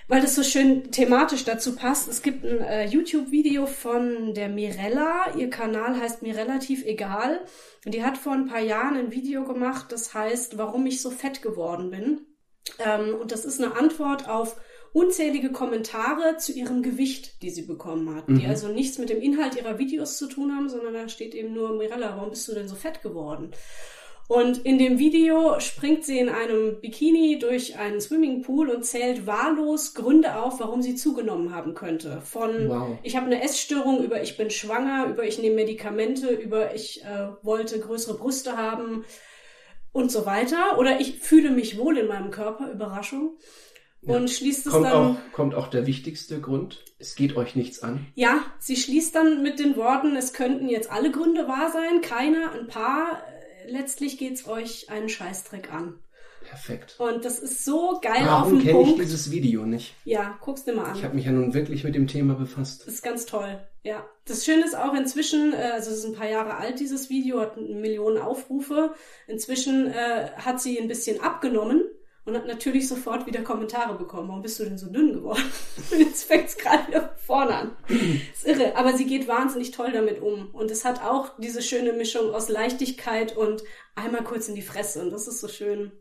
weil 0.10 0.22
das 0.22 0.36
so 0.36 0.44
schön 0.44 0.92
thematisch 0.92 1.46
dazu 1.46 1.76
passt. 1.76 2.10
Es 2.10 2.24
gibt 2.24 2.44
ein 2.44 2.62
äh, 2.62 2.86
YouTube-Video 2.88 3.68
von 3.68 4.34
der 4.34 4.50
Mirella. 4.50 5.36
Ihr 5.38 5.52
Kanal 5.52 5.98
heißt 5.98 6.24
mir 6.24 6.36
relativ 6.36 6.84
egal. 6.84 7.42
Und 7.86 7.94
die 7.94 8.04
hat 8.04 8.18
vor 8.18 8.34
ein 8.34 8.48
paar 8.48 8.60
Jahren 8.60 8.98
ein 8.98 9.12
Video 9.12 9.46
gemacht, 9.46 9.92
das 9.92 10.14
heißt, 10.14 10.58
warum 10.58 10.86
ich 10.88 11.02
so 11.02 11.12
fett 11.12 11.44
geworden 11.44 11.92
bin. 11.92 12.26
Ähm, 12.80 13.16
und 13.22 13.32
das 13.32 13.46
ist 13.46 13.62
eine 13.62 13.76
Antwort 13.76 14.28
auf 14.28 14.60
unzählige 14.94 15.52
Kommentare 15.52 16.38
zu 16.38 16.54
ihrem 16.54 16.82
Gewicht, 16.82 17.44
die 17.44 17.52
sie 17.52 17.68
bekommen 17.68 18.16
hat, 18.16 18.28
mhm. 18.30 18.40
die 18.40 18.48
also 18.48 18.68
nichts 18.68 18.98
mit 18.98 19.10
dem 19.10 19.22
Inhalt 19.22 19.56
ihrer 19.56 19.78
Videos 19.78 20.18
zu 20.18 20.28
tun 20.28 20.56
haben, 20.56 20.70
sondern 20.70 20.96
da 20.96 21.08
steht 21.08 21.36
eben 21.36 21.54
nur, 21.54 21.78
Mirella, 21.78 22.18
warum 22.18 22.32
bist 22.32 22.48
du 22.48 22.56
denn 22.56 22.68
so 22.68 22.76
fett 22.76 23.04
geworden? 23.04 23.52
Und 24.30 24.60
in 24.60 24.78
dem 24.78 25.00
Video 25.00 25.60
springt 25.60 26.06
sie 26.06 26.20
in 26.20 26.30
einem 26.30 26.80
Bikini 26.82 27.40
durch 27.40 27.80
einen 27.80 28.00
Swimmingpool 28.00 28.70
und 28.70 28.86
zählt 28.86 29.26
wahllos 29.26 29.96
Gründe 29.96 30.36
auf, 30.36 30.60
warum 30.60 30.84
sie 30.84 30.94
zugenommen 30.94 31.52
haben 31.52 31.74
könnte. 31.74 32.22
Von 32.22 32.70
wow. 32.70 33.00
ich 33.02 33.16
habe 33.16 33.26
eine 33.26 33.42
Essstörung 33.42 34.04
über 34.04 34.22
ich 34.22 34.38
bin 34.38 34.52
schwanger, 34.52 35.08
über 35.08 35.24
ich 35.24 35.40
nehme 35.40 35.56
Medikamente, 35.56 36.30
über 36.30 36.76
ich 36.76 37.04
äh, 37.04 37.30
wollte 37.42 37.80
größere 37.80 38.20
Brüste 38.20 38.56
haben 38.56 39.04
und 39.94 40.12
so 40.12 40.28
weiter. 40.28 40.78
Oder 40.78 41.02
ich 41.02 41.18
fühle 41.18 41.50
mich 41.50 41.80
wohl 41.80 41.98
in 41.98 42.08
meinem 42.08 42.30
Körper, 42.30 42.72
Überraschung. 42.72 43.40
Ja. 44.04 44.16
Und 44.16 44.30
schließt 44.30 44.68
es 44.68 44.74
kommt 44.74 44.86
dann. 44.86 44.94
Auch, 44.94 45.32
kommt 45.32 45.56
auch 45.56 45.70
der 45.70 45.88
wichtigste 45.88 46.40
Grund. 46.40 46.86
Es 47.00 47.16
geht 47.16 47.36
euch 47.36 47.56
nichts 47.56 47.82
an. 47.82 48.06
Ja, 48.14 48.44
sie 48.60 48.76
schließt 48.76 49.16
dann 49.16 49.42
mit 49.42 49.58
den 49.58 49.76
Worten, 49.76 50.16
es 50.16 50.34
könnten 50.34 50.70
jetzt 50.70 50.92
alle 50.92 51.10
Gründe 51.10 51.48
wahr 51.48 51.72
sein, 51.74 52.02
keiner, 52.02 52.52
ein 52.52 52.68
paar 52.68 53.24
letztlich 53.70 54.18
geht's 54.18 54.48
euch 54.48 54.90
einen 54.90 55.10
Scheißdreck 55.10 55.72
an. 55.74 56.00
Perfekt. 56.50 56.96
Und 56.98 57.26
das 57.26 57.40
ist 57.40 57.64
so 57.66 58.00
geil 58.02 58.24
Warum 58.26 58.44
auf 58.44 58.50
den 58.50 58.62
kenne 58.62 58.74
Punkt. 58.74 58.92
ich 58.92 59.06
dieses 59.06 59.30
Video 59.30 59.66
nicht? 59.66 59.94
Ja, 60.06 60.38
guck's 60.42 60.64
dir 60.64 60.74
mal 60.74 60.86
an. 60.86 60.96
Ich 60.96 61.04
habe 61.04 61.16
mich 61.16 61.26
ja 61.26 61.32
nun 61.32 61.54
wirklich 61.54 61.84
mit 61.84 61.96
dem 61.96 62.08
Thema 62.08 62.34
befasst. 62.34 62.88
Das 62.88 62.96
ist 62.96 63.04
ganz 63.04 63.26
toll. 63.26 63.60
Ja. 63.84 64.08
Das 64.26 64.46
Schöne 64.46 64.66
ist 64.66 64.76
auch 64.76 64.94
inzwischen, 64.94 65.54
äh, 65.54 65.72
also 65.74 65.92
es 65.92 66.00
ist 66.00 66.06
ein 66.06 66.14
paar 66.14 66.30
Jahre 66.30 66.56
alt, 66.56 66.80
dieses 66.80 67.10
Video, 67.10 67.40
hat 67.42 67.58
Millionen 67.58 68.18
Aufrufe. 68.18 68.94
Inzwischen 69.28 69.88
äh, 69.88 70.32
hat 70.38 70.62
sie 70.62 70.80
ein 70.80 70.88
bisschen 70.88 71.20
abgenommen 71.22 71.84
und 72.30 72.36
hat 72.36 72.48
natürlich 72.48 72.88
sofort 72.88 73.26
wieder 73.26 73.42
Kommentare 73.42 73.98
bekommen. 73.98 74.30
Warum 74.30 74.42
bist 74.42 74.60
du 74.60 74.64
denn 74.64 74.78
so 74.78 74.90
dünn 74.90 75.14
geworden? 75.14 75.44
Jetzt 75.98 76.24
fängt's 76.26 76.58
gerade 76.58 76.88
wieder 76.88 77.16
vorne 77.18 77.56
an. 77.56 77.72
ist 77.88 78.46
irre. 78.46 78.76
Aber 78.76 78.96
sie 78.96 79.06
geht 79.06 79.28
wahnsinnig 79.28 79.72
toll 79.72 79.92
damit 79.92 80.22
um. 80.22 80.50
Und 80.54 80.72
es 80.72 80.86
hat 80.86 81.04
auch 81.04 81.38
diese 81.40 81.62
schöne 81.62 81.94
Mischung 81.94 82.34
aus 82.34 82.50
Leichtigkeit 82.50 83.36
und 83.36 83.64
einmal 83.96 84.24
kurz 84.24 84.48
in 84.48 84.56
die 84.56 84.62
Fresse. 84.62 85.02
Und 85.02 85.12
das 85.12 85.28
ist 85.28 85.42
so 85.42 85.48
schön. 85.48 85.92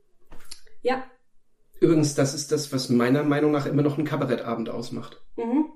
Ja. 0.82 1.04
Übrigens, 1.80 2.14
das 2.14 2.34
ist 2.34 2.52
das, 2.52 2.72
was 2.72 2.88
meiner 2.88 3.22
Meinung 3.22 3.52
nach 3.52 3.66
immer 3.66 3.82
noch 3.82 3.98
einen 3.98 4.06
Kabarettabend 4.06 4.68
ausmacht. 4.68 5.22
Mhm. 5.36 5.66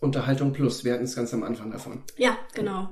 Unterhaltung 0.00 0.52
plus. 0.52 0.84
Wir 0.84 0.94
hatten 0.94 1.04
es 1.04 1.16
ganz 1.16 1.34
am 1.34 1.42
Anfang 1.42 1.70
davon. 1.70 2.02
Ja, 2.16 2.38
genau. 2.54 2.90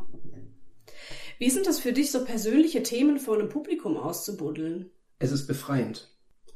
Wie 1.38 1.50
sind 1.50 1.66
das 1.66 1.78
für 1.78 1.92
dich, 1.92 2.10
so 2.10 2.24
persönliche 2.24 2.82
Themen 2.82 3.18
vor 3.18 3.34
einem 3.36 3.48
Publikum 3.48 3.96
auszubuddeln? 3.96 4.90
Es 5.18 5.32
ist 5.32 5.46
befreiend. 5.46 6.08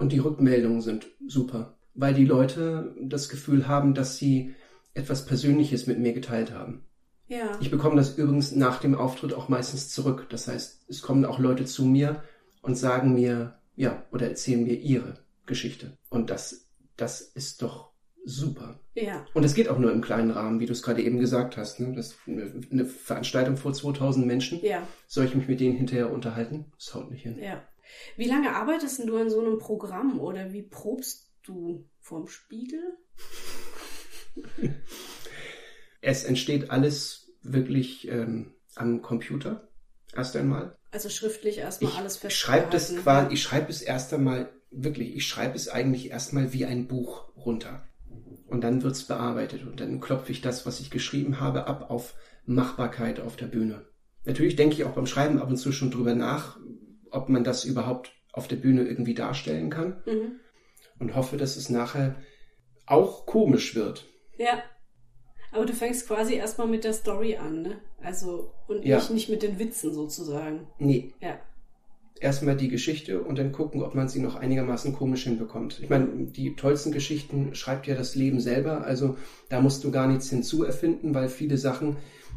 Und 0.03 0.11
die 0.11 0.19
Rückmeldungen 0.19 0.81
sind 0.81 1.07
super, 1.29 1.77
weil 1.95 2.13
die 2.13 2.25
Leute 2.25 2.93
das 3.01 3.29
Gefühl 3.29 3.69
haben, 3.69 3.95
dass 3.95 4.17
sie 4.17 4.53
etwas 4.95 5.27
Persönliches 5.27 5.87
mit 5.87 6.01
mir 6.01 6.13
geteilt 6.13 6.53
haben. 6.53 6.83
Ja. 7.29 7.57
Ich 7.61 7.71
bekomme 7.71 7.95
das 7.95 8.19
übrigens 8.19 8.51
nach 8.51 8.81
dem 8.81 8.97
Auftritt 8.97 9.33
auch 9.33 9.49
meistens 9.49 9.91
zurück. 9.91 10.27
Das 10.29 10.49
heißt, 10.49 10.87
es 10.89 11.03
kommen 11.03 11.25
auch 11.25 11.39
Leute 11.39 11.67
zu 11.67 11.85
mir 11.85 12.25
und 12.63 12.75
sagen 12.75 13.15
mir, 13.15 13.55
ja, 13.77 14.03
oder 14.11 14.29
erzählen 14.29 14.65
mir 14.65 14.75
ihre 14.75 15.21
Geschichte. 15.47 15.97
Und 16.11 16.31
das, 16.31 16.67
das 16.97 17.21
ist 17.21 17.63
doch 17.63 17.92
super. 18.25 18.81
Ja. 18.95 19.25
Und 19.35 19.45
es 19.45 19.55
geht 19.55 19.69
auch 19.69 19.79
nur 19.79 19.93
im 19.93 20.03
kleinen 20.03 20.31
Rahmen, 20.31 20.61
wie 20.61 20.67
du 20.67 20.73
es 20.73 20.83
gerade 20.83 21.03
eben 21.03 21.19
gesagt 21.19 21.57
hast. 21.57 21.81
Ne? 21.81 21.95
Das 21.95 22.17
eine 22.27 22.85
Veranstaltung 22.85 23.57
vor 23.57 23.73
2000 23.73 24.27
Menschen. 24.27 24.61
Ja. 24.63 24.87
Soll 25.07 25.25
ich 25.25 25.35
mich 25.35 25.49
mit 25.49 25.61
denen 25.61 25.77
hinterher 25.77 26.13
unterhalten? 26.13 26.67
Das 26.77 26.95
haut 26.95 27.11
nicht 27.11 27.23
hin. 27.23 27.39
Ja. 27.39 27.63
Wie 28.17 28.29
lange 28.29 28.55
arbeitest 28.55 28.99
denn 28.99 29.07
du 29.07 29.17
an 29.17 29.31
so 29.31 29.41
einem 29.41 29.59
Programm 29.59 30.21
oder 30.21 30.53
wie 30.53 30.63
probst 30.63 31.31
du 31.43 31.89
vorm 32.01 32.29
Spiegel? 32.29 32.81
Es 36.05 36.25
entsteht 36.25 36.71
alles 36.71 37.31
wirklich 37.43 38.09
ähm, 38.09 38.55
am 38.75 39.03
Computer 39.03 39.69
erst 40.15 40.37
einmal. 40.37 40.77
Also 40.91 41.09
schriftlich 41.09 41.59
erstmal 41.59 41.93
alles 41.93 42.17
festgehalten. 42.17 42.99
quasi, 42.99 43.35
ich 43.35 43.43
schreibe 43.43 43.71
es 43.71 43.83
erst 43.83 44.13
einmal 44.13 44.53
wirklich, 44.71 45.15
ich 45.15 45.27
schreibe 45.27 45.55
es 45.55 45.69
eigentlich 45.69 46.11
erstmal 46.11 46.53
wie 46.53 46.65
ein 46.65 46.89
Buch 46.89 47.29
runter. 47.37 47.87
Und 48.53 48.61
dann 48.61 48.83
wird's 48.83 49.05
bearbeitet 49.05 49.67
und 49.67 49.81
dann 49.81 49.99
klopfe 50.01 50.31
ich 50.31 50.43
das, 50.43 50.67
was 50.67 50.79
ich 50.81 50.91
geschrieben 50.91 51.41
habe, 51.41 51.67
ab 51.67 51.91
auf 51.91 52.15
Machbarkeit 52.45 53.19
auf 53.19 53.37
der 53.37 53.47
Bühne. 53.47 53.87
Natürlich 54.25 54.57
denke 54.57 54.75
ich 54.75 54.85
auch 54.85 54.91
beim 54.93 55.07
Schreiben 55.07 55.39
ab 55.41 55.49
und 55.49 55.57
zu 55.57 55.73
schon 55.73 55.91
drüber 55.91 56.15
nach, 56.15 56.59
ob 57.11 57.31
man 57.31 57.45
das 57.45 57.65
überhaupt 57.65 58.13
auf 58.33 58.49
der 58.49 58.57
Bühne 58.57 58.83
irgendwie 58.83 59.15
darstellen 59.15 59.71
kann 59.71 60.03
Mhm. 60.07 60.33
und 60.99 61.17
hoffe, 61.17 61.39
dass 61.39 61.57
es 61.57 61.71
nachher 61.71 62.17
auch 62.87 63.25
komisch 63.25 63.75
wird. 63.75 64.05
Ja. 64.37 64.63
Aber 65.51 65.65
du 65.65 65.73
fängst 65.73 66.07
quasi 66.07 66.35
erstmal 66.35 66.69
mit 66.69 66.85
der 66.85 66.93
Story 66.93 67.37
an, 67.37 67.63
ne? 67.63 67.81
Also, 68.03 68.53
und 68.69 68.85
Ja. 68.85 68.97
nicht, 68.99 69.11
nicht 69.11 69.29
mit 69.31 69.43
den 69.43 69.59
Witzen 69.59 69.95
sozusagen. 69.95 70.67
Nee, 70.79 71.15
Ja. 71.21 71.41
Erstmal 72.21 72.57
die 72.57 72.69
Geschichte 72.69 73.23
und 73.23 73.39
dann 73.39 73.53
gucken, 73.53 73.83
ob 73.83 73.95
man 73.95 74.09
sie 74.09 74.21
noch 74.21 74.37
einigermaßen 74.37 74.93
komisch 74.93 75.25
hinbekommt. 75.25 75.81
Ich 75.83 75.91
meine, 75.91 76.07
die 76.27 76.55
tollsten 76.55 76.93
Geschichten 76.93 77.55
schreibt 77.55 77.87
ja 77.87 77.95
das 77.95 78.15
Leben 78.15 78.41
selber, 78.41 78.85
also 78.85 79.17
da 79.49 79.61
musst 79.61 79.85
du 79.85 79.91
gar 79.91 80.07
nichts 80.07 80.31
hinzuerfinden, 80.31 81.15
weil 81.15 81.29
viele 81.29 81.59
Sachen, 81.59 81.97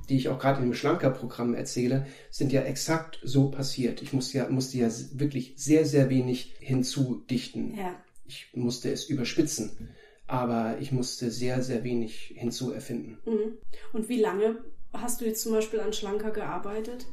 die 0.10 0.18
ich 0.18 0.30
auch 0.30 0.40
gerade 0.40 0.64
im 0.64 0.74
Schlanker-Programm 0.74 1.54
erzähle, 1.54 2.08
sind 2.30 2.52
ja 2.52 2.62
exakt 2.62 3.20
so 3.24 3.50
passiert. 3.50 4.02
Ich 4.02 4.14
musste 4.14 4.40
ja, 4.40 4.50
musste 4.50 4.78
ja 4.78 4.90
wirklich 5.14 5.54
sehr, 5.58 5.86
sehr 5.86 6.10
wenig 6.10 6.56
hinzudichten. 6.60 7.76
Ja. 7.76 7.96
Ich 8.28 8.50
musste 8.56 8.92
es 8.92 9.06
überspitzen, 9.06 9.90
aber 10.26 10.78
ich 10.80 10.92
musste 10.92 11.30
sehr, 11.30 11.62
sehr 11.62 11.84
wenig 11.84 12.34
hinzuerfinden. 12.36 13.20
Mhm. 13.26 13.58
Und 13.94 14.10
wie 14.10 14.20
lange 14.20 14.58
hast 14.94 15.22
du 15.22 15.26
jetzt 15.26 15.42
zum 15.42 15.52
Beispiel 15.52 15.80
an 15.80 15.94
Schlanker 15.94 16.32
gearbeitet? 16.32 17.06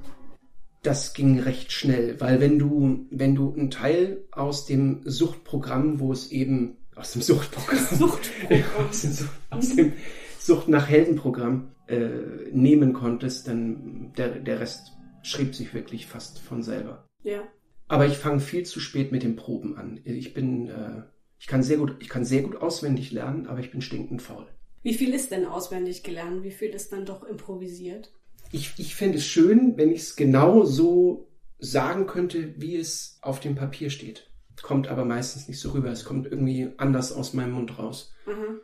Das 0.83 1.14
ging 1.14 1.39
recht 1.39 1.72
schnell, 1.72 2.20
weil 2.20 2.41
wenn 2.41 2.59
du, 2.59 3.07
wenn 3.11 3.35
du 3.35 3.53
einen 3.53 3.70
Teil 3.70 4.24
aus 4.33 4.66
dem 4.66 5.01
Suchtprogramm, 5.05 6.01
wo 6.01 6.12
es 6.12 6.30
eben 6.33 6.76
aus 6.97 7.12
dem 7.12 7.22
Suchtprogramm, 7.22 7.78
Suchtprogramm. 7.99 8.89
aus, 8.89 9.03
dem, 9.03 9.12
Sucht- 9.12 9.30
aus 9.51 9.76
dem 9.76 9.93
Sucht 10.39 10.68
nach 10.68 10.89
Heldenprogramm 10.89 11.72
äh, 11.87 12.09
nehmen 12.51 12.93
konntest, 12.93 13.47
dann 13.49 14.12
der, 14.16 14.28
der 14.41 14.61
Rest 14.61 14.93
schrieb 15.22 15.55
sich 15.55 15.72
wirklich 15.72 16.07
fast 16.07 16.41
von 16.41 16.62
selber. 16.62 17.09
Ja. 17.22 17.43
Aber 17.87 18.07
ich 18.07 18.16
fange 18.16 18.41
viel 18.41 18.64
zu 18.64 18.80
spät 18.80 19.12
mit 19.12 19.22
den 19.22 19.37
Proben 19.37 19.76
an. 19.76 20.01
Ich 20.05 20.35
bin, 20.35 20.68
äh, 20.68 21.03
ich 21.39 21.47
kann 21.47 21.62
sehr 21.62 21.76
gut, 21.76 21.97
ich 22.01 22.09
kann 22.09 22.24
sehr 22.24 22.43
gut 22.43 22.57
auswendig 22.57 23.12
lernen, 23.12 23.47
aber 23.47 23.61
ich 23.61 23.70
bin 23.70 23.83
stinkend 23.83 24.20
faul. 24.22 24.47
Wie 24.83 24.95
viel 24.95 25.14
ist 25.14 25.30
denn 25.30 25.47
auswendig 25.47 26.03
gelernt? 26.03 26.43
Wie 26.43 26.51
viel 26.51 26.70
ist 26.70 26.93
dann 26.93 27.05
doch 27.07 27.22
improvisiert? 27.22 28.12
Ich, 28.53 28.74
ich 28.78 28.94
fände 28.94 29.18
es 29.18 29.26
schön, 29.26 29.76
wenn 29.76 29.90
ich 29.90 30.00
es 30.03 30.16
genau 30.16 30.64
so 30.64 31.28
sagen 31.59 32.07
könnte, 32.07 32.55
wie 32.61 32.76
es 32.76 33.18
auf 33.22 33.40
dem 33.40 33.55
Papier 33.55 33.90
steht. 33.90 34.30
Kommt 34.62 34.86
aber 34.88 35.05
meistens 35.05 35.48
nicht 35.48 35.59
so 35.59 35.70
rüber. 35.70 35.90
Es 35.90 36.05
kommt 36.05 36.26
irgendwie 36.26 36.70
anders 36.76 37.12
aus 37.12 37.32
meinem 37.32 37.53
Mund 37.53 37.78
raus. 37.78 38.12
Aha. 38.26 38.61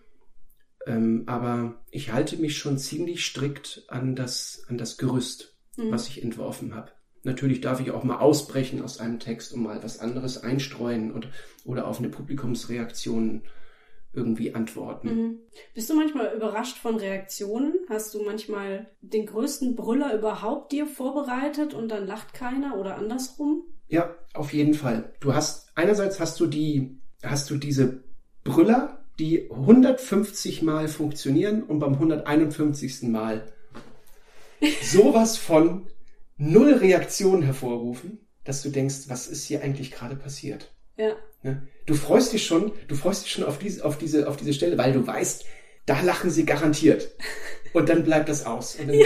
Ähm, 0.87 1.25
aber 1.27 1.83
ich 1.91 2.13
halte 2.13 2.37
mich 2.37 2.57
schon 2.59 2.79
ziemlich 2.79 3.25
strikt 3.25 3.85
an 3.89 4.15
das, 4.15 4.63
an 4.69 4.79
das 4.79 4.97
Gerüst, 4.99 5.55
Mhm. 5.77 5.91
was 5.93 6.09
ich 6.09 6.23
entworfen 6.23 6.75
habe. 6.75 6.91
Natürlich 7.23 7.61
darf 7.61 7.81
ich 7.81 7.91
auch 7.93 8.05
mal 8.05 8.19
ausbrechen 8.19 8.83
aus 8.83 8.99
einem 8.99 9.19
Text 9.21 9.53
und 9.53 9.63
mal 9.63 9.83
was 9.83 9.99
anderes 10.01 10.43
einstreuen 10.43 11.13
und, 11.13 11.29
oder 11.65 11.87
auf 11.87 11.99
eine 11.99 12.09
Publikumsreaktion 12.09 13.43
irgendwie 14.13 14.55
antworten. 14.55 15.09
Mhm. 15.09 15.39
Bist 15.75 15.91
du 15.91 15.95
manchmal 15.95 16.35
überrascht 16.35 16.79
von 16.79 16.97
Reaktionen? 16.97 17.75
Hast 17.89 18.15
du 18.15 18.23
manchmal 18.23 18.91
den 19.01 19.27
größten 19.27 19.77
Brüller 19.77 20.15
überhaupt 20.15 20.73
dir 20.73 20.87
vorbereitet 20.87 21.75
und 21.75 21.89
dann 21.89 22.07
lacht 22.07 22.35
keiner 22.35 22.79
oder 22.79 22.97
andersrum? 22.97 23.65
Ja, 23.87 24.15
auf 24.35 24.53
jeden 24.53 24.75
Fall. 24.75 25.13
Du 25.21 25.35
hast, 25.35 25.73
einerseits 25.75 26.21
hast 26.21 26.39
du 26.41 26.47
die, 26.47 27.01
hast 27.23 27.51
du 27.51 27.57
diese 27.57 28.03
Brüller, 28.45 29.05
die 29.19 29.51
150 29.51 30.63
Mal 30.63 30.89
funktionieren 30.89 31.63
und 31.63 31.79
beim 31.79 31.95
151. 31.95 33.03
Mal 33.05 33.53
sowas 34.83 35.37
von 35.37 35.87
null 36.37 36.75
Reaktion 36.75 37.43
hervorrufen, 37.43 38.27
dass 38.45 38.63
du 38.63 38.71
denkst, 38.71 39.09
was 39.09 39.27
ist 39.27 39.45
hier 39.45 39.63
eigentlich 39.63 39.91
gerade 39.91 40.17
passiert? 40.17 40.73
Ja. 40.97 41.15
Ne? 41.43 41.67
Du 41.87 41.95
freust 41.95 42.33
dich 42.33 42.45
schon, 42.47 42.73
du 42.89 42.95
freust 42.95 43.25
dich 43.25 43.33
schon 43.33 43.45
auf 43.45 43.59
diese, 43.59 43.85
auf 43.85 43.97
diese, 43.99 44.29
auf 44.29 44.37
diese 44.37 44.53
Stelle, 44.53 44.77
weil 44.79 44.93
du 44.93 45.07
weißt, 45.07 45.45
da 45.87 46.01
lachen 46.03 46.31
sie 46.31 46.45
garantiert. 46.45 47.09
Und 47.73 47.89
dann 47.89 48.05
bleibt 48.05 48.29
das 48.29 48.45
aus. 48.47 48.77
Und 48.77 48.89
dann, 48.89 48.97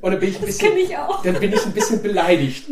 und 0.00 0.10
dann 0.12 0.20
bin 0.20 0.28
ich 0.30 0.38
ein 0.38 0.46
bisschen, 0.46 0.76
ich 0.76 0.96
auch. 0.96 1.22
dann 1.22 1.38
bin 1.40 1.52
ich 1.52 1.64
ein 1.66 1.72
bisschen 1.72 2.02
beleidigt. 2.02 2.66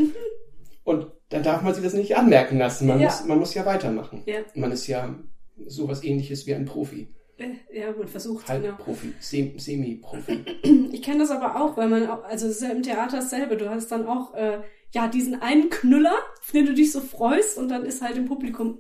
Und 0.84 1.07
dann 1.30 1.43
darf 1.43 1.62
man 1.62 1.74
sich 1.74 1.82
das 1.82 1.95
nicht 1.95 2.16
anmerken 2.16 2.59
lassen. 2.59 2.87
Man, 2.87 3.01
Ja. 3.01 3.07
muss, 3.09 3.24
man 3.24 3.39
muss 3.39 3.55
ja 3.55 3.66
weitermachen. 3.66 4.22
Ja. 4.26 4.39
Man 4.55 4.70
ist 4.72 4.87
ja 4.87 5.14
sowas 5.66 6.05
ähnliches 6.05 6.47
wie 6.47 6.55
ein 6.55 6.64
Profi. 6.64 7.09
Äh, 7.39 7.78
Ja, 7.78 7.93
man 7.93 8.07
versucht 8.09 8.49
Halb 8.49 8.62
genau. 8.62 8.76
Profi, 8.76 9.12
Sem- 9.20 9.59
Semi-Profi. 9.59 10.45
Ich 10.93 11.03
kenne 11.03 11.18
das 11.20 11.30
aber 11.30 11.61
auch, 11.61 11.76
weil 11.76 11.89
man 11.89 12.09
auch, 12.09 12.24
also 12.24 12.47
es 12.47 12.57
ist 12.57 12.62
ja 12.62 12.70
im 12.70 12.82
Theater 12.82 13.16
dasselbe. 13.16 13.57
Du 13.57 13.68
hast 13.68 13.91
dann 13.91 14.07
auch, 14.07 14.34
äh, 14.34 14.61
ja, 14.97 15.09
diesen 15.09 15.42
einen 15.42 15.68
Knüller, 15.68 16.16
auf 16.40 16.53
den 16.53 16.64
du 16.64 16.72
dich 16.72 16.90
so 16.90 17.03
freust 17.03 17.59
und 17.59 17.68
dann 17.68 17.84
ist 17.84 18.01
halt 18.01 18.16
im 18.16 18.24
Publikum 18.24 18.78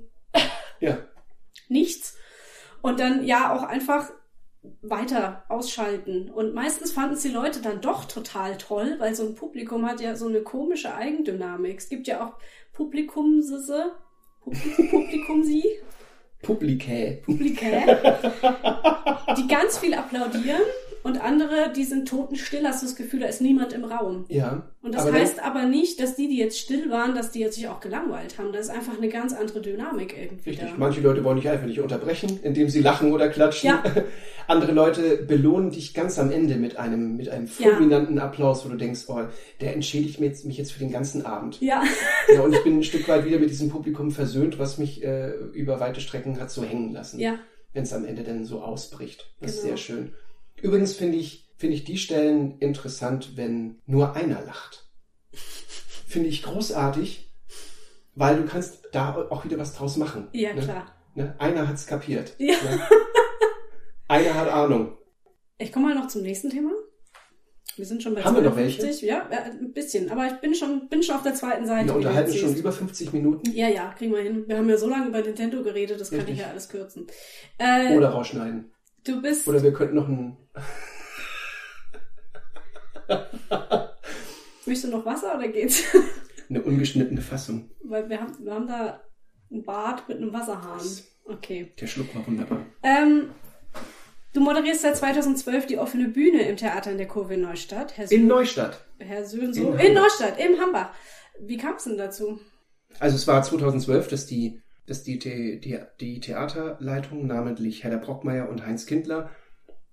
ja. 0.80 0.96
nichts. 1.68 2.16
Und 2.80 3.00
dann 3.00 3.22
ja 3.26 3.54
auch 3.54 3.62
einfach 3.62 4.10
weiter 4.80 5.44
ausschalten. 5.50 6.30
Und 6.30 6.54
meistens 6.54 6.92
fanden 6.92 7.16
es 7.16 7.22
die 7.22 7.28
Leute 7.28 7.60
dann 7.60 7.82
doch 7.82 8.06
total 8.06 8.56
toll, 8.56 8.94
weil 8.98 9.14
so 9.14 9.26
ein 9.26 9.34
Publikum 9.34 9.84
hat 9.84 10.00
ja 10.00 10.16
so 10.16 10.26
eine 10.26 10.40
komische 10.40 10.94
Eigendynamik. 10.94 11.76
Es 11.76 11.90
gibt 11.90 12.06
ja 12.06 12.26
auch 12.26 12.38
Publikumsisse, 12.72 13.92
Publikum, 14.40 14.88
Publikum 14.88 15.42
sie, 15.44 15.64
Publikä. 16.40 17.20
Publikä, 17.26 17.84
die 19.36 19.48
ganz 19.48 19.76
viel 19.76 19.92
applaudieren 19.92 20.62
und 21.06 21.22
andere, 21.22 21.72
die 21.74 21.84
sind 21.84 22.08
totenstill, 22.08 22.64
hast 22.64 22.82
du 22.82 22.86
das 22.86 22.96
Gefühl, 22.96 23.20
da 23.20 23.26
ist 23.26 23.40
niemand 23.40 23.72
im 23.72 23.84
Raum. 23.84 24.24
Ja. 24.28 24.70
Und 24.82 24.94
das 24.94 25.06
aber 25.06 25.16
heißt 25.18 25.42
aber 25.42 25.64
nicht, 25.64 26.00
dass 26.00 26.14
die, 26.16 26.28
die 26.28 26.36
jetzt 26.36 26.58
still 26.58 26.90
waren, 26.90 27.14
dass 27.14 27.30
die 27.32 27.40
jetzt 27.40 27.56
sich 27.56 27.66
auch 27.68 27.80
gelangweilt 27.80 28.38
haben. 28.38 28.52
Das 28.52 28.66
ist 28.66 28.70
einfach 28.70 28.96
eine 28.98 29.08
ganz 29.08 29.32
andere 29.32 29.60
Dynamik 29.60 30.14
irgendwie 30.16 30.50
Richtig. 30.50 30.68
da. 30.70 30.74
Manche 30.76 31.00
Leute 31.00 31.24
wollen 31.24 31.36
dich 31.36 31.48
einfach 31.48 31.66
nicht 31.66 31.80
unterbrechen, 31.80 32.38
indem 32.42 32.68
sie 32.68 32.80
lachen 32.80 33.12
oder 33.12 33.28
klatschen. 33.28 33.70
Ja. 33.70 33.82
Andere 34.48 34.72
Leute 34.72 35.16
belohnen 35.16 35.70
dich 35.70 35.92
ganz 35.94 36.18
am 36.20 36.30
Ende 36.30 36.54
mit 36.56 36.76
einem, 36.76 37.16
mit 37.16 37.28
einem 37.28 37.46
Ja. 37.58 37.70
fulminanten 37.70 38.18
Applaus, 38.20 38.64
wo 38.64 38.68
du 38.68 38.76
denkst, 38.76 39.00
oh, 39.08 39.22
der 39.60 39.74
entschädigt 39.74 40.20
mich 40.20 40.28
jetzt, 40.30 40.44
mich 40.44 40.56
jetzt 40.58 40.72
für 40.72 40.78
den 40.78 40.92
ganzen 40.92 41.24
Abend. 41.26 41.60
Ja, 41.60 41.82
Ja, 42.34 42.42
und 42.42 42.52
ich 42.54 42.62
bin 42.62 42.78
ein 42.78 42.82
Stück 42.84 43.08
weit 43.08 43.24
wieder 43.24 43.38
mit 43.38 43.50
diesem 43.50 43.68
Publikum 43.70 44.10
versöhnt, 44.12 44.58
was 44.58 44.78
mich 44.78 45.02
äh, 45.04 45.30
über 45.52 45.80
weite 45.80 46.00
Strecken 46.00 46.40
hat 46.40 46.50
so 46.50 46.62
hängen 46.62 46.92
lassen. 46.92 47.18
ja, 47.18 47.38
Wenn 47.72 47.82
es 47.84 47.92
am 47.92 48.04
Ende 48.04 48.22
dann 48.22 48.44
so 48.44 48.60
ausbricht. 48.60 49.32
Das 49.40 49.50
ist 49.52 49.56
Genau. 49.62 49.68
sehr 49.70 49.76
schön. 49.78 50.12
Übrigens 50.66 50.94
finde 50.94 51.16
ich, 51.16 51.48
finde 51.56 51.76
ich 51.76 51.84
die 51.84 51.96
Stellen 51.96 52.58
interessant, 52.58 53.36
wenn 53.36 53.78
nur 53.86 54.16
einer 54.16 54.42
lacht. 54.42 54.90
Finde 56.08 56.28
ich 56.28 56.42
großartig, 56.42 57.30
weil 58.16 58.38
du 58.38 58.46
kannst 58.46 58.88
da 58.90 59.14
auch 59.30 59.44
wieder 59.44 59.58
was 59.58 59.74
draus 59.74 59.96
machen. 59.96 60.26
ja, 60.32 60.54
ne? 60.54 60.60
klar. 60.60 60.92
Ne? 61.14 61.36
Einer 61.38 61.68
hat's 61.68 61.86
kapiert. 61.86 62.34
Ja. 62.38 62.56
Ne? 62.56 62.80
Einer 64.08 64.34
hat 64.34 64.48
Ahnung. 64.48 64.98
Ich 65.58 65.70
komme 65.70 65.86
mal 65.86 65.94
noch 65.94 66.08
zum 66.08 66.22
nächsten 66.22 66.50
Thema. 66.50 66.72
Wir 67.76 67.86
sind 67.86 68.02
schon 68.02 68.16
bei 68.16 68.24
Haben 68.24 68.34
wir 68.34 68.42
noch 68.42 68.54
52. 68.54 69.02
Ja, 69.02 69.28
äh, 69.30 69.50
ein 69.50 69.72
bisschen. 69.72 70.10
Aber 70.10 70.26
ich 70.26 70.40
bin 70.40 70.52
schon, 70.52 70.88
bin 70.88 71.04
schon 71.04 71.14
auf 71.14 71.22
der 71.22 71.34
zweiten 71.34 71.66
Seite. 71.66 71.90
Wir 71.90 71.94
unterhalten 71.94 72.32
schon 72.34 72.56
über 72.56 72.72
50 72.72 73.12
Minuten. 73.12 73.52
Ja, 73.52 73.68
ja, 73.68 73.94
kriegen 73.96 74.12
wir 74.12 74.22
hin. 74.22 74.44
Wir 74.48 74.56
haben 74.56 74.68
ja 74.68 74.78
so 74.78 74.88
lange 74.88 75.06
über 75.08 75.20
Nintendo 75.20 75.62
geredet, 75.62 76.00
das 76.00 76.10
kann 76.10 76.20
Richtig. 76.20 76.36
ich 76.36 76.40
ja 76.40 76.48
alles 76.48 76.68
kürzen. 76.68 77.06
Äh, 77.58 77.96
Oder 77.96 78.08
rausschneiden. 78.08 78.72
Du 79.08 79.20
bist. 79.22 79.46
Oder 79.48 79.62
wir 79.62 79.72
könnten 79.72 79.96
noch 79.96 80.08
ein. 80.08 80.36
Möchtest 84.66 84.84
du 84.84 84.96
noch 84.96 85.04
Wasser 85.06 85.36
oder 85.36 85.48
geht's? 85.48 85.82
eine 86.48 86.62
ungeschnittene 86.62 87.20
Fassung. 87.20 87.70
Weil 87.84 88.08
wir 88.08 88.20
haben, 88.20 88.34
wir 88.44 88.52
haben 88.54 88.66
da 88.66 89.00
ein 89.50 89.62
Bad 89.64 90.08
mit 90.08 90.18
einem 90.18 90.32
Wasserhahn. 90.32 90.80
Okay. 91.24 91.72
Der 91.80 91.86
Schluck 91.86 92.14
war 92.14 92.26
wunderbar. 92.26 92.64
Ähm, 92.82 93.30
du 94.32 94.40
moderierst 94.40 94.82
seit 94.82 94.96
2012 94.96 95.66
die 95.66 95.78
offene 95.78 96.08
Bühne 96.08 96.42
im 96.48 96.56
Theater 96.56 96.90
in 96.90 96.98
der 96.98 97.08
Kurve 97.08 97.34
in 97.34 97.42
Neustadt. 97.42 97.96
Herr, 97.96 98.10
In 98.10 98.26
Neustadt. 98.26 98.84
Herr 98.98 99.24
Söhnso. 99.24 99.72
In 99.72 99.78
In. 99.78 99.94
Neustadt, 99.94 100.38
im 100.38 100.58
Hambach. 100.60 100.90
Wie 101.40 101.56
kam 101.56 101.74
es 101.76 101.84
denn 101.84 101.98
dazu? 101.98 102.40
Also 102.98 103.16
es 103.16 103.26
war 103.26 103.42
2012, 103.42 104.08
dass 104.08 104.26
die 104.26 104.60
dass 104.86 105.02
die, 105.02 105.18
die, 105.18 105.78
die 106.00 106.20
Theaterleitung, 106.20 107.26
namentlich 107.26 107.84
Hedda 107.84 107.96
Brockmeier 107.96 108.48
und 108.48 108.64
Heinz 108.64 108.86
Kindler, 108.86 109.30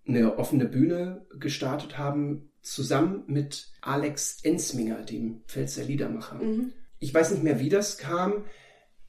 eine 0.08 0.38
offene 0.38 0.66
Bühne 0.66 1.26
gestartet 1.40 1.98
haben, 1.98 2.50
zusammen 2.62 3.24
mit 3.28 3.72
Alex 3.82 4.40
Ensminger, 4.44 5.04
dem 5.04 5.42
Pfälzer 5.48 5.84
Liedermacher. 5.84 6.36
Mhm. 6.36 6.74
Ich 7.00 7.14
weiß 7.14 7.32
nicht 7.32 7.44
mehr, 7.44 7.60
wie 7.60 7.70
das 7.70 7.98
kam, 7.98 8.46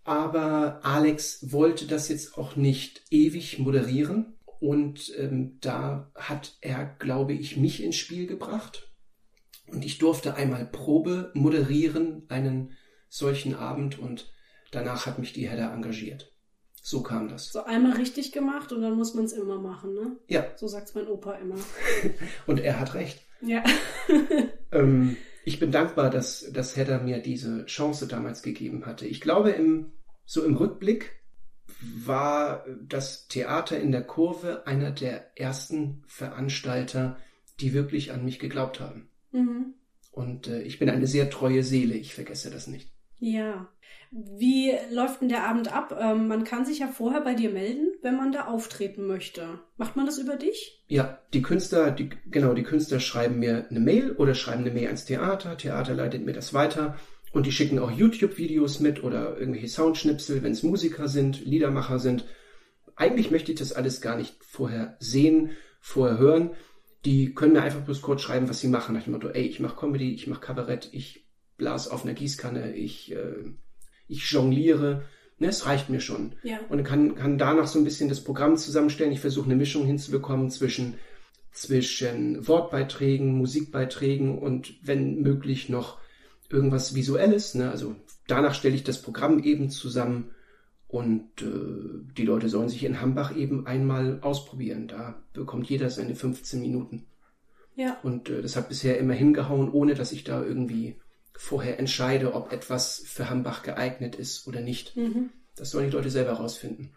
aber 0.03 0.81
Alex 0.85 1.53
wollte 1.53 1.87
das 1.87 2.09
jetzt 2.09 2.37
auch 2.37 2.57
nicht 2.57 3.03
ewig 3.11 3.59
moderieren. 3.59 4.35
Und 4.61 5.13
ähm, 5.19 5.59
da 5.61 6.11
hat 6.15 6.57
er, 6.61 6.85
glaube 6.99 7.35
ich, 7.35 7.57
mich 7.57 7.83
ins 7.83 7.97
Spiel 7.97 8.27
gebracht. 8.27 8.91
Und 9.67 9.85
ich 9.85 9.99
durfte 9.99 10.35
einmal 10.35 10.67
Probe 10.67 11.31
moderieren, 11.35 12.25
einen 12.29 12.73
solchen 13.09 13.55
Abend. 13.55 13.99
Und 13.99 14.33
danach 14.75 15.07
hat 15.07 15.19
mich 15.19 15.33
die 15.33 15.49
Hedda 15.49 15.73
engagiert. 15.73 16.33
So 16.83 17.03
kam 17.03 17.29
das. 17.29 17.51
So 17.51 17.65
einmal 17.65 17.93
richtig 17.93 18.33
gemacht 18.33 18.71
und 18.71 18.83
dann 18.83 18.95
muss 18.95 19.15
man 19.15 19.25
es 19.25 19.33
immer 19.33 19.59
machen, 19.59 19.95
ne? 19.95 20.17
Ja. 20.29 20.47
So 20.57 20.69
sagt 20.69 20.95
mein 20.95 21.09
Opa 21.09 21.33
immer. 21.35 21.57
und 22.47 22.61
er 22.61 22.79
hat 22.79 22.93
recht. 22.95 23.25
Ja. 23.41 23.65
ähm, 24.73 25.17
ich 25.45 25.59
bin 25.59 25.73
dankbar, 25.73 26.11
dass, 26.11 26.51
dass 26.53 26.77
Hedda 26.77 26.99
mir 26.99 27.21
diese 27.21 27.65
Chance 27.67 28.07
damals 28.07 28.43
gegeben 28.43 28.85
hatte. 28.87 29.07
Ich 29.07 29.21
glaube, 29.21 29.51
im, 29.51 29.93
so 30.27 30.45
im 30.45 30.57
Rückblick 30.57 31.13
war 31.81 32.65
das 32.83 33.29
Theater 33.29 33.81
in 33.81 33.93
der 33.93 34.05
Kurve 34.05 34.67
einer 34.67 34.91
der 34.91 35.39
ersten 35.39 36.03
Veranstalter, 36.07 37.19
die 37.61 37.73
wirklich 37.73 38.13
an 38.13 38.25
mich 38.25 38.39
geglaubt 38.39 38.81
haben. 38.81 39.09
Mhm. 39.33 39.75
Und 40.11 40.49
äh, 40.49 40.63
ich 40.63 40.79
bin 40.79 40.89
eine 40.89 41.07
sehr 41.07 41.31
treue 41.31 41.63
Seele, 41.63 41.95
ich 41.95 42.15
vergesse 42.15 42.51
das 42.51 42.67
nicht. 42.67 42.94
Ja. 43.19 43.69
Wie 44.11 44.73
läuft 44.93 45.21
denn 45.21 45.29
der 45.29 45.45
Abend 45.45 45.75
ab? 45.75 45.97
Ähm, 45.99 46.29
man 46.29 46.45
kann 46.45 46.65
sich 46.65 46.79
ja 46.79 46.89
vorher 46.89 47.21
bei 47.21 47.35
dir 47.35 47.51
melden, 47.51 47.93
wenn 48.03 48.17
man 48.17 48.33
da 48.33 48.47
auftreten 48.47 49.07
möchte. 49.07 49.61
Macht 49.77 49.97
man 49.97 50.07
das 50.07 50.19
über 50.19 50.37
dich? 50.37 50.85
Ja, 50.87 51.19
die 51.33 51.43
Künstler, 51.43 51.91
die, 51.91 52.11
genau, 52.31 52.55
die 52.55 52.63
Künstler 52.63 53.01
schreiben 53.01 53.39
mir 53.39 53.67
eine 53.69 53.81
Mail 53.81 54.13
oder 54.13 54.35
schreiben 54.35 54.63
eine 54.63 54.71
Mail 54.71 54.87
ans 54.87 55.05
Theater. 55.05 55.57
Theater 55.57 55.95
leitet 55.95 56.25
mir 56.25 56.33
das 56.33 56.55
weiter. 56.55 56.97
Und 57.33 57.47
die 57.47 57.53
schicken 57.53 57.81
auch 57.81 57.91
YouTube-Videos 57.91 58.79
mit 58.79 59.03
oder 59.03 59.37
irgendwelche 59.37 59.69
Soundschnipsel, 59.69 60.45
wenn 60.45 60.53
es 60.53 60.63
Musiker 60.63 61.09
sind, 61.09 61.45
Liedermacher 61.45 61.99
sind. 61.99 62.27
Eigentlich 62.95 63.33
möchte 63.33 63.51
ich 63.51 63.59
das 63.59 63.73
alles 63.73 64.01
gar 64.01 64.17
nicht 64.17 64.37
vorher 64.45 64.97
sehen, 65.01 65.51
vorher 65.81 66.19
hören. 66.19 66.51
Die 67.05 67.35
können 67.35 67.55
mir 67.55 67.63
einfach 67.63 67.81
bloß 67.81 68.03
kurz 68.03 68.23
schreiben, 68.23 68.49
was 68.49 68.61
sie 68.61 68.69
machen. 68.69 68.95
Nach 68.95 69.03
dem 69.03 69.15
Motto, 69.15 69.29
ey, 69.29 69.43
ich 69.43 69.59
mache 69.59 69.75
Comedy, 69.77 70.15
ich 70.15 70.29
mache 70.29 70.41
Kabarett, 70.41 70.91
ich 70.93 71.27
blas 71.57 71.89
auf 71.89 72.05
einer 72.05 72.15
Gießkanne, 72.15 72.75
ich, 72.75 73.13
äh, 73.13 73.35
ich 74.09 74.31
jongliere. 74.31 75.05
Ne, 75.39 75.49
es 75.49 75.67
reicht 75.67 75.91
mir 75.91 76.01
schon. 76.01 76.37
Ja. 76.43 76.61
Und 76.69 76.85
kann, 76.85 77.17
kann 77.17 77.39
danach 77.39 77.67
so 77.67 77.79
ein 77.79 77.85
bisschen 77.85 78.09
das 78.09 78.23
Programm 78.23 78.57
zusammenstellen. 78.57 79.13
Ich 79.13 79.21
versuche 79.21 79.47
eine 79.47 79.57
Mischung 79.57 79.85
hinzubekommen 79.85 80.51
zwischen, 80.51 80.95
zwischen 81.53 82.47
Wortbeiträgen, 82.47 83.35
Musikbeiträgen 83.35 84.39
und 84.39 84.75
wenn 84.83 85.23
möglich 85.23 85.69
noch 85.69 85.99
irgendwas 86.51 86.95
Visuelles. 86.95 87.55
Ne? 87.55 87.71
Also 87.71 87.97
danach 88.27 88.55
stelle 88.55 88.77
ich 88.77 88.85
das 88.85 89.03
Programm 89.03 89.43
eben 89.43 89.71
zusammen 89.71 90.31
und 90.87 91.43
äh, 91.43 92.05
die 92.17 92.25
Leute 92.25 92.49
sollen 92.49 92.69
sich 92.69 92.85
in 92.85 93.01
Hambach 93.01 93.35
eben 93.35 93.67
einmal 93.67 94.21
ausprobieren. 94.21 94.87
Da 94.87 95.21
bekommt 95.33 95.69
jeder 95.69 95.91
seine 95.91 96.15
15 96.15 96.61
Minuten. 96.61 97.07
Ja. 97.75 97.99
Und 98.05 98.31
äh, 98.31 98.43
das 98.43 98.55
hat 98.55 98.69
bisher 98.69 98.99
immer 98.99 99.15
hingehauen, 99.15 99.71
ohne 99.73 99.95
dass 99.95 100.13
ich 100.13 100.23
da 100.23 100.45
irgendwie 100.45 101.01
vorher 101.37 101.79
entscheide, 101.79 102.35
ob 102.35 102.53
etwas 102.53 103.03
für 103.05 103.29
Hambach 103.29 103.63
geeignet 103.63 104.15
ist 104.15 104.47
oder 104.47 104.61
nicht. 104.61 104.97
Mhm. 104.97 105.31
Das 105.57 105.71
sollen 105.71 105.91
die 105.91 105.97
Leute 105.97 106.11
selber 106.11 106.33
rausfinden. 106.33 106.97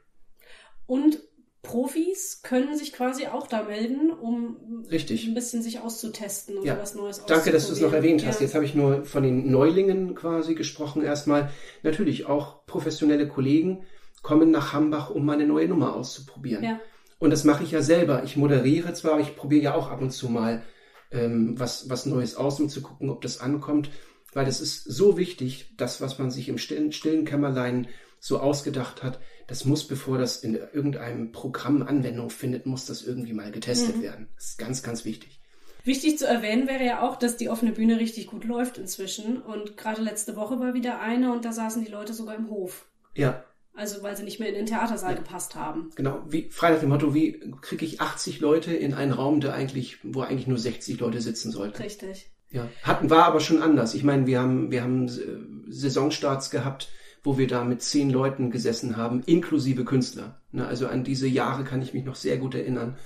Und 0.85 1.19
Profis 1.63 2.41
können 2.43 2.77
sich 2.77 2.93
quasi 2.93 3.27
auch 3.27 3.47
da 3.47 3.63
melden, 3.63 4.11
um 4.11 4.85
Richtig. 4.89 5.27
ein 5.27 5.33
bisschen 5.33 5.61
sich 5.61 5.81
auszutesten 5.81 6.57
und 6.57 6.65
ja. 6.65 6.77
was 6.79 6.95
Neues 6.95 7.25
Danke, 7.25 7.51
dass 7.51 7.67
du 7.67 7.73
es 7.73 7.81
noch 7.81 7.91
erwähnt 7.91 8.25
hast. 8.25 8.39
Ja. 8.39 8.45
Jetzt 8.45 8.55
habe 8.55 8.63
ich 8.63 8.73
nur 8.73 9.03
von 9.03 9.23
den 9.23 9.51
Neulingen 9.51 10.15
quasi 10.15 10.55
gesprochen 10.55 11.03
erstmal. 11.03 11.51
Natürlich 11.83 12.25
auch 12.25 12.65
professionelle 12.65 13.27
Kollegen 13.27 13.83
kommen 14.21 14.49
nach 14.49 14.71
Hambach, 14.71 15.09
um 15.09 15.25
meine 15.25 15.45
neue 15.45 15.67
Nummer 15.67 15.95
auszuprobieren. 15.95 16.63
Ja. 16.63 16.79
Und 17.19 17.31
das 17.31 17.43
mache 17.43 17.63
ich 17.63 17.71
ja 17.71 17.81
selber. 17.81 18.23
Ich 18.23 18.37
moderiere 18.37 18.93
zwar, 18.93 19.13
aber 19.13 19.21
ich 19.21 19.35
probiere 19.35 19.63
ja 19.63 19.75
auch 19.75 19.89
ab 19.89 20.01
und 20.01 20.11
zu 20.11 20.29
mal 20.29 20.63
ähm, 21.11 21.59
was, 21.59 21.89
was 21.89 22.05
Neues 22.05 22.35
aus, 22.35 22.59
um 22.59 22.69
zu 22.69 22.81
gucken, 22.81 23.09
ob 23.09 23.21
das 23.21 23.41
ankommt 23.41 23.89
weil 24.37 24.47
es 24.47 24.61
ist 24.61 24.83
so 24.83 25.17
wichtig, 25.17 25.73
das, 25.77 25.99
was 25.99 26.19
man 26.19 26.29
sich 26.29 26.47
im 26.47 26.59
stillen, 26.59 26.91
stillen 26.91 27.25
Kämmerlein 27.25 27.87
so 28.19 28.39
ausgedacht 28.39 29.01
hat, 29.01 29.19
das 29.47 29.65
muss, 29.65 29.87
bevor 29.87 30.19
das 30.19 30.37
in 30.37 30.53
irgendeinem 30.53 31.31
Programm 31.31 31.81
Anwendung 31.81 32.29
findet, 32.29 32.67
muss 32.67 32.85
das 32.85 33.01
irgendwie 33.01 33.33
mal 33.33 33.51
getestet 33.51 33.97
mhm. 33.97 34.01
werden. 34.03 34.27
Das 34.35 34.49
ist 34.49 34.59
ganz, 34.59 34.83
ganz 34.83 35.05
wichtig. 35.05 35.39
Wichtig 35.83 36.19
zu 36.19 36.27
erwähnen 36.27 36.67
wäre 36.67 36.85
ja 36.85 37.01
auch, 37.01 37.15
dass 37.15 37.37
die 37.37 37.49
offene 37.49 37.71
Bühne 37.71 37.99
richtig 37.99 38.27
gut 38.27 38.43
läuft 38.43 38.77
inzwischen. 38.77 39.41
Und 39.41 39.75
gerade 39.75 40.03
letzte 40.03 40.35
Woche 40.35 40.59
war 40.59 40.75
wieder 40.75 41.01
eine 41.01 41.31
und 41.33 41.43
da 41.43 41.51
saßen 41.51 41.83
die 41.83 41.89
Leute 41.89 42.13
sogar 42.13 42.35
im 42.35 42.51
Hof. 42.51 42.85
Ja. 43.15 43.43
Also 43.73 44.03
weil 44.03 44.15
sie 44.15 44.23
nicht 44.23 44.39
mehr 44.39 44.49
in 44.49 44.55
den 44.55 44.67
Theatersaal 44.67 45.13
ja. 45.13 45.17
gepasst 45.17 45.55
haben. 45.55 45.89
Genau, 45.95 46.21
wie 46.27 46.51
frei 46.51 46.69
nach 46.69 46.79
dem 46.79 46.89
Motto, 46.89 47.15
wie 47.15 47.39
kriege 47.61 47.85
ich 47.85 48.01
80 48.01 48.39
Leute 48.39 48.75
in 48.75 48.93
einen 48.93 49.13
Raum, 49.13 49.39
der 49.39 49.55
eigentlich, 49.55 49.97
wo 50.03 50.21
eigentlich 50.21 50.45
nur 50.45 50.59
60 50.59 50.99
Leute 50.99 51.21
sitzen 51.21 51.51
sollten. 51.51 51.81
Richtig. 51.81 52.29
Ja, 52.49 52.67
hatten 52.83 53.09
war 53.09 53.25
aber 53.25 53.39
schon 53.39 53.61
anders. 53.61 53.93
Ich 53.93 54.03
meine, 54.03 54.25
wir 54.25 54.39
haben, 54.39 54.71
wir 54.71 54.81
haben 54.81 55.07
äh, 55.07 55.71
Saisonstarts 55.71 56.49
gehabt, 56.49 56.89
wo 57.23 57.37
wir 57.37 57.47
da 57.47 57.63
mit 57.63 57.81
zehn 57.81 58.09
Leuten 58.09 58.51
gesessen 58.51 58.95
haben, 58.95 59.21
inklusive 59.25 59.83
Künstler. 59.83 60.41
Ne, 60.51 60.65
also 60.65 60.87
an 60.87 61.03
diese 61.03 61.27
Jahre 61.27 61.63
kann 61.63 61.81
ich 61.81 61.93
mich 61.93 62.05
noch 62.05 62.15
sehr 62.15 62.37
gut 62.37 62.55
erinnern. 62.55 62.97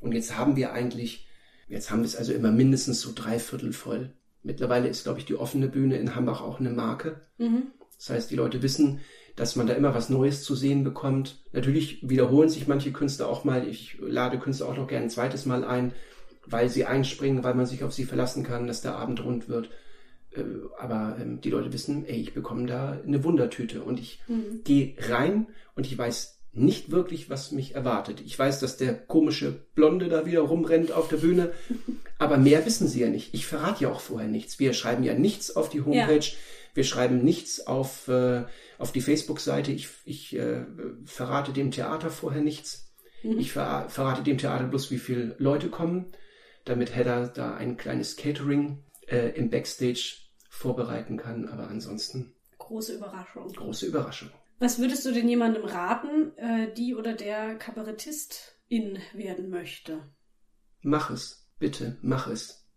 Und 0.00 0.12
jetzt 0.12 0.36
haben 0.36 0.56
wir 0.56 0.72
eigentlich, 0.72 1.26
jetzt 1.68 1.90
haben 1.90 2.00
wir 2.00 2.06
es 2.06 2.16
also 2.16 2.32
immer 2.32 2.52
mindestens 2.52 3.00
so 3.00 3.12
dreiviertel 3.14 3.72
voll. 3.72 4.12
Mittlerweile 4.42 4.88
ist, 4.88 5.04
glaube 5.04 5.18
ich, 5.18 5.24
die 5.24 5.34
offene 5.34 5.68
Bühne 5.68 5.98
in 5.98 6.14
Hambach 6.14 6.40
auch 6.40 6.60
eine 6.60 6.70
Marke. 6.70 7.22
Mhm. 7.38 7.68
Das 7.96 8.10
heißt, 8.10 8.30
die 8.30 8.36
Leute 8.36 8.62
wissen, 8.62 9.00
dass 9.36 9.56
man 9.56 9.66
da 9.66 9.74
immer 9.74 9.94
was 9.94 10.10
Neues 10.10 10.42
zu 10.42 10.54
sehen 10.54 10.84
bekommt. 10.84 11.42
Natürlich 11.52 12.08
wiederholen 12.08 12.48
sich 12.48 12.66
manche 12.66 12.92
Künstler 12.92 13.28
auch 13.28 13.44
mal. 13.44 13.66
Ich 13.66 13.98
lade 14.00 14.38
Künstler 14.38 14.68
auch 14.68 14.76
noch 14.76 14.88
gerne 14.88 15.06
ein 15.06 15.10
zweites 15.10 15.46
Mal 15.46 15.64
ein 15.64 15.92
weil 16.46 16.68
sie 16.68 16.84
einspringen, 16.84 17.44
weil 17.44 17.54
man 17.54 17.66
sich 17.66 17.84
auf 17.84 17.92
sie 17.92 18.04
verlassen 18.04 18.44
kann, 18.44 18.66
dass 18.66 18.80
der 18.80 18.96
Abend 18.96 19.24
rund 19.24 19.48
wird. 19.48 19.70
Äh, 20.32 20.42
aber 20.78 21.16
ähm, 21.20 21.40
die 21.40 21.50
Leute 21.50 21.72
wissen, 21.72 22.04
ey, 22.06 22.20
ich 22.20 22.34
bekomme 22.34 22.66
da 22.66 23.00
eine 23.04 23.24
Wundertüte 23.24 23.82
und 23.82 24.00
ich 24.00 24.20
mhm. 24.28 24.62
gehe 24.64 24.94
rein 25.08 25.48
und 25.74 25.86
ich 25.86 25.96
weiß 25.96 26.38
nicht 26.52 26.90
wirklich, 26.90 27.30
was 27.30 27.52
mich 27.52 27.76
erwartet. 27.76 28.20
Ich 28.24 28.36
weiß, 28.36 28.58
dass 28.58 28.76
der 28.76 28.94
komische 28.94 29.52
Blonde 29.74 30.08
da 30.08 30.26
wieder 30.26 30.40
rumrennt 30.40 30.90
auf 30.90 31.08
der 31.08 31.18
Bühne, 31.18 31.52
aber 32.18 32.38
mehr 32.38 32.66
wissen 32.66 32.88
sie 32.88 33.00
ja 33.00 33.08
nicht. 33.08 33.34
Ich 33.34 33.46
verrate 33.46 33.84
ja 33.84 33.92
auch 33.92 34.00
vorher 34.00 34.28
nichts. 34.28 34.58
Wir 34.58 34.72
schreiben 34.72 35.04
ja 35.04 35.14
nichts 35.14 35.54
auf 35.54 35.68
die 35.68 35.82
Homepage, 35.82 36.18
ja. 36.18 36.32
wir 36.74 36.84
schreiben 36.84 37.22
nichts 37.22 37.66
auf, 37.66 38.08
äh, 38.08 38.44
auf 38.78 38.90
die 38.90 39.00
Facebook-Seite. 39.00 39.70
Ich, 39.70 39.88
ich 40.04 40.36
äh, 40.36 40.64
verrate 41.04 41.52
dem 41.52 41.70
Theater 41.70 42.10
vorher 42.10 42.42
nichts. 42.42 42.92
Mhm. 43.22 43.38
Ich 43.38 43.52
ver 43.52 43.86
verrate 43.88 44.22
dem 44.22 44.38
Theater 44.38 44.64
bloß, 44.64 44.90
wie 44.90 44.98
viele 44.98 45.36
Leute 45.38 45.68
kommen 45.68 46.06
damit 46.70 46.94
Hedda 46.94 47.26
da 47.26 47.54
ein 47.54 47.76
kleines 47.76 48.16
Catering 48.16 48.84
äh, 49.08 49.30
im 49.30 49.50
Backstage 49.50 50.18
vorbereiten 50.48 51.16
kann. 51.16 51.48
Aber 51.48 51.68
ansonsten. 51.68 52.34
Große 52.58 52.94
Überraschung. 52.94 53.52
Große 53.52 53.86
Überraschung. 53.86 54.30
Was 54.60 54.78
würdest 54.78 55.04
du 55.04 55.12
denn 55.12 55.28
jemandem 55.28 55.64
raten, 55.64 56.36
äh, 56.36 56.72
die 56.72 56.94
oder 56.94 57.14
der 57.14 57.56
Kabarettistin 57.56 58.98
werden 59.12 59.50
möchte? 59.50 60.00
Mach 60.82 61.10
es. 61.10 61.48
Bitte, 61.58 61.98
mach 62.02 62.28
es. 62.28 62.68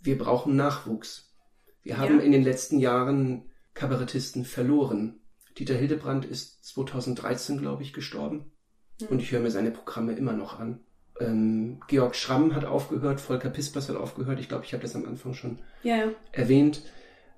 Wir 0.00 0.18
brauchen 0.18 0.54
Nachwuchs. 0.54 1.34
Wir 1.82 1.98
haben 1.98 2.18
ja. 2.18 2.24
in 2.24 2.32
den 2.32 2.44
letzten 2.44 2.78
Jahren 2.78 3.50
Kabarettisten 3.72 4.44
verloren. 4.44 5.20
Dieter 5.58 5.74
Hildebrand 5.74 6.24
ist 6.24 6.64
2013, 6.66 7.58
glaube 7.58 7.82
ich, 7.82 7.92
gestorben. 7.92 8.52
Hm. 9.00 9.08
Und 9.08 9.22
ich 9.22 9.32
höre 9.32 9.40
mir 9.40 9.50
seine 9.50 9.70
Programme 9.70 10.12
immer 10.12 10.34
noch 10.34 10.58
an. 10.58 10.84
Ähm, 11.20 11.80
Georg 11.88 12.14
Schramm 12.14 12.54
hat 12.54 12.64
aufgehört, 12.64 13.20
Volker 13.20 13.50
Pispers 13.50 13.88
hat 13.88 13.96
aufgehört. 13.96 14.40
Ich 14.40 14.48
glaube, 14.48 14.64
ich 14.64 14.72
habe 14.72 14.82
das 14.82 14.94
am 14.94 15.04
Anfang 15.04 15.34
schon 15.34 15.58
ja. 15.82 16.10
erwähnt. 16.32 16.82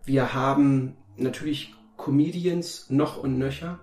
Wir 0.05 0.35
haben 0.35 0.97
natürlich 1.17 1.75
Comedians 1.97 2.89
noch 2.89 3.23
und 3.23 3.39
nöcher, 3.39 3.81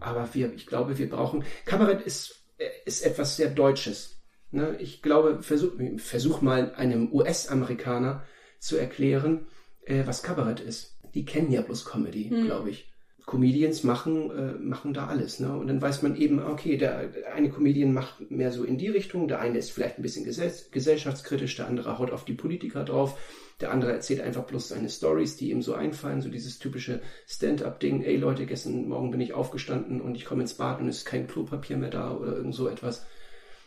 aber 0.00 0.34
wir, 0.34 0.52
ich 0.54 0.66
glaube, 0.66 0.98
wir 0.98 1.08
brauchen. 1.08 1.44
Kabarett 1.64 2.02
ist, 2.02 2.44
ist 2.84 3.04
etwas 3.04 3.36
sehr 3.36 3.50
Deutsches. 3.50 4.20
Ne? 4.50 4.76
Ich 4.80 5.02
glaube, 5.02 5.42
versuch, 5.42 5.72
versuch 5.96 6.40
mal 6.40 6.74
einem 6.74 7.12
US-Amerikaner 7.12 8.24
zu 8.58 8.76
erklären, 8.76 9.46
äh, 9.84 10.06
was 10.06 10.22
Kabarett 10.22 10.60
ist. 10.60 10.98
Die 11.14 11.24
kennen 11.24 11.52
ja 11.52 11.62
bloß 11.62 11.84
Comedy, 11.84 12.28
hm. 12.28 12.44
glaube 12.44 12.70
ich. 12.70 12.87
Comedians 13.28 13.84
machen, 13.84 14.30
äh, 14.30 14.52
machen 14.58 14.94
da 14.94 15.06
alles. 15.06 15.38
Ne? 15.38 15.52
Und 15.52 15.68
dann 15.68 15.82
weiß 15.82 16.00
man 16.00 16.16
eben, 16.16 16.42
okay, 16.42 16.78
der, 16.78 17.10
eine 17.34 17.50
Comedian 17.50 17.92
macht 17.92 18.30
mehr 18.30 18.50
so 18.50 18.64
in 18.64 18.78
die 18.78 18.88
Richtung, 18.88 19.28
der 19.28 19.40
eine 19.40 19.58
ist 19.58 19.70
vielleicht 19.70 19.98
ein 19.98 20.02
bisschen 20.02 20.24
gesell 20.24 20.50
gesellschaftskritisch, 20.70 21.54
der 21.56 21.66
andere 21.66 21.98
haut 21.98 22.10
auf 22.10 22.24
die 22.24 22.32
Politiker 22.32 22.84
drauf, 22.84 23.18
Der 23.60 23.70
andere 23.70 23.92
erzählt 23.92 24.20
einfach 24.20 24.44
bloß 24.44 24.68
seine 24.68 24.88
Stories, 24.88 25.36
die 25.36 25.50
ihm 25.50 25.60
so 25.60 25.74
einfallen, 25.74 26.22
so 26.22 26.30
dieses 26.30 26.58
typische 26.58 27.02
Stand-up-Ding. 27.26 28.02
Ey 28.02 28.16
Leute, 28.16 28.46
gestern 28.46 28.88
Morgen 28.88 29.10
bin 29.10 29.20
ich 29.20 29.34
aufgestanden 29.34 30.00
und 30.00 30.14
ich 30.14 30.24
komme 30.24 30.42
ins 30.42 30.54
Bad 30.54 30.80
und 30.80 30.88
es 30.88 30.98
ist 30.98 31.04
kein 31.04 31.26
Klopapier 31.26 31.76
mehr 31.76 31.90
da 31.90 32.12
oder 32.12 32.34
irgend 32.34 32.54
so 32.54 32.66
etwas. 32.66 33.04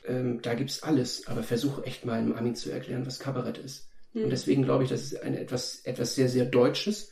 Ähm, 0.07 0.39
da 0.41 0.55
gibt's 0.55 0.81
alles, 0.81 1.27
aber 1.27 1.43
versuch 1.43 1.83
echt 1.83 2.03
mal 2.05 2.17
einem 2.17 2.33
Ami 2.33 2.53
zu 2.53 2.71
erklären, 2.71 3.05
was 3.05 3.19
Kabarett 3.19 3.59
ist. 3.59 3.89
Mhm. 4.13 4.23
Und 4.23 4.29
deswegen 4.31 4.63
glaube 4.63 4.85
ich, 4.85 4.89
das 4.89 5.03
ist 5.03 5.21
eine 5.21 5.39
etwas, 5.39 5.81
etwas 5.83 6.15
sehr, 6.15 6.29
sehr 6.29 6.45
Deutsches. 6.45 7.10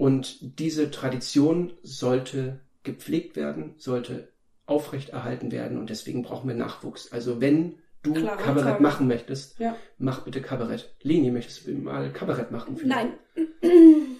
Und 0.00 0.58
diese 0.58 0.90
Tradition 0.90 1.74
sollte 1.82 2.60
gepflegt 2.84 3.36
werden, 3.36 3.74
sollte 3.76 4.28
aufrechterhalten 4.64 5.52
werden 5.52 5.76
und 5.76 5.90
deswegen 5.90 6.22
brauchen 6.22 6.48
wir 6.48 6.54
Nachwuchs. 6.56 7.12
Also 7.12 7.42
wenn 7.42 7.74
du 8.02 8.14
Klar, 8.14 8.38
Kabarett 8.38 8.64
sagen. 8.64 8.82
machen 8.82 9.08
möchtest, 9.08 9.58
ja. 9.58 9.76
mach 9.98 10.24
bitte 10.24 10.40
Kabarett. 10.40 10.94
Leni, 11.02 11.30
möchtest 11.30 11.66
du 11.66 11.72
mal 11.72 12.10
Kabarett 12.14 12.50
machen? 12.50 12.78
Vielleicht? 12.78 13.10
Nein. 13.34 13.58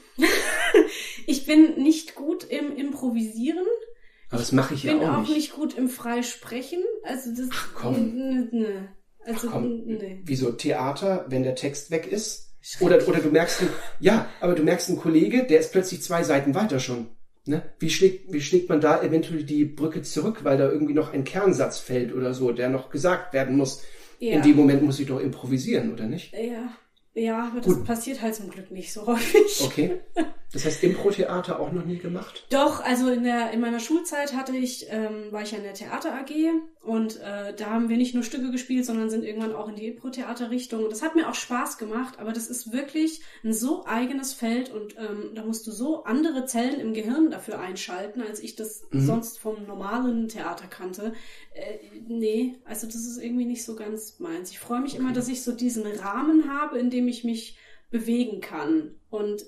ich 1.27 1.47
bin 1.47 1.83
nicht 1.83 2.15
gut 2.15 2.45
im 2.45 2.77
Improvisieren. 2.77 3.65
Aber 4.29 4.39
das 4.39 4.53
mache 4.53 4.75
ich 4.75 4.83
ja 4.83 4.93
auch 4.93 4.97
nicht. 4.97 5.03
Ich 5.03 5.09
bin 5.09 5.25
auch 5.25 5.29
nicht 5.35 5.53
gut 5.55 5.79
im 5.79 5.89
Freisprechen. 5.89 6.83
Also 7.05 7.31
das. 7.31 7.49
Ach 7.53 7.71
komm. 7.75 8.51
Ne, 8.51 8.89
Also 9.25 9.49
Ach 9.49 9.53
komm. 9.53 9.83
Nee. 9.87 10.21
Wieso 10.25 10.53
Theater, 10.53 11.25
wenn 11.29 11.43
der 11.43 11.55
Text 11.55 11.91
weg 11.91 12.07
ist? 12.07 12.50
Oder, 12.81 13.07
oder 13.09 13.21
du 13.21 13.31
merkst, 13.31 13.63
ja, 14.01 14.29
aber 14.41 14.55
du 14.55 14.63
merkst 14.63 14.89
einen 14.89 14.99
Kollege, 14.99 15.45
der 15.45 15.61
ist 15.61 15.73
plötzlich 15.73 16.03
zwei 16.03 16.23
Seiten 16.23 16.55
weiter 16.55 16.79
schon. 16.79 17.09
Ne? 17.47 17.63
Wie, 17.79 17.89
schlägt, 17.89 18.33
wie 18.33 18.41
schlägt 18.41 18.69
man 18.69 18.81
da 18.81 19.03
eventuell 19.03 19.45
die 19.45 19.65
Brücke 19.65 20.03
zurück, 20.03 20.45
weil 20.45 20.59
da 20.59 20.71
irgendwie 20.71 20.93
noch 20.93 21.13
ein 21.13 21.25
Kernsatz 21.25 21.79
fällt 21.79 22.15
oder 22.15 22.35
so, 22.35 22.53
der 22.53 22.69
noch 22.69 22.91
gesagt 22.91 23.33
werden 23.33 23.57
muss? 23.57 23.83
Ja. 24.19 24.37
In 24.37 24.43
dem 24.43 24.57
Moment 24.57 24.83
muss 24.83 25.01
ich 25.01 25.07
doch 25.07 25.19
improvisieren, 25.19 25.93
oder 25.93 26.07
nicht? 26.07 26.35
Ja. 26.35 26.75
Ja, 27.15 27.49
aber 27.49 27.61
das 27.61 27.75
Gut. 27.75 27.85
passiert 27.85 28.23
halt 28.23 28.35
zum 28.35 28.51
Glück 28.51 28.71
nicht 28.71 28.93
so 28.93 29.07
häufig. 29.07 29.61
Okay. 29.65 30.01
Das 30.53 30.65
heißt, 30.65 30.83
Impro-Theater 30.83 31.61
auch 31.61 31.71
noch 31.71 31.85
nie 31.85 31.99
gemacht? 31.99 32.45
Doch, 32.51 32.83
also 32.83 33.09
in 33.09 33.23
der 33.23 33.53
in 33.53 33.61
meiner 33.61 33.79
Schulzeit 33.79 34.35
hatte 34.35 34.57
ich, 34.57 34.87
ähm, 34.91 35.31
war 35.31 35.43
ich 35.43 35.53
ja 35.53 35.59
in 35.59 35.65
der 35.65 35.75
Theater 35.75 36.13
AG 36.13 36.33
und 36.83 37.21
äh, 37.21 37.55
da 37.55 37.67
haben 37.67 37.89
wir 37.89 37.97
nicht 37.97 38.15
nur 38.15 38.25
Stücke 38.25 38.51
gespielt, 38.51 38.85
sondern 38.85 39.11
sind 39.11 39.23
irgendwann 39.23 39.55
auch 39.55 39.69
in 39.69 39.77
die 39.77 39.87
Impro-Theater-Richtung. 39.87 40.89
Das 40.91 41.03
hat 41.03 41.15
mir 41.15 41.29
auch 41.29 41.37
Spaß 41.37 41.79
gemacht, 41.79 42.19
aber 42.19 42.33
das 42.33 42.49
ist 42.49 42.73
wirklich 42.73 43.21
ein 43.45 43.53
so 43.53 43.87
eigenes 43.87 44.33
Feld 44.33 44.71
und 44.71 44.97
ähm, 44.99 45.31
da 45.37 45.45
musst 45.45 45.69
du 45.69 45.71
so 45.71 46.03
andere 46.03 46.47
Zellen 46.47 46.81
im 46.81 46.95
Gehirn 46.95 47.31
dafür 47.31 47.61
einschalten, 47.61 48.21
als 48.21 48.41
ich 48.41 48.57
das 48.57 48.83
mhm. 48.91 49.07
sonst 49.07 49.39
vom 49.39 49.67
normalen 49.67 50.27
Theater 50.27 50.67
kannte. 50.67 51.13
Äh, 51.55 51.79
nee, 52.09 52.57
also 52.65 52.89
das 52.89 52.97
ist 52.97 53.23
irgendwie 53.23 53.47
nicht 53.47 53.65
so 53.65 53.77
ganz 53.77 54.19
meins. 54.19 54.51
Ich 54.51 54.59
freue 54.59 54.81
mich 54.81 54.95
okay. 54.95 55.03
immer, 55.03 55.13
dass 55.13 55.29
ich 55.29 55.45
so 55.45 55.53
diesen 55.53 55.87
Rahmen 55.87 56.53
habe, 56.53 56.77
in 56.77 56.91
dem 56.91 57.07
ich 57.07 57.23
mich 57.23 57.57
bewegen 57.91 58.41
kann 58.41 58.97
und 59.11 59.45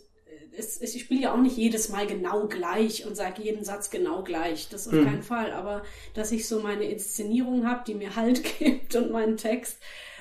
es, 0.56 0.80
ich 0.80 1.00
spiele 1.00 1.22
ja 1.22 1.34
auch 1.34 1.40
nicht 1.40 1.56
jedes 1.56 1.88
Mal 1.88 2.06
genau 2.06 2.46
gleich 2.46 3.06
und 3.06 3.16
sage 3.16 3.42
jeden 3.42 3.64
Satz 3.64 3.90
genau 3.90 4.22
gleich. 4.22 4.68
Das 4.68 4.86
auf 4.86 4.94
mhm. 4.94 5.04
keinen 5.04 5.22
Fall. 5.22 5.52
Aber 5.52 5.82
dass 6.14 6.32
ich 6.32 6.46
so 6.46 6.60
meine 6.60 6.84
Inszenierung 6.84 7.66
habe, 7.66 7.84
die 7.86 7.94
mir 7.94 8.16
Halt 8.16 8.42
gibt 8.58 8.94
und 8.94 9.10
meinen 9.10 9.36
Text 9.36 9.78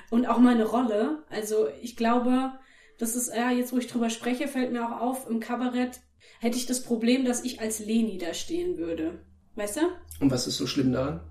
und 0.10 0.26
auch 0.26 0.38
meine 0.38 0.66
Rolle. 0.66 1.24
Also 1.30 1.68
ich 1.82 1.96
glaube, 1.96 2.52
das 2.98 3.16
ist, 3.16 3.34
ja, 3.36 3.52
jetzt 3.52 3.74
wo 3.74 3.78
ich 3.78 3.88
drüber 3.88 4.10
spreche, 4.10 4.48
fällt 4.48 4.72
mir 4.72 4.86
auch 4.86 5.02
auf, 5.02 5.30
im 5.30 5.40
Kabarett 5.40 6.00
hätte 6.40 6.58
ich 6.58 6.66
das 6.66 6.84
Problem, 6.84 7.26
dass 7.26 7.44
ich 7.44 7.60
als 7.62 7.80
Leni 7.80 8.18
da 8.18 8.34
stehen 8.34 8.78
würde. 8.78 9.20
Weißt 9.56 9.78
du? 9.78 9.82
Und 10.20 10.32
was 10.32 10.48
ist 10.48 10.58
so 10.58 10.68
schlimm 10.68 10.92
daran? 10.92 11.22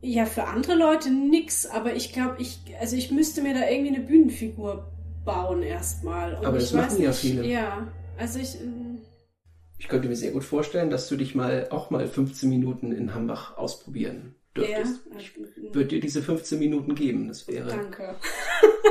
Ja, 0.00 0.26
für 0.26 0.44
andere 0.44 0.74
Leute 0.74 1.10
nix, 1.10 1.66
aber 1.66 1.94
ich 1.96 2.12
glaube, 2.12 2.36
ich, 2.38 2.60
also 2.80 2.96
ich 2.96 3.10
müsste 3.10 3.42
mir 3.42 3.54
da 3.54 3.68
irgendwie 3.68 3.96
eine 3.96 4.04
Bühnenfigur 4.04 4.92
bauen 5.28 5.62
erstmal. 5.62 6.36
Aber 6.36 6.58
das 6.58 6.72
machen 6.72 6.94
nicht, 6.94 7.04
ja 7.04 7.12
viele. 7.12 7.46
Ja, 7.46 7.92
also 8.16 8.38
ich. 8.38 8.60
Ähm, 8.60 9.00
ich 9.76 9.86
könnte 9.86 10.08
mir 10.08 10.16
sehr 10.16 10.32
gut 10.32 10.42
vorstellen, 10.42 10.90
dass 10.90 11.08
du 11.08 11.16
dich 11.16 11.36
mal 11.36 11.68
auch 11.70 11.90
mal 11.90 12.08
15 12.08 12.48
Minuten 12.48 12.90
in 12.90 13.14
Hambach 13.14 13.56
ausprobieren 13.56 14.34
dürftest. 14.56 15.02
Ja, 15.12 15.20
ich 15.20 15.36
würde 15.36 15.86
dir 15.86 16.00
diese 16.00 16.22
15 16.22 16.58
Minuten 16.58 16.94
geben. 16.96 17.28
Das 17.28 17.46
wäre. 17.46 17.68
Danke. 17.68 18.16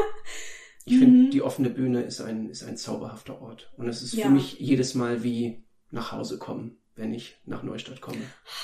ich 0.85 0.97
finde, 0.97 1.23
mhm. 1.23 1.31
die 1.31 1.41
offene 1.41 1.69
Bühne 1.69 2.03
ist 2.03 2.21
ein, 2.21 2.49
ist 2.49 2.63
ein 2.63 2.77
zauberhafter 2.77 3.41
Ort. 3.41 3.73
Und 3.75 3.89
es 3.89 4.01
ist 4.01 4.13
ja. 4.13 4.27
für 4.27 4.31
mich 4.31 4.59
jedes 4.59 4.95
Mal 4.95 5.23
wie 5.23 5.65
nach 5.91 6.13
Hause 6.13 6.37
kommen, 6.37 6.77
wenn 6.95 7.13
ich 7.13 7.35
nach 7.45 7.63
Neustadt 7.63 7.99
komme. 7.99 8.21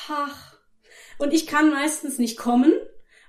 Ach. 0.08 0.58
Und 1.18 1.34
ich 1.34 1.46
kann 1.46 1.72
meistens 1.72 2.20
nicht 2.20 2.38
kommen, 2.38 2.72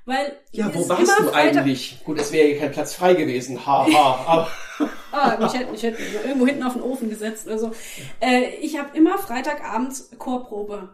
weil 0.07 0.33
ja, 0.53 0.73
wo 0.75 0.87
warst 0.89 1.19
du 1.19 1.33
eigentlich? 1.33 1.99
Gut, 2.05 2.21
es 2.21 2.31
wäre 2.31 2.59
kein 2.59 2.73
Platz 2.73 2.95
frei 2.95 3.15
gewesen. 3.15 3.65
Ha, 3.65 3.87
ha, 3.91 4.25
aber. 4.27 4.51
ah, 5.13 5.37
mich 5.41 5.55
hätte, 5.55 5.71
mich 5.71 5.83
hätte 5.83 6.03
irgendwo 6.25 6.47
hinten 6.47 6.63
auf 6.63 6.75
den 6.75 6.83
Ofen 6.83 7.09
gesetzt. 7.09 7.49
Also, 7.49 7.73
äh, 8.21 8.57
ich 8.61 8.79
habe 8.79 8.97
immer 8.97 9.17
Freitagabends 9.17 10.11
Chorprobe. 10.19 10.91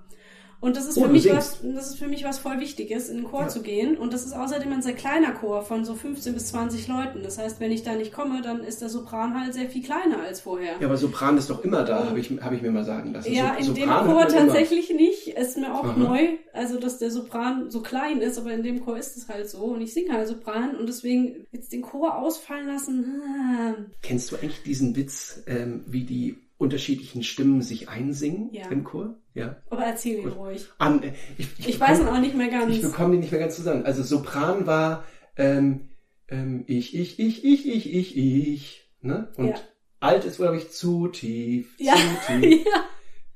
Und 0.60 0.76
das 0.76 0.86
ist 0.86 0.98
oh, 0.98 1.04
für 1.04 1.08
mich 1.08 1.26
was, 1.32 1.60
das 1.62 1.88
ist 1.88 1.98
für 1.98 2.06
mich 2.06 2.22
was 2.22 2.38
voll 2.38 2.60
Wichtiges, 2.60 3.08
in 3.08 3.16
den 3.16 3.24
Chor 3.24 3.42
ja. 3.42 3.48
zu 3.48 3.62
gehen. 3.62 3.96
Und 3.96 4.12
das 4.12 4.26
ist 4.26 4.34
außerdem 4.34 4.70
ein 4.70 4.82
sehr 4.82 4.92
kleiner 4.92 5.32
Chor 5.32 5.62
von 5.62 5.86
so 5.86 5.94
15 5.94 6.34
bis 6.34 6.48
20 6.48 6.86
Leuten. 6.86 7.22
Das 7.22 7.38
heißt, 7.38 7.60
wenn 7.60 7.72
ich 7.72 7.82
da 7.82 7.94
nicht 7.94 8.12
komme, 8.12 8.42
dann 8.42 8.62
ist 8.62 8.82
der 8.82 8.90
Sopran 8.90 9.40
halt 9.40 9.54
sehr 9.54 9.70
viel 9.70 9.82
kleiner 9.82 10.20
als 10.20 10.42
vorher. 10.42 10.74
Ja, 10.78 10.86
aber 10.86 10.98
Sopran 10.98 11.38
ist 11.38 11.48
doch 11.48 11.64
immer 11.64 11.82
da, 11.84 12.04
habe 12.04 12.20
ich, 12.20 12.30
hab 12.42 12.52
ich 12.52 12.60
mir 12.60 12.70
mal 12.70 12.84
sagen 12.84 13.14
lassen. 13.14 13.32
Ja, 13.32 13.54
so, 13.58 13.72
in 13.72 13.76
Sopran 13.76 14.06
dem 14.06 14.12
Chor 14.14 14.28
tatsächlich 14.28 14.90
immer. 14.90 15.00
Ist 15.40 15.56
mir 15.56 15.74
auch 15.74 15.84
Aha. 15.84 15.96
neu, 15.98 16.36
also 16.52 16.78
dass 16.78 16.98
der 16.98 17.10
Sopran 17.10 17.70
so 17.70 17.80
klein 17.80 18.20
ist, 18.20 18.38
aber 18.38 18.52
in 18.52 18.62
dem 18.62 18.84
Chor 18.84 18.98
ist 18.98 19.16
es 19.16 19.28
halt 19.28 19.48
so. 19.48 19.58
Und 19.58 19.80
ich 19.80 19.94
singe 19.94 20.12
halt 20.12 20.28
Sopran 20.28 20.76
und 20.76 20.86
deswegen 20.86 21.46
jetzt 21.50 21.72
den 21.72 21.82
Chor 21.82 22.18
ausfallen 22.18 22.66
lassen. 22.66 23.22
Ah. 23.24 23.74
Kennst 24.02 24.30
du 24.30 24.36
eigentlich 24.36 24.62
diesen 24.62 24.96
Witz, 24.96 25.42
ähm, 25.46 25.84
wie 25.86 26.04
die 26.04 26.36
unterschiedlichen 26.58 27.22
Stimmen 27.22 27.62
sich 27.62 27.88
einsingen 27.88 28.50
ja. 28.52 28.68
im 28.68 28.84
Chor. 28.84 29.14
Ja. 29.32 29.56
Aber 29.70 29.84
erzähl 29.84 30.18
ihn 30.18 30.28
ruhig. 30.28 30.68
An, 30.76 31.02
ich, 31.38 31.48
ich, 31.58 31.68
ich 31.68 31.78
bekomme, 31.78 31.90
weiß 31.90 32.00
ihn 32.00 32.08
auch 32.08 32.20
nicht 32.20 32.36
mehr 32.36 32.48
ganz. 32.48 32.74
Ich 32.74 32.82
bekomme 32.82 33.14
ihn 33.14 33.20
nicht 33.20 33.32
mehr 33.32 33.40
ganz 33.40 33.56
zusammen. 33.56 33.86
Also 33.86 34.02
Sopran 34.02 34.66
war 34.66 35.04
ähm, 35.36 35.88
ähm, 36.28 36.64
ich, 36.66 36.94
ich, 36.94 37.18
ich, 37.18 37.44
ich, 37.44 37.66
ich, 37.66 37.94
ich, 37.94 38.16
ich. 38.16 38.90
Ne? 39.00 39.32
Und 39.36 39.48
ja. 39.48 39.54
alt 40.00 40.24
ist, 40.24 40.36
glaube 40.36 40.56
ich, 40.56 40.70
zu 40.70 41.08
tief, 41.08 41.74
ja. 41.78 41.94
zu 41.94 42.40
tief. 42.40 42.64
ja. 42.66 42.84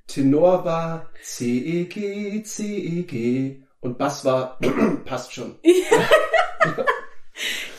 Tenor 0.07 0.65
war 0.65 1.11
C, 1.23 1.59
E, 1.59 1.85
G, 1.85 2.43
C, 2.43 2.79
E, 2.79 3.03
G. 3.03 3.63
Und 3.81 3.99
Bass 3.99 4.25
war 4.25 4.59
passt 5.05 5.33
schon. 5.33 5.59
Ja. 5.63 6.85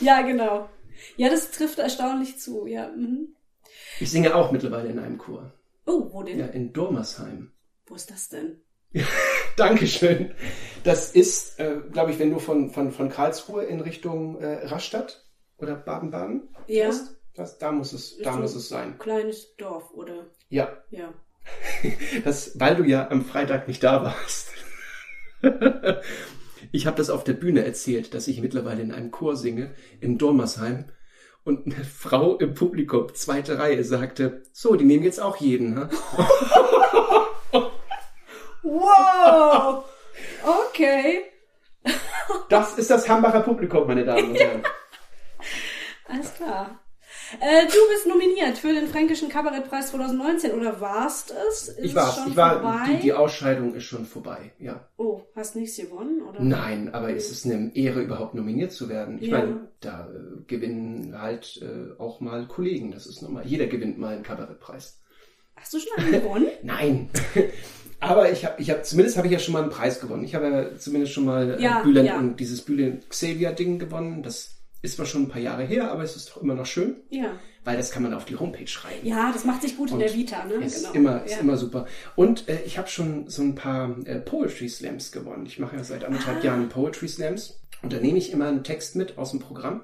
ja, 0.00 0.22
genau. 0.22 0.68
Ja, 1.16 1.28
das 1.28 1.50
trifft 1.50 1.78
erstaunlich 1.78 2.38
zu, 2.38 2.66
ja. 2.66 2.88
Mhm. 2.88 3.34
Ich 4.00 4.10
singe 4.10 4.34
auch 4.34 4.52
mittlerweile 4.52 4.88
in 4.88 4.98
einem 4.98 5.18
Chor. 5.18 5.52
Oh, 5.86 6.08
wo 6.12 6.22
denn? 6.22 6.38
Ja, 6.38 6.46
in 6.46 6.72
Dormersheim. 6.72 7.52
Wo 7.86 7.94
ist 7.94 8.10
das 8.10 8.28
denn? 8.28 8.60
Dankeschön. 9.56 10.34
Das 10.84 11.12
ist, 11.12 11.58
äh, 11.58 11.80
glaube 11.90 12.12
ich, 12.12 12.18
wenn 12.18 12.30
du 12.30 12.38
von, 12.38 12.70
von, 12.70 12.92
von 12.92 13.08
Karlsruhe 13.08 13.64
in 13.64 13.80
Richtung 13.80 14.40
äh, 14.40 14.66
Rastatt 14.66 15.24
oder 15.58 15.74
Baden-Baden 15.74 16.48
ja. 16.66 16.90
das, 17.34 17.58
da 17.58 17.72
muss 17.72 17.92
es, 17.92 18.18
da 18.18 18.36
muss 18.36 18.54
es 18.54 18.68
sein. 18.68 18.98
Kleines 18.98 19.56
Dorf, 19.56 19.92
oder? 19.92 20.26
Ja. 20.48 20.76
Ja. 20.90 21.12
Das, 22.24 22.58
weil 22.58 22.76
du 22.76 22.84
ja 22.84 23.10
am 23.10 23.24
Freitag 23.24 23.68
nicht 23.68 23.82
da 23.84 24.02
warst. 24.02 24.50
ich 26.72 26.86
habe 26.86 26.96
das 26.96 27.10
auf 27.10 27.24
der 27.24 27.34
Bühne 27.34 27.64
erzählt, 27.64 28.14
dass 28.14 28.28
ich 28.28 28.40
mittlerweile 28.40 28.82
in 28.82 28.92
einem 28.92 29.10
Chor 29.10 29.36
singe 29.36 29.74
in 30.00 30.18
Dormersheim 30.18 30.86
und 31.44 31.66
eine 31.66 31.84
Frau 31.84 32.36
im 32.38 32.54
Publikum, 32.54 33.14
zweite 33.14 33.58
Reihe, 33.58 33.84
sagte, 33.84 34.42
so, 34.52 34.74
die 34.74 34.84
nehmen 34.84 35.04
jetzt 35.04 35.20
auch 35.20 35.36
jeden. 35.36 35.74
Ne? 35.74 35.88
wow! 38.62 39.84
Okay. 40.44 41.24
Das 42.48 42.76
ist 42.78 42.90
das 42.90 43.08
Hambacher 43.08 43.40
Publikum, 43.40 43.86
meine 43.86 44.04
Damen 44.04 44.30
und 44.30 44.36
Herren. 44.36 44.62
Alles 46.08 46.34
klar. 46.34 46.80
Äh, 47.40 47.66
du 47.66 47.78
bist 47.92 48.06
nominiert 48.06 48.58
für 48.58 48.72
den 48.72 48.86
Fränkischen 48.86 49.28
Kabarettpreis 49.28 49.90
2019 49.90 50.52
oder 50.52 50.80
warst 50.80 51.34
es? 51.48 51.68
Ist 51.68 51.78
ich 51.84 51.94
war's. 51.94 52.18
Es 52.18 52.26
ich 52.28 52.36
war. 52.36 52.86
Die, 52.86 53.00
die, 53.02 53.12
Ausscheidung 53.12 53.74
ist 53.74 53.84
schon 53.84 54.06
vorbei. 54.06 54.52
Ja. 54.58 54.88
Oh, 54.96 55.22
hast 55.34 55.56
nichts 55.56 55.76
gewonnen 55.76 56.22
oder? 56.22 56.40
Nein, 56.40 56.94
aber 56.94 57.10
ist 57.10 57.30
es 57.30 57.44
eine 57.44 57.74
Ehre, 57.74 58.02
überhaupt 58.02 58.34
nominiert 58.34 58.72
zu 58.72 58.88
werden? 58.88 59.18
Ich 59.20 59.28
ja. 59.28 59.38
meine, 59.38 59.68
da 59.80 60.08
äh, 60.08 60.42
gewinnen 60.46 61.20
halt 61.20 61.60
äh, 61.62 62.00
auch 62.00 62.20
mal 62.20 62.46
Kollegen. 62.46 62.92
Das 62.92 63.06
ist 63.06 63.22
normal. 63.22 63.44
Jeder 63.46 63.66
gewinnt 63.66 63.98
mal 63.98 64.14
einen 64.14 64.22
Kabarettpreis. 64.22 65.00
Hast 65.56 65.74
du 65.74 65.78
schon 65.78 66.04
einen 66.04 66.12
gewonnen? 66.12 66.48
Nein. 66.62 67.10
Aber 67.98 68.30
ich 68.30 68.44
habe, 68.44 68.60
ich 68.60 68.70
habe, 68.70 68.82
zumindest 68.82 69.16
habe 69.16 69.26
ich 69.26 69.32
ja 69.32 69.38
schon 69.38 69.54
mal 69.54 69.62
einen 69.62 69.70
Preis 69.70 70.00
gewonnen. 70.00 70.22
Ich 70.22 70.34
habe 70.34 70.46
ja 70.48 70.78
zumindest 70.78 71.12
schon 71.12 71.24
mal 71.24 71.58
äh, 71.58 71.62
ja, 71.62 71.82
Bülent 71.82 72.08
ja. 72.08 72.18
und 72.18 72.38
dieses 72.38 72.62
Bülent 72.62 73.08
Xavier 73.08 73.52
Ding 73.52 73.78
gewonnen. 73.78 74.22
Das 74.22 74.55
ist 74.86 74.96
zwar 74.96 75.06
schon 75.06 75.24
ein 75.24 75.28
paar 75.28 75.40
Jahre 75.40 75.64
her, 75.64 75.90
aber 75.90 76.02
es 76.02 76.16
ist 76.16 76.30
doch 76.30 76.42
immer 76.42 76.54
noch 76.54 76.66
schön. 76.66 76.96
Ja. 77.10 77.38
Weil 77.64 77.76
das 77.76 77.90
kann 77.90 78.04
man 78.04 78.14
auf 78.14 78.24
die 78.24 78.36
Homepage 78.36 78.66
schreiben. 78.66 79.06
Ja, 79.06 79.32
das 79.32 79.44
macht 79.44 79.62
sich 79.62 79.76
gut 79.76 79.90
und 79.90 80.00
in 80.00 80.06
der 80.06 80.14
Vita, 80.14 80.44
ne? 80.44 80.54
Ist 80.54 80.92
genau. 80.92 80.94
immer, 80.94 81.24
ist 81.24 81.32
ja. 81.32 81.38
immer 81.40 81.56
super. 81.56 81.86
Und 82.14 82.48
äh, 82.48 82.62
ich 82.64 82.78
habe 82.78 82.88
schon 82.88 83.28
so 83.28 83.42
ein 83.42 83.56
paar 83.56 83.96
äh, 84.06 84.20
Poetry 84.20 84.68
Slams 84.68 85.10
gewonnen. 85.10 85.44
Ich 85.46 85.58
mache 85.58 85.76
ja 85.76 85.84
seit 85.84 86.04
anderthalb 86.04 86.38
ah. 86.40 86.44
Jahren 86.44 86.68
Poetry 86.68 87.08
Slams. 87.08 87.60
Und 87.82 87.92
da 87.92 87.98
nehme 87.98 88.18
ich 88.18 88.32
immer 88.32 88.46
einen 88.46 88.64
Text 88.64 88.94
mit 88.94 89.18
aus 89.18 89.32
dem 89.32 89.40
Programm 89.40 89.82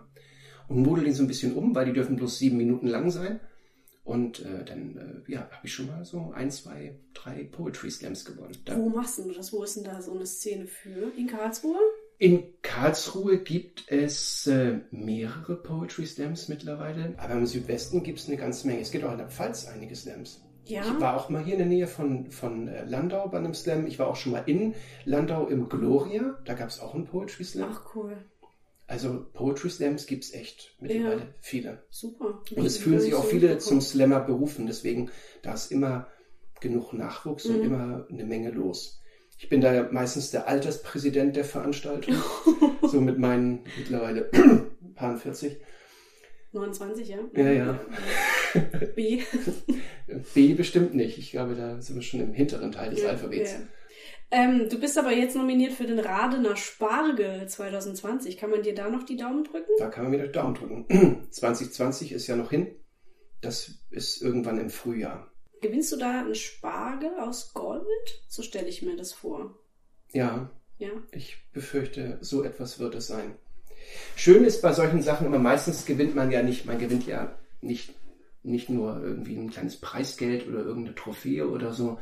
und 0.69 0.83
model 0.83 1.05
den 1.05 1.15
so 1.15 1.23
ein 1.23 1.29
bisschen 1.29 1.55
um, 1.55 1.75
weil 1.75 1.87
die 1.87 1.93
dürfen 1.93 2.17
bloß 2.17 2.39
sieben 2.39 2.57
Minuten 2.57 2.87
lang 2.87 3.11
sein. 3.11 3.41
Und 4.05 4.41
äh, 4.41 4.65
dann 4.65 5.25
äh, 5.27 5.33
ja, 5.33 5.41
habe 5.51 5.67
ich 5.67 5.75
schon 5.75 5.89
mal 5.89 6.05
so 6.05 6.33
ein, 6.35 6.51
zwei, 6.51 6.99
drei 7.15 7.45
Poetry 7.45 7.91
Slams 7.91 8.25
gewonnen. 8.25 8.57
Da 8.65 8.77
Wo 8.77 8.89
machst 8.89 9.19
du 9.19 9.31
das? 9.33 9.53
Wo 9.53 9.63
ist 9.65 9.77
denn 9.77 9.85
da 9.85 10.01
so 10.01 10.15
eine 10.15 10.27
Szene 10.27 10.67
für? 10.67 11.13
In 11.17 11.27
Karlsruhe? 11.27 11.79
In 12.23 12.45
Karlsruhe 12.63 13.39
gibt 13.39 13.91
es 13.91 14.47
äh, 14.47 14.79
mehrere 14.93 15.57
Poetry 15.57 16.07
Slams 16.07 16.47
mittlerweile, 16.49 17.15
aber 17.17 17.35
im 17.35 17.47
Südwesten 17.47 18.05
gibt 18.05 18.21
es 18.21 18.29
eine 18.29 18.37
ganze 18.37 18.69
Menge. 18.69 18.81
Es 18.81 18.93
gibt 18.93 19.05
auch 19.05 19.11
in 19.11 19.19
der 19.19 19.29
Pfalz 19.29 19.67
einige 19.67 19.97
Slams. 19.97 20.41
Ja. 20.67 20.83
Ich 20.83 21.01
war 21.01 21.17
auch 21.17 21.31
mal 21.31 21.43
hier 21.43 21.55
in 21.55 21.59
der 21.59 21.67
Nähe 21.67 21.89
von, 21.89 22.31
von 22.31 22.69
äh, 22.69 22.85
Landau 22.85 23.27
bei 23.27 23.39
einem 23.39 23.55
Slam. 23.55 23.89
Ich 23.89 23.99
war 23.99 24.07
auch 24.07 24.15
schon 24.15 24.31
mal 24.31 24.45
in 24.47 24.73
Landau 25.05 25.49
im 25.49 25.69
Gloria. 25.69 26.39
Da 26.45 26.55
gab 26.55 26.69
es 26.69 26.79
auch 26.79 26.95
einen 26.95 27.07
Poetry 27.07 27.43
Slam. 27.43 27.71
Ach 27.73 27.97
cool. 27.97 28.17
Also 28.87 29.27
Poetry 29.33 29.71
Slams 29.71 30.07
gibt 30.07 30.23
es 30.23 30.33
echt 30.33 30.77
mittlerweile 30.79 31.23
Ja. 31.23 31.27
viele. 31.41 31.83
Super. 31.91 32.41
Und 32.55 32.65
es 32.65 32.77
fühlen 32.79 33.01
sich 33.01 33.15
auch 33.15 33.25
so 33.25 33.31
viele 33.31 33.59
zum 33.59 33.81
Slammer 33.81 34.21
berufen. 34.21 34.67
Deswegen, 34.69 35.11
da 35.43 35.55
ist 35.55 35.73
immer 35.73 36.07
genug 36.61 36.93
Nachwuchs 36.93 37.47
und 37.47 37.59
Mhm. 37.59 37.65
immer 37.65 38.07
eine 38.09 38.25
Menge 38.25 38.53
los. 38.53 39.02
Ich 39.43 39.49
bin 39.49 39.61
da 39.61 39.89
meistens 39.91 40.31
der 40.31 40.47
Alterspräsident 40.47 41.35
der 41.35 41.45
Veranstaltung. 41.45 42.15
so 42.83 43.01
mit 43.01 43.19
meinen 43.19 43.65
mittlerweile 43.77 44.31
paar 44.95 45.17
40. 45.19 45.61
29, 46.53 47.09
ja? 47.09 47.19
Ja, 47.35 47.51
ja. 47.51 47.81
B. 48.95 49.21
B 50.33 50.55
bestimmt 50.55 50.95
nicht. 50.95 51.19
Ich 51.19 51.33
glaube, 51.33 51.57
da 51.57 51.83
sind 51.83 51.97
wir 51.97 52.03
schon 52.03 52.21
im 52.21 52.33
hinteren 52.33 52.71
Teil 52.71 52.91
des 52.91 53.03
Ja, 53.03 53.09
Alphabets. 53.11 53.53
ja. 53.53 53.59
Ähm, 54.31 54.69
du 54.71 54.79
bist 54.79 54.97
aber 54.97 55.11
jetzt 55.13 55.35
nominiert 55.35 55.73
für 55.73 55.87
den 55.87 55.99
Radener 55.99 56.55
Spargel 56.55 57.49
2020. 57.49 58.37
Kann 58.37 58.51
man 58.51 58.63
dir 58.63 58.77
da 58.77 58.89
noch 58.89 59.03
die 59.03 59.17
Daumen 59.17 59.43
drücken? 59.43 59.73
Da 59.79 59.89
kann 59.89 60.05
man 60.05 60.13
wieder 60.13 60.29
Daumen 60.29 60.55
drücken. 60.55 61.27
2020 61.31 62.13
ist 62.13 62.29
ja 62.29 62.37
noch 62.37 62.51
hin. 62.51 62.77
Das 63.41 63.83
ist 63.91 64.23
irgendwann 64.23 64.61
im 64.61 64.71
Frühjahr. 64.71 65.32
Gewinnst 65.63 65.93
du 65.93 65.97
da 65.97 66.21
einen 66.21 66.35
Spargel 66.35 67.19
aus 67.19 67.55
Gold? 67.55 67.87
So 68.29 68.43
stelle 68.43 68.69
ich 68.69 68.83
mir 68.83 68.97
das 68.97 69.13
vor. 69.13 69.55
Ja, 70.13 70.51
Ja. 70.79 70.91
ich 71.13 71.37
befürchte, 71.53 72.19
so 72.21 72.43
etwas 72.45 72.79
wird 72.79 72.95
es 72.97 73.07
sein. 73.07 73.37
Schön 74.17 74.45
ist 74.45 74.61
bei 74.61 74.73
solchen 74.73 75.01
Sachen 75.03 75.27
immer, 75.27 75.39
meistens 75.39 75.87
gewinnt 75.87 76.15
man 76.15 76.31
ja 76.31 76.43
nicht, 76.43 76.67
man 76.67 76.79
gewinnt 76.79 77.07
ja 77.07 77.39
nicht, 77.61 77.95
nicht 78.43 78.69
nur 78.69 79.01
irgendwie 79.03 79.37
ein 79.37 79.51
kleines 79.51 79.77
Preisgeld 79.81 80.47
oder 80.49 80.59
irgendeine 80.61 80.95
Trophäe 80.97 81.49
oder 81.49 81.73
so, 81.73 81.99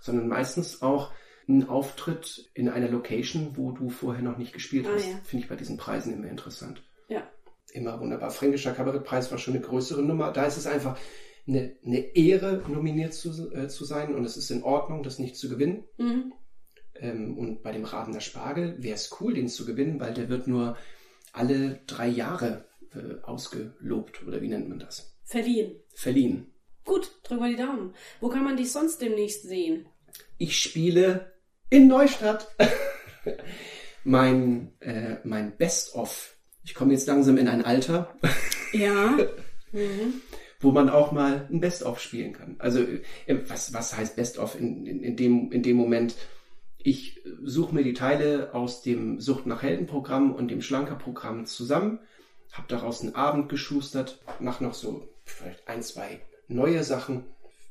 sondern 0.00 0.28
meistens 0.28 0.82
auch 0.82 1.12
einen 1.48 1.68
Auftritt 1.68 2.50
in 2.54 2.68
einer 2.68 2.88
Location, 2.88 3.52
wo 3.56 3.72
du 3.72 3.88
vorher 3.88 4.22
noch 4.22 4.36
nicht 4.38 4.52
gespielt 4.52 4.86
Ah, 4.86 4.94
hast. 4.94 5.06
ja. 5.06 5.18
Finde 5.24 5.44
ich 5.44 5.48
bei 5.48 5.56
diesen 5.56 5.76
Preisen 5.76 6.12
immer 6.12 6.28
interessant. 6.28 6.82
Ja. 7.08 7.22
Immer 7.72 7.98
wunderbar. 8.00 8.30
Fränkischer 8.30 8.72
Kabarettpreis 8.72 9.30
war 9.30 9.38
schon 9.38 9.54
eine 9.54 9.62
größere 9.64 10.02
Nummer. 10.02 10.32
Da 10.32 10.44
ist 10.46 10.56
es 10.56 10.66
einfach 10.66 10.98
eine, 11.48 11.76
eine 11.84 11.98
Ehre, 12.14 12.62
nominiert 12.68 13.14
zu, 13.14 13.50
äh, 13.52 13.68
zu 13.68 13.84
sein 13.84 14.14
und 14.14 14.24
es 14.24 14.36
ist 14.36 14.50
in 14.50 14.62
Ordnung, 14.62 15.02
das 15.02 15.18
nicht 15.18 15.36
zu 15.36 15.48
gewinnen. 15.48 15.84
Mhm. 15.96 16.32
Ähm, 16.94 17.38
und 17.38 17.62
bei 17.62 17.72
dem 17.72 17.84
Radener 17.84 18.20
Spargel 18.20 18.76
wäre 18.78 18.94
es 18.94 19.16
cool, 19.20 19.34
den 19.34 19.48
zu 19.48 19.64
gewinnen, 19.64 20.00
weil 20.00 20.14
der 20.14 20.28
wird 20.28 20.46
nur 20.46 20.76
alle 21.32 21.80
drei 21.86 22.08
Jahre 22.08 22.66
äh, 22.94 23.22
ausgelobt 23.22 24.26
oder 24.26 24.40
wie 24.42 24.48
nennt 24.48 24.68
man 24.68 24.78
das? 24.78 25.16
Verliehen. 25.24 25.76
Verliehen. 25.94 26.52
Gut, 26.84 27.20
drück 27.22 27.40
mal 27.40 27.50
die 27.50 27.56
Daumen. 27.56 27.94
Wo 28.20 28.28
kann 28.28 28.44
man 28.44 28.56
dich 28.56 28.72
sonst 28.72 29.00
demnächst 29.02 29.42
sehen? 29.42 29.86
Ich 30.38 30.58
spiele 30.58 31.32
in 31.70 31.86
Neustadt 31.86 32.48
mein, 34.04 34.72
äh, 34.80 35.16
mein 35.24 35.56
Best-of. 35.56 36.36
Ich 36.64 36.74
komme 36.74 36.92
jetzt 36.92 37.06
langsam 37.06 37.36
in 37.38 37.48
ein 37.48 37.64
Alter, 37.64 38.14
Ja. 38.72 39.16
Mhm. 39.70 40.22
Wo 40.60 40.72
man 40.72 40.88
auch 40.88 41.12
mal 41.12 41.46
ein 41.50 41.60
Best-of 41.60 42.00
spielen 42.00 42.32
kann. 42.32 42.56
Also 42.58 42.80
äh, 42.80 43.38
was, 43.46 43.72
was 43.72 43.96
heißt 43.96 44.16
Best-of 44.16 44.58
in, 44.58 44.86
in, 44.86 45.02
in, 45.02 45.16
dem, 45.16 45.52
in 45.52 45.62
dem 45.62 45.76
Moment? 45.76 46.16
Ich 46.78 47.22
suche 47.42 47.74
mir 47.74 47.84
die 47.84 47.94
Teile 47.94 48.54
aus 48.54 48.82
dem 48.82 49.20
Sucht 49.20 49.46
nach 49.46 49.62
Helden 49.62 49.86
Programm 49.86 50.32
und 50.32 50.48
dem 50.48 50.62
Schlanker 50.62 50.94
Programm 50.94 51.46
zusammen, 51.46 52.00
habe 52.52 52.68
daraus 52.68 53.02
einen 53.02 53.14
Abend 53.14 53.48
geschustert, 53.48 54.20
mache 54.40 54.64
noch 54.64 54.74
so 54.74 55.08
vielleicht 55.24 55.68
ein, 55.68 55.82
zwei 55.82 56.20
neue 56.48 56.82
Sachen. 56.82 57.24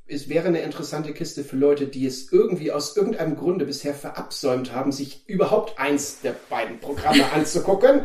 Es 0.05 0.29
wäre 0.29 0.47
eine 0.47 0.61
interessante 0.61 1.13
Kiste 1.13 1.43
für 1.43 1.57
Leute, 1.57 1.87
die 1.87 2.05
es 2.05 2.31
irgendwie 2.31 2.71
aus 2.71 2.95
irgendeinem 2.95 3.35
Grunde 3.35 3.65
bisher 3.65 3.93
verabsäumt 3.93 4.71
haben, 4.71 4.93
sich 4.93 5.27
überhaupt 5.27 5.79
eins 5.79 6.21
der 6.21 6.35
beiden 6.49 6.79
Programme 6.79 7.29
anzugucken. 7.33 8.03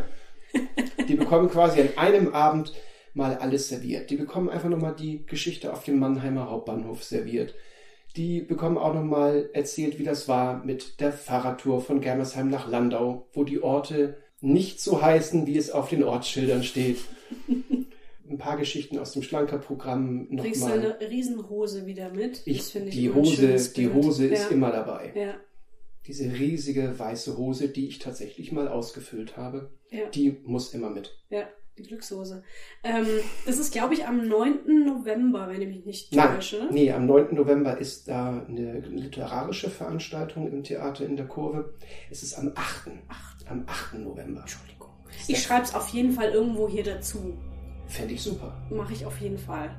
Die 1.07 1.15
bekommen 1.15 1.49
quasi 1.49 1.81
an 1.81 1.89
einem 1.95 2.33
Abend 2.33 2.73
mal 3.13 3.37
alles 3.37 3.69
serviert. 3.69 4.09
Die 4.09 4.15
bekommen 4.17 4.49
einfach 4.49 4.69
nochmal 4.69 4.95
die 4.95 5.25
Geschichte 5.25 5.71
auf 5.73 5.83
dem 5.83 5.99
Mannheimer 5.99 6.49
Hauptbahnhof 6.49 7.03
serviert. 7.03 7.53
Die 8.15 8.41
bekommen 8.41 8.77
auch 8.77 8.93
nochmal 8.93 9.49
erzählt, 9.53 9.97
wie 9.97 10.03
das 10.03 10.27
war 10.27 10.63
mit 10.63 10.99
der 10.99 11.11
Fahrradtour 11.11 11.81
von 11.81 11.99
Germersheim 11.99 12.49
nach 12.49 12.67
Landau, 12.67 13.27
wo 13.33 13.43
die 13.43 13.61
Orte 13.61 14.17
nicht 14.39 14.81
so 14.81 15.01
heißen, 15.01 15.47
wie 15.47 15.57
es 15.57 15.71
auf 15.71 15.89
den 15.89 16.03
Ortsschildern 16.03 16.63
steht. 16.63 16.99
Ein 18.29 18.37
paar 18.37 18.57
Geschichten 18.57 18.97
aus 18.99 19.13
dem 19.13 19.21
Schlanker-Programm 19.21 20.37
Kriegst 20.37 20.61
du 20.61 20.67
nochmal. 20.67 20.95
eine 20.99 21.09
Riesenhose 21.09 21.85
wieder 21.85 22.09
mit? 22.11 22.41
Ich, 22.45 22.63
finde 22.63 22.89
die 22.89 23.09
ein 23.09 23.15
Hose, 23.15 23.73
die. 23.75 23.89
Hose 23.89 24.27
ist 24.27 24.45
ja. 24.45 24.49
immer 24.49 24.71
dabei. 24.71 25.11
Ja, 25.15 25.35
Diese 26.07 26.25
riesige 26.25 26.97
weiße 26.97 27.37
Hose, 27.37 27.69
die 27.69 27.87
ich 27.87 27.99
tatsächlich 27.99 28.51
mal 28.51 28.67
ausgefüllt 28.67 29.37
habe, 29.37 29.71
ja, 29.91 30.09
die 30.09 30.37
muss 30.45 30.73
immer 30.73 30.89
mit. 30.89 31.17
ja, 31.29 31.47
die 31.77 31.83
Glückshose. 31.83 32.43
Ähm, 32.83 33.07
das 33.45 33.57
ist, 33.57 33.73
glaube 33.73 33.93
ich, 33.93 34.05
am 34.05 34.27
9. 34.27 34.85
November, 34.85 35.47
wenn 35.49 35.61
ich 35.61 35.67
mich 35.67 35.85
nicht 35.85 36.15
Nein, 36.15 36.35
täusche. 36.35 36.67
nee, 36.71 36.91
am 36.91 37.05
9. 37.05 37.33
November 37.33 37.77
ist 37.77 38.07
da 38.07 38.45
eine 38.47 38.79
literarische 38.79 39.69
Veranstaltung 39.69 40.47
im 40.51 40.63
Theater 40.63 41.05
in 41.05 41.15
der 41.15 41.27
Kurve. 41.27 41.73
Es 42.11 42.23
ist 42.23 42.35
am 42.35 42.51
8. 42.55 42.91
Am 43.49 43.63
8. 43.67 43.95
November. 43.95 44.41
Entschuldigung. 44.41 44.89
Ich 45.27 45.41
schreibe 45.41 45.63
es 45.63 45.73
auf 45.73 45.89
jeden 45.89 46.11
Fall 46.11 46.29
irgendwo 46.31 46.67
hier 46.67 46.83
dazu. 46.83 47.37
Fände 47.93 48.13
ich 48.15 48.23
super. 48.23 48.59
Mache 48.71 48.91
ich 48.93 49.05
auf 49.05 49.19
jeden 49.21 49.37
Fall. 49.37 49.69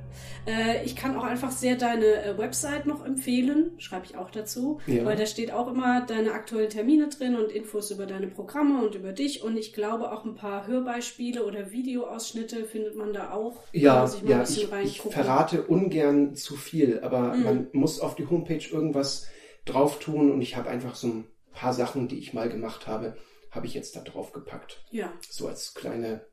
Äh, 0.47 0.85
ich 0.85 0.95
kann 0.95 1.17
auch 1.17 1.25
einfach 1.25 1.51
sehr 1.51 1.75
deine 1.77 2.05
äh, 2.25 2.39
Website 2.39 2.87
noch 2.87 3.05
empfehlen, 3.05 3.73
schreibe 3.79 4.07
ich 4.07 4.17
auch 4.17 4.31
dazu, 4.31 4.81
Ja. 4.87 5.05
weil 5.05 5.17
da 5.17 5.27
steht 5.27 5.53
auch 5.53 5.67
immer 5.69 6.03
deine 6.07 6.33
aktuellen 6.33 6.71
Termine 6.71 7.09
drin 7.09 7.35
und 7.37 7.51
Infos 7.51 7.91
über 7.91 8.07
deine 8.07 8.29
Programme 8.29 8.85
und 8.87 8.95
über 8.95 9.11
dich 9.13 9.43
und 9.43 9.57
ich 9.57 9.73
glaube 9.73 10.13
auch 10.13 10.25
ein 10.25 10.37
paar 10.37 10.67
Hörbeispiele 10.69 11.45
oder 11.45 11.73
Videoausschnitte 11.73 12.65
findet 12.67 12.95
man 12.97 13.13
da 13.13 13.33
auch. 13.33 13.65
Ja, 13.73 14.05
ein 14.05 14.29
ja, 14.29 14.43
ich, 14.45 14.71
ich 14.85 15.01
verrate 15.01 15.65
ungern 15.65 16.37
zu 16.37 16.55
viel, 16.57 17.01
aber 17.01 17.35
Mhm. 17.35 17.43
man 17.43 17.67
muss 17.73 17.99
auf 18.01 18.15
die 18.15 18.29
Homepage 18.29 18.65
irgendwas 18.71 19.27
drauf 19.65 19.99
tun 19.99 20.31
und 20.31 20.41
ich 20.41 20.57
habe 20.57 20.71
einfach 20.71 20.95
so 20.95 21.09
ein 21.09 21.25
paar 21.53 21.73
Sachen, 21.73 22.07
die 22.07 22.19
ich 22.19 22.33
mal 22.33 22.49
gemacht 22.49 22.87
habe, 22.87 23.17
habe 23.51 23.67
ich 23.67 23.75
jetzt 23.75 23.97
da 23.97 24.01
drauf 24.03 24.33
gepackt. 24.33 24.85
Ja. 24.91 25.13
So 25.29 25.49
als 25.49 25.75
kleine 25.75 26.25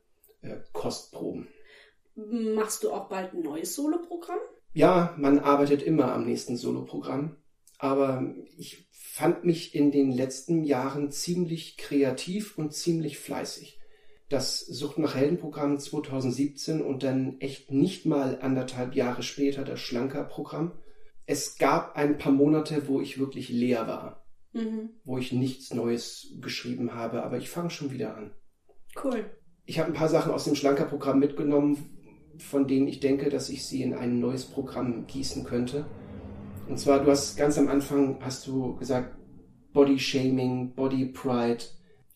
äh, 0.43 0.57
Kostproben. 0.73 1.47
Machst 2.15 2.83
du 2.83 2.91
auch 2.91 3.09
bald 3.09 3.33
ein 3.33 3.41
neues 3.41 3.75
Soloprogramm? 3.75 4.39
Ja, 4.73 5.13
man 5.17 5.39
arbeitet 5.39 5.81
immer 5.81 6.13
am 6.13 6.25
nächsten 6.25 6.55
Soloprogramm, 6.55 7.37
aber 7.77 8.33
ich 8.57 8.87
fand 8.91 9.43
mich 9.43 9.75
in 9.75 9.91
den 9.91 10.11
letzten 10.11 10.63
Jahren 10.63 11.11
ziemlich 11.11 11.77
kreativ 11.77 12.57
und 12.57 12.73
ziemlich 12.73 13.19
fleißig. 13.19 13.79
Das 14.29 14.59
Sucht 14.61 14.97
nach 14.97 15.15
Helden-Programm 15.15 15.77
2017 15.77 16.81
und 16.81 17.03
dann 17.03 17.39
echt 17.41 17.71
nicht 17.71 18.05
mal 18.05 18.39
anderthalb 18.41 18.95
Jahre 18.95 19.23
später 19.23 19.63
das 19.65 19.81
Schlanker-Programm. 19.81 20.71
Es 21.25 21.57
gab 21.57 21.97
ein 21.97 22.17
paar 22.17 22.31
Monate, 22.31 22.87
wo 22.87 23.01
ich 23.01 23.19
wirklich 23.19 23.49
leer 23.49 23.87
war, 23.87 24.25
Mhm. 24.53 24.91
wo 25.03 25.17
ich 25.17 25.33
nichts 25.33 25.73
Neues 25.73 26.33
geschrieben 26.39 26.93
habe, 26.93 27.23
aber 27.23 27.37
ich 27.37 27.49
fange 27.49 27.69
schon 27.71 27.91
wieder 27.91 28.15
an. 28.15 28.31
Cool. 29.03 29.29
Ich 29.65 29.79
habe 29.79 29.89
ein 29.89 29.95
paar 29.95 30.09
Sachen 30.09 30.31
aus 30.31 30.45
dem 30.45 30.55
Schlanker-Programm 30.55 31.19
mitgenommen, 31.19 31.97
von 32.41 32.67
denen 32.67 32.87
ich 32.87 32.99
denke, 32.99 33.29
dass 33.29 33.49
ich 33.49 33.65
sie 33.65 33.81
in 33.81 33.93
ein 33.93 34.19
neues 34.19 34.45
Programm 34.45 35.07
gießen 35.07 35.43
könnte. 35.43 35.85
Und 36.67 36.79
zwar, 36.79 37.03
du 37.03 37.11
hast 37.11 37.37
ganz 37.37 37.57
am 37.57 37.67
Anfang 37.67 38.17
hast 38.21 38.47
du 38.47 38.75
gesagt 38.77 39.15
Body 39.73 39.99
Shaming, 39.99 40.73
Body 40.73 41.05
Pride. 41.05 41.63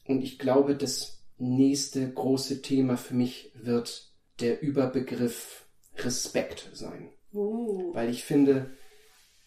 Und 0.08 0.22
ich 0.22 0.40
glaube, 0.40 0.76
das 0.76 1.24
nächste 1.38 2.12
große 2.12 2.62
Thema 2.62 2.98
für 2.98 3.14
mich 3.16 3.52
wird 3.56 4.12
der 4.40 4.62
Überbegriff 4.62 5.66
Respekt 5.98 6.70
sein. 6.74 7.10
Uh. 7.34 7.94
Weil 7.94 8.10
ich 8.10 8.24
finde, 8.24 8.72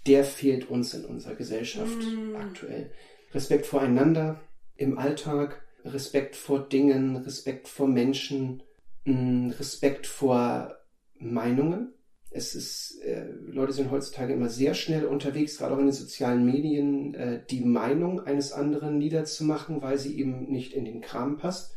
der 0.06 0.24
fehlt 0.24 0.70
uns 0.70 0.94
in 0.94 1.04
unserer 1.04 1.34
Gesellschaft 1.34 1.98
Mm. 1.98 2.36
aktuell. 2.36 2.90
Respekt 3.34 3.66
voreinander 3.66 4.40
im 4.76 4.98
Alltag, 4.98 5.62
Respekt 5.84 6.36
vor 6.36 6.68
Dingen, 6.68 7.16
Respekt 7.16 7.68
vor 7.68 7.86
Menschen, 7.86 8.62
Respekt 9.06 10.06
vor 10.06 10.76
Meinungen. 11.18 11.94
Es 12.30 12.54
ist, 12.54 13.00
äh, 13.04 13.30
Leute 13.46 13.72
sind 13.72 13.90
heutzutage 13.90 14.34
immer 14.34 14.50
sehr 14.50 14.74
schnell 14.74 15.06
unterwegs, 15.06 15.56
gerade 15.56 15.74
auch 15.74 15.78
in 15.78 15.86
den 15.86 15.94
sozialen 15.94 16.44
Medien, 16.44 17.14
äh, 17.14 17.42
die 17.48 17.64
Meinung 17.64 18.20
eines 18.20 18.52
anderen 18.52 18.98
niederzumachen, 18.98 19.80
weil 19.80 19.98
sie 19.98 20.18
eben 20.18 20.50
nicht 20.50 20.74
in 20.74 20.84
den 20.84 21.00
Kram 21.00 21.38
passt. 21.38 21.74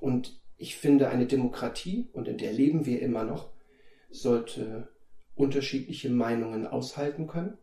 Und 0.00 0.40
Ich 0.60 0.76
finde, 0.76 1.08
eine 1.08 1.26
Demokratie, 1.26 2.08
und 2.12 2.26
in 2.26 2.36
der 2.36 2.52
leben 2.52 2.84
wir 2.84 3.00
immer 3.00 3.22
noch, 3.22 3.50
sollte 4.10 4.88
unterschiedliche 5.36 6.10
Meinungen 6.10 6.66
aushalten 6.66 7.28
können. 7.28 7.58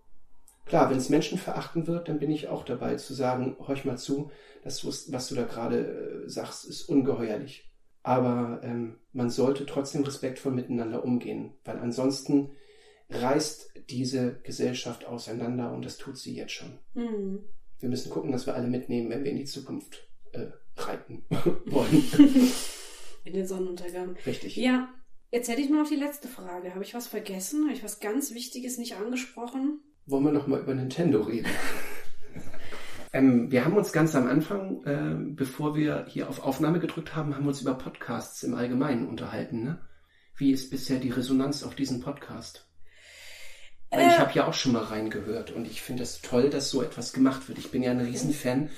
Klar, 0.65 0.89
wenn 0.89 0.97
es 0.97 1.09
Menschen 1.09 1.37
verachten 1.37 1.87
wird, 1.87 2.07
dann 2.07 2.19
bin 2.19 2.31
ich 2.31 2.47
auch 2.47 2.63
dabei 2.63 2.95
zu 2.95 3.13
sagen, 3.13 3.57
horch 3.59 3.83
mal 3.83 3.97
zu, 3.97 4.31
das, 4.63 4.85
was 4.85 5.27
du 5.27 5.35
da 5.35 5.43
gerade 5.43 6.23
äh, 6.25 6.29
sagst, 6.29 6.65
ist 6.65 6.83
ungeheuerlich. 6.83 7.69
Aber 8.05 8.61
ähm, 8.63 8.99
man 9.13 9.31
sollte 9.31 9.65
trotzdem 9.65 10.03
respektvoll 10.03 10.51
miteinander 10.51 11.03
umgehen, 11.03 11.55
weil 11.63 11.79
ansonsten 11.79 12.51
reißt 13.09 13.71
diese 13.89 14.39
Gesellschaft 14.43 15.05
auseinander 15.05 15.71
und 15.71 15.83
das 15.83 15.97
tut 15.97 16.15
sie 16.15 16.35
jetzt 16.35 16.51
schon. 16.51 16.77
Mhm. 16.93 17.45
Wir 17.79 17.89
müssen 17.89 18.11
gucken, 18.11 18.31
dass 18.31 18.45
wir 18.45 18.53
alle 18.53 18.67
mitnehmen, 18.67 19.09
wenn 19.09 19.23
wir 19.23 19.31
in 19.31 19.37
die 19.37 19.45
Zukunft 19.45 20.07
äh, 20.33 20.51
reiten 20.77 21.25
wollen. 21.65 22.03
In 23.23 23.33
den 23.33 23.47
Sonnenuntergang. 23.47 24.15
Richtig. 24.23 24.55
Ja, 24.55 24.93
jetzt 25.31 25.49
hätte 25.49 25.61
ich 25.61 25.71
noch 25.71 25.89
die 25.89 25.95
letzte 25.95 26.27
Frage. 26.27 26.75
Habe 26.75 26.83
ich 26.83 26.93
was 26.93 27.07
vergessen? 27.07 27.63
Habe 27.63 27.73
ich 27.73 27.83
was 27.83 27.99
ganz 27.99 28.35
Wichtiges 28.35 28.77
nicht 28.77 28.97
angesprochen? 28.97 29.79
Wollen 30.05 30.25
wir 30.25 30.31
noch 30.31 30.45
mal 30.45 30.59
über 30.59 30.75
Nintendo 30.75 31.21
reden? 31.21 31.49
ähm, 33.15 33.49
wir 33.49 33.63
haben 33.63 33.77
uns 33.77 33.93
ganz 33.93 34.13
am 34.13 34.27
Anfang, 34.27 34.83
äh, 34.83 35.15
bevor 35.33 35.73
wir 35.73 36.05
hier 36.09 36.27
auf 36.27 36.43
Aufnahme 36.43 36.81
gedrückt 36.81 37.15
haben, 37.15 37.33
haben 37.33 37.45
wir 37.45 37.49
uns 37.49 37.61
über 37.61 37.75
Podcasts 37.75 38.43
im 38.43 38.55
Allgemeinen 38.55 39.07
unterhalten. 39.07 39.63
Ne? 39.63 39.79
Wie 40.35 40.51
ist 40.51 40.69
bisher 40.69 40.99
die 40.99 41.11
Resonanz 41.11 41.63
auf 41.63 41.75
diesen 41.75 42.01
Podcast? 42.01 42.69
Weil 43.89 44.07
ich 44.07 44.15
äh. 44.15 44.17
habe 44.17 44.33
ja 44.33 44.47
auch 44.47 44.53
schon 44.53 44.73
mal 44.73 44.83
reingehört 44.83 45.51
und 45.51 45.65
ich 45.65 45.81
finde 45.81 46.03
es 46.03 46.21
toll, 46.21 46.49
dass 46.49 46.69
so 46.69 46.83
etwas 46.83 47.13
gemacht 47.13 47.47
wird. 47.47 47.57
Ich 47.57 47.71
bin 47.71 47.83
ja 47.83 47.91
ein 47.91 48.01
Riesenfan 48.01 48.69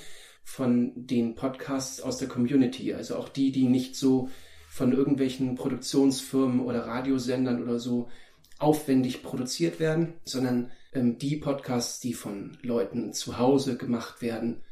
von 0.44 0.92
den 0.94 1.34
Podcasts 1.34 2.00
aus 2.00 2.18
der 2.18 2.28
Community, 2.28 2.94
also 2.94 3.16
auch 3.16 3.28
die, 3.28 3.50
die 3.50 3.66
nicht 3.66 3.96
so 3.96 4.30
von 4.68 4.92
irgendwelchen 4.92 5.56
Produktionsfirmen 5.56 6.60
oder 6.60 6.86
Radiosendern 6.86 7.60
oder 7.60 7.80
so 7.80 8.08
aufwendig 8.58 9.22
produziert 9.22 9.80
werden, 9.80 10.14
sondern 10.24 10.70
ähm, 10.92 11.18
die 11.18 11.36
Podcasts, 11.36 12.00
die 12.00 12.14
von 12.14 12.58
Leuten 12.62 13.12
zu 13.12 13.38
Hause 13.38 13.76
gemacht 13.76 14.22
werden, 14.22 14.62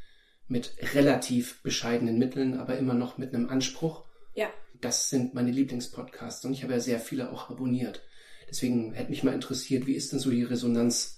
mit 0.49 0.74
relativ 0.95 1.62
bescheidenen 1.62 2.18
Mitteln, 2.18 2.59
aber 2.59 2.78
immer 2.78 2.95
noch 2.95 3.18
mit 3.18 3.34
einem 3.34 3.49
Anspruch. 3.49 4.05
Ja. 4.34 4.49
Das 4.80 5.09
sind 5.09 5.34
meine 5.34 5.51
Lieblingspodcasts 5.51 6.45
und 6.45 6.53
ich 6.53 6.62
habe 6.62 6.74
ja 6.74 6.80
sehr 6.80 7.01
viele 7.01 7.32
auch 7.32 7.51
abonniert. 7.51 8.03
Deswegen 8.49 8.93
hätte 8.93 9.11
mich 9.11 9.24
mal 9.24 9.34
interessiert, 9.34 9.87
wie 9.87 9.95
ist 9.95 10.12
denn 10.12 10.20
so 10.20 10.30
die 10.30 10.45
Resonanz 10.45 11.16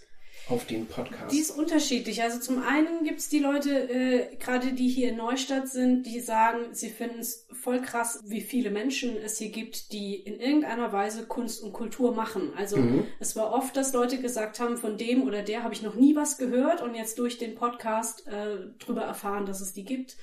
auf 0.48 0.66
den 0.66 0.86
Podcast? 0.86 1.32
Die 1.32 1.38
ist 1.38 1.50
unterschiedlich. 1.50 2.22
Also 2.22 2.40
zum 2.40 2.62
einen 2.62 3.04
gibt 3.04 3.20
es 3.20 3.28
die 3.28 3.38
Leute, 3.38 3.70
äh, 3.90 4.36
gerade 4.36 4.72
die 4.72 4.88
hier 4.88 5.10
in 5.10 5.16
Neustadt 5.16 5.68
sind, 5.68 6.04
die 6.04 6.20
sagen, 6.20 6.72
sie 6.72 6.88
finden 6.88 7.20
es 7.20 7.46
voll 7.52 7.80
krass, 7.80 8.22
wie 8.26 8.40
viele 8.40 8.70
Menschen 8.70 9.16
es 9.16 9.38
hier 9.38 9.50
gibt, 9.50 9.92
die 9.92 10.14
in 10.16 10.40
irgendeiner 10.40 10.92
Weise 10.92 11.26
Kunst 11.26 11.62
und 11.62 11.72
Kultur 11.72 12.14
machen. 12.14 12.52
Also 12.56 12.76
mhm. 12.76 13.06
es 13.20 13.36
war 13.36 13.52
oft, 13.52 13.76
dass 13.76 13.92
Leute 13.92 14.20
gesagt 14.20 14.60
haben, 14.60 14.76
von 14.76 14.96
dem 14.96 15.22
oder 15.24 15.42
der 15.42 15.62
habe 15.62 15.74
ich 15.74 15.82
noch 15.82 15.94
nie 15.94 16.16
was 16.16 16.38
gehört 16.38 16.82
und 16.82 16.94
jetzt 16.94 17.18
durch 17.18 17.38
den 17.38 17.54
Podcast 17.54 18.26
äh, 18.26 18.56
drüber 18.78 19.02
erfahren, 19.02 19.46
dass 19.46 19.60
es 19.60 19.72
die 19.72 19.84
gibt. 19.84 20.16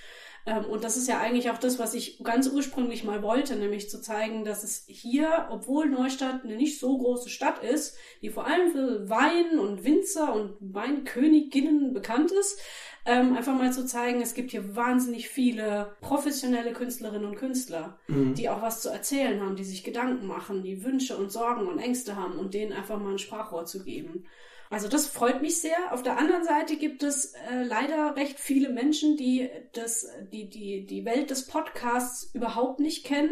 Ähm, 0.45 0.65
und 0.65 0.83
das 0.83 0.97
ist 0.97 1.07
ja 1.07 1.19
eigentlich 1.19 1.49
auch 1.49 1.57
das, 1.57 1.79
was 1.79 1.93
ich 1.93 2.23
ganz 2.23 2.47
ursprünglich 2.47 3.03
mal 3.03 3.23
wollte, 3.23 3.55
nämlich 3.55 3.89
zu 3.89 4.01
zeigen, 4.01 4.45
dass 4.45 4.63
es 4.63 4.85
hier, 4.87 5.47
obwohl 5.49 5.89
Neustadt 5.89 6.43
eine 6.43 6.55
nicht 6.55 6.79
so 6.79 6.97
große 6.97 7.29
Stadt 7.29 7.63
ist, 7.63 7.97
die 8.21 8.29
vor 8.29 8.45
allem 8.45 8.71
für 8.71 9.09
Wein 9.09 9.59
und 9.59 9.83
Winzer 9.83 10.33
und 10.33 10.55
Weinköniginnen 10.59 11.93
bekannt 11.93 12.31
ist, 12.31 12.59
ähm, 13.07 13.37
einfach 13.37 13.55
mal 13.55 13.71
zu 13.71 13.85
zeigen, 13.85 14.21
es 14.21 14.33
gibt 14.33 14.51
hier 14.51 14.75
wahnsinnig 14.75 15.29
viele 15.29 15.95
professionelle 16.01 16.73
Künstlerinnen 16.73 17.27
und 17.27 17.35
Künstler, 17.35 17.99
mhm. 18.07 18.33
die 18.33 18.49
auch 18.49 18.63
was 18.63 18.81
zu 18.81 18.89
erzählen 18.89 19.41
haben, 19.41 19.55
die 19.55 19.63
sich 19.63 19.83
Gedanken 19.83 20.25
machen, 20.25 20.63
die 20.63 20.83
Wünsche 20.83 21.15
und 21.15 21.31
Sorgen 21.31 21.67
und 21.67 21.77
Ängste 21.77 22.15
haben 22.15 22.39
und 22.39 22.55
denen 22.55 22.73
einfach 22.73 22.99
mal 22.99 23.11
ein 23.11 23.19
Sprachrohr 23.19 23.65
zu 23.65 23.83
geben. 23.83 24.25
Also 24.70 24.88
das 24.88 25.07
freut 25.07 25.41
mich 25.41 25.61
sehr. 25.61 25.78
Auf 25.91 26.03
der 26.03 26.18
anderen 26.18 26.43
Seite 26.43 26.76
gibt 26.76 27.03
es 27.03 27.34
äh, 27.34 27.63
leider 27.63 28.16
recht 28.16 28.39
viele 28.39 28.70
Menschen, 28.70 29.16
die 29.16 29.49
das, 29.74 30.07
die, 30.32 30.49
die, 30.49 30.86
die 30.86 31.05
Welt 31.05 31.30
des 31.30 31.47
Podcasts 31.47 32.30
überhaupt 32.34 32.80
nicht 32.80 33.05
kennen 33.05 33.32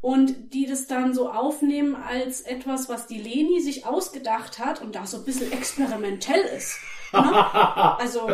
und 0.00 0.52
die 0.52 0.66
das 0.66 0.86
dann 0.86 1.14
so 1.14 1.30
aufnehmen 1.30 1.94
als 1.94 2.42
etwas, 2.42 2.88
was 2.88 3.06
die 3.06 3.18
Leni 3.18 3.60
sich 3.60 3.86
ausgedacht 3.86 4.58
hat 4.58 4.82
und 4.82 4.94
da 4.94 5.06
so 5.06 5.18
ein 5.18 5.24
bisschen 5.24 5.52
experimentell 5.52 6.44
ist. 6.56 6.78
Ne? 7.12 7.20
Also 7.98 8.28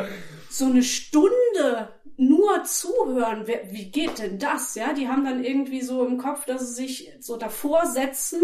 so 0.48 0.64
eine 0.64 0.82
Stunde 0.82 1.99
nur 2.20 2.64
zuhören, 2.64 3.46
wie 3.46 3.90
geht 3.90 4.18
denn 4.18 4.38
das? 4.38 4.74
Ja, 4.74 4.92
die 4.92 5.08
haben 5.08 5.24
dann 5.24 5.42
irgendwie 5.42 5.80
so 5.80 6.04
im 6.04 6.18
Kopf, 6.18 6.44
dass 6.44 6.60
sie 6.60 6.82
sich 6.82 7.12
so 7.18 7.38
davor 7.38 7.86
setzen 7.86 8.42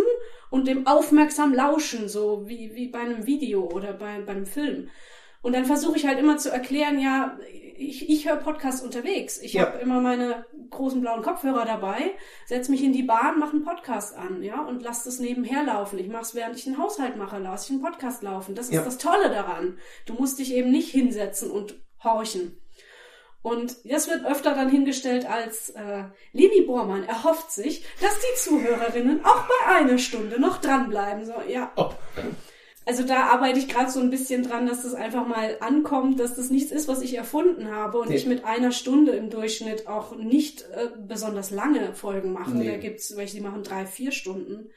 und 0.48 0.66
dem 0.66 0.86
aufmerksam 0.86 1.52
lauschen, 1.52 2.08
so 2.08 2.48
wie, 2.48 2.74
wie 2.74 2.88
bei 2.88 3.00
einem 3.00 3.26
Video 3.26 3.64
oder 3.70 3.92
bei, 3.92 4.18
beim 4.22 4.46
Film. 4.46 4.88
Und 5.42 5.52
dann 5.54 5.66
versuche 5.66 5.98
ich 5.98 6.06
halt 6.06 6.18
immer 6.18 6.38
zu 6.38 6.50
erklären, 6.50 6.98
ja, 6.98 7.38
ich, 7.76 8.08
ich 8.08 8.26
höre 8.26 8.36
Podcasts 8.36 8.80
unterwegs. 8.80 9.38
Ich 9.42 9.52
ja. 9.52 9.66
habe 9.66 9.78
immer 9.78 10.00
meine 10.00 10.46
großen 10.70 11.02
blauen 11.02 11.20
Kopfhörer 11.20 11.66
dabei, 11.66 12.12
setze 12.46 12.70
mich 12.70 12.82
in 12.82 12.94
die 12.94 13.02
Bahn, 13.02 13.38
mache 13.38 13.52
einen 13.52 13.64
Podcast 13.64 14.16
an, 14.16 14.42
ja, 14.42 14.62
und 14.62 14.82
lass 14.82 15.04
das 15.04 15.18
nebenher 15.18 15.64
laufen. 15.64 15.98
Ich 15.98 16.08
mache 16.08 16.22
es, 16.22 16.34
während 16.34 16.56
ich 16.56 16.64
den 16.64 16.78
Haushalt 16.78 17.18
mache, 17.18 17.38
lasse 17.38 17.66
ich 17.66 17.72
einen 17.72 17.82
Podcast 17.82 18.22
laufen. 18.22 18.54
Das 18.54 18.68
ist 18.68 18.74
ja. 18.74 18.82
das 18.82 18.96
Tolle 18.96 19.28
daran. 19.28 19.76
Du 20.06 20.14
musst 20.14 20.38
dich 20.38 20.54
eben 20.54 20.72
nicht 20.72 20.90
hinsetzen 20.90 21.50
und 21.50 21.78
horchen. 22.02 22.58
Und 23.47 23.76
das 23.84 24.11
wird 24.11 24.26
öfter 24.26 24.57
dann 24.57 24.68
hingestellt 24.68 25.24
als 25.24 25.70
äh, 25.70 26.03
Leni 26.32 26.62
Bormann 26.62 27.05
erhofft 27.05 27.53
sich, 27.53 27.84
dass 28.01 28.18
die 28.18 28.40
Zuhörerinnen 28.40 29.24
auch 29.24 29.44
bei 29.47 29.76
einer 29.76 29.99
Stunde 29.99 30.40
noch 30.40 30.61
dranbleiben. 30.61 31.24
So, 31.24 31.34
ja. 31.49 31.70
Oh. 31.76 31.90
Also 32.86 33.05
da 33.05 33.26
arbeite 33.26 33.61
ich 33.61 33.68
gerade 33.68 33.88
so 33.88 34.01
ein 34.01 34.11
bisschen 34.11 34.42
dran, 34.42 34.66
dass 34.66 34.82
das 34.82 34.94
einfach 34.94 35.28
mal 35.28 35.59
ankommt, 35.61 36.18
dass 36.18 36.34
das 36.34 36.51
nichts 36.51 36.72
ist, 36.72 36.88
was 36.88 37.03
ich 37.03 37.14
erfunden 37.14 37.70
habe 37.70 37.99
und 37.99 38.09
nee. 38.09 38.16
ich 38.16 38.26
mit 38.26 38.44
einer 38.44 38.72
Stunde 38.72 39.12
im 39.12 39.30
Durchschnitt 39.30 39.86
auch 39.86 40.16
nicht 40.16 40.62
äh, 40.72 40.88
besonders 41.07 41.53
lange 41.53 41.94
Folgen 41.94 42.32
mache. 42.32 42.51
Nee. 42.57 42.68
Da 42.68 42.76
gibt's 42.78 43.16
welche, 43.16 43.36
die 43.36 43.42
machen 43.44 43.62
drei, 43.62 43.86
vier 43.86 44.11
Stunden. 44.11 44.70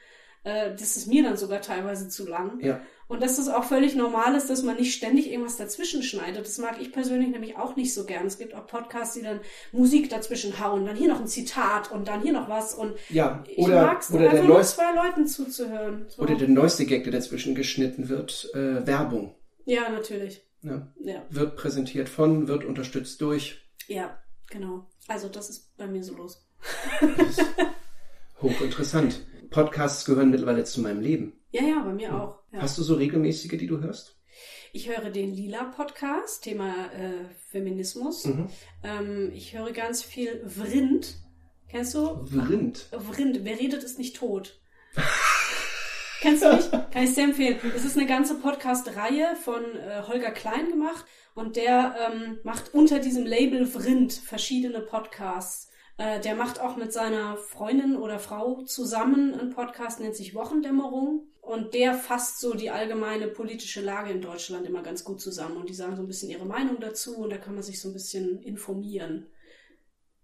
Äh, 0.44 0.70
das 0.72 0.96
ist 0.96 1.06
mir 1.06 1.22
dann 1.22 1.36
sogar 1.36 1.60
teilweise 1.60 2.08
zu 2.08 2.26
lang. 2.26 2.60
Ja. 2.60 2.80
Und 3.08 3.22
dass 3.22 3.36
das 3.36 3.48
auch 3.48 3.64
völlig 3.64 3.96
normal 3.96 4.36
ist, 4.36 4.48
dass 4.48 4.62
man 4.62 4.76
nicht 4.76 4.94
ständig 4.94 5.30
irgendwas 5.30 5.56
dazwischen 5.56 6.02
schneidet. 6.02 6.46
Das 6.46 6.58
mag 6.58 6.80
ich 6.80 6.92
persönlich 6.92 7.28
nämlich 7.28 7.56
auch 7.56 7.74
nicht 7.74 7.92
so 7.92 8.04
gern. 8.04 8.26
Es 8.26 8.38
gibt 8.38 8.54
auch 8.54 8.66
Podcasts, 8.66 9.14
die 9.14 9.22
dann 9.22 9.40
Musik 9.72 10.08
dazwischen 10.10 10.60
hauen, 10.60 10.86
dann 10.86 10.96
hier 10.96 11.08
noch 11.08 11.20
ein 11.20 11.26
Zitat 11.26 11.90
und 11.90 12.06
dann 12.06 12.22
hier 12.22 12.32
noch 12.32 12.48
was. 12.48 12.72
Und 12.72 12.94
ja, 13.08 13.42
oder, 13.56 13.98
ich 14.00 14.14
oder 14.14 14.28
der 14.30 14.44
nur 14.44 14.62
zwei 14.62 14.94
Leuten 14.94 15.26
zuzuhören. 15.26 16.06
So. 16.08 16.22
Oder 16.22 16.36
der 16.36 16.48
neueste 16.48 16.86
Gag, 16.86 17.02
der 17.02 17.12
dazwischen 17.12 17.56
geschnitten 17.56 18.08
wird, 18.08 18.48
äh, 18.54 18.86
Werbung. 18.86 19.34
Ja, 19.64 19.88
natürlich. 19.88 20.42
Ja. 20.62 20.92
ja. 21.02 21.26
Wird 21.30 21.56
präsentiert 21.56 22.08
von, 22.08 22.46
wird 22.46 22.64
unterstützt 22.64 23.20
durch. 23.20 23.60
Ja, 23.88 24.22
genau. 24.48 24.88
Also 25.08 25.28
das 25.28 25.50
ist 25.50 25.76
bei 25.76 25.88
mir 25.88 26.04
so 26.04 26.14
los. 26.14 26.46
hochinteressant. 28.42 29.20
Podcasts 29.50 30.04
gehören 30.04 30.30
mittlerweile 30.30 30.64
zu 30.64 30.80
meinem 30.80 31.00
Leben. 31.00 31.32
Ja, 31.50 31.62
ja, 31.62 31.82
bei 31.82 31.92
mir 31.92 32.14
auch. 32.14 32.38
Ja. 32.52 32.62
Hast 32.62 32.78
du 32.78 32.82
so 32.82 32.94
regelmäßige, 32.94 33.58
die 33.58 33.66
du 33.66 33.80
hörst? 33.80 34.16
Ich 34.72 34.88
höre 34.88 35.10
den 35.10 35.34
Lila-Podcast, 35.34 36.44
Thema 36.44 36.92
äh, 36.92 37.24
Feminismus. 37.50 38.26
Mhm. 38.26 38.48
Ähm, 38.84 39.32
ich 39.34 39.56
höre 39.58 39.72
ganz 39.72 40.02
viel 40.02 40.40
Vrind. 40.46 41.16
Kennst 41.68 41.94
du? 41.94 42.24
Vrind. 42.26 42.88
Vrind. 42.92 43.40
Wer 43.42 43.58
redet, 43.58 43.82
ist 43.82 43.98
nicht 43.98 44.16
tot. 44.16 44.60
Kennst 46.20 46.44
du 46.44 46.54
nicht? 46.54 46.70
Kann 46.70 47.02
ich 47.02 47.14
sehr 47.14 47.24
empfehlen. 47.24 47.58
Es 47.74 47.84
ist 47.84 47.96
eine 47.96 48.06
ganze 48.06 48.36
Podcast-Reihe 48.36 49.34
von 49.42 49.64
äh, 49.74 50.02
Holger 50.06 50.30
Klein 50.30 50.68
gemacht 50.68 51.04
und 51.34 51.56
der 51.56 51.96
ähm, 51.98 52.38
macht 52.44 52.74
unter 52.74 53.00
diesem 53.00 53.26
Label 53.26 53.66
Vrind 53.66 54.12
verschiedene 54.12 54.80
Podcasts. 54.80 55.69
Äh, 56.00 56.20
der 56.20 56.34
macht 56.34 56.60
auch 56.60 56.76
mit 56.76 56.92
seiner 56.94 57.36
Freundin 57.36 57.96
oder 57.96 58.18
Frau 58.18 58.62
zusammen 58.62 59.34
einen 59.34 59.50
Podcast, 59.50 60.00
nennt 60.00 60.16
sich 60.16 60.34
Wochendämmerung. 60.34 61.26
Und 61.42 61.74
der 61.74 61.92
fasst 61.92 62.40
so 62.40 62.54
die 62.54 62.70
allgemeine 62.70 63.28
politische 63.28 63.82
Lage 63.82 64.10
in 64.10 64.22
Deutschland 64.22 64.66
immer 64.66 64.82
ganz 64.82 65.04
gut 65.04 65.20
zusammen. 65.20 65.58
Und 65.58 65.68
die 65.68 65.74
sagen 65.74 65.96
so 65.96 66.02
ein 66.02 66.06
bisschen 66.06 66.30
ihre 66.30 66.46
Meinung 66.46 66.78
dazu 66.80 67.18
und 67.18 67.28
da 67.30 67.36
kann 67.36 67.52
man 67.54 67.62
sich 67.62 67.82
so 67.82 67.90
ein 67.90 67.92
bisschen 67.92 68.40
informieren. 68.40 69.26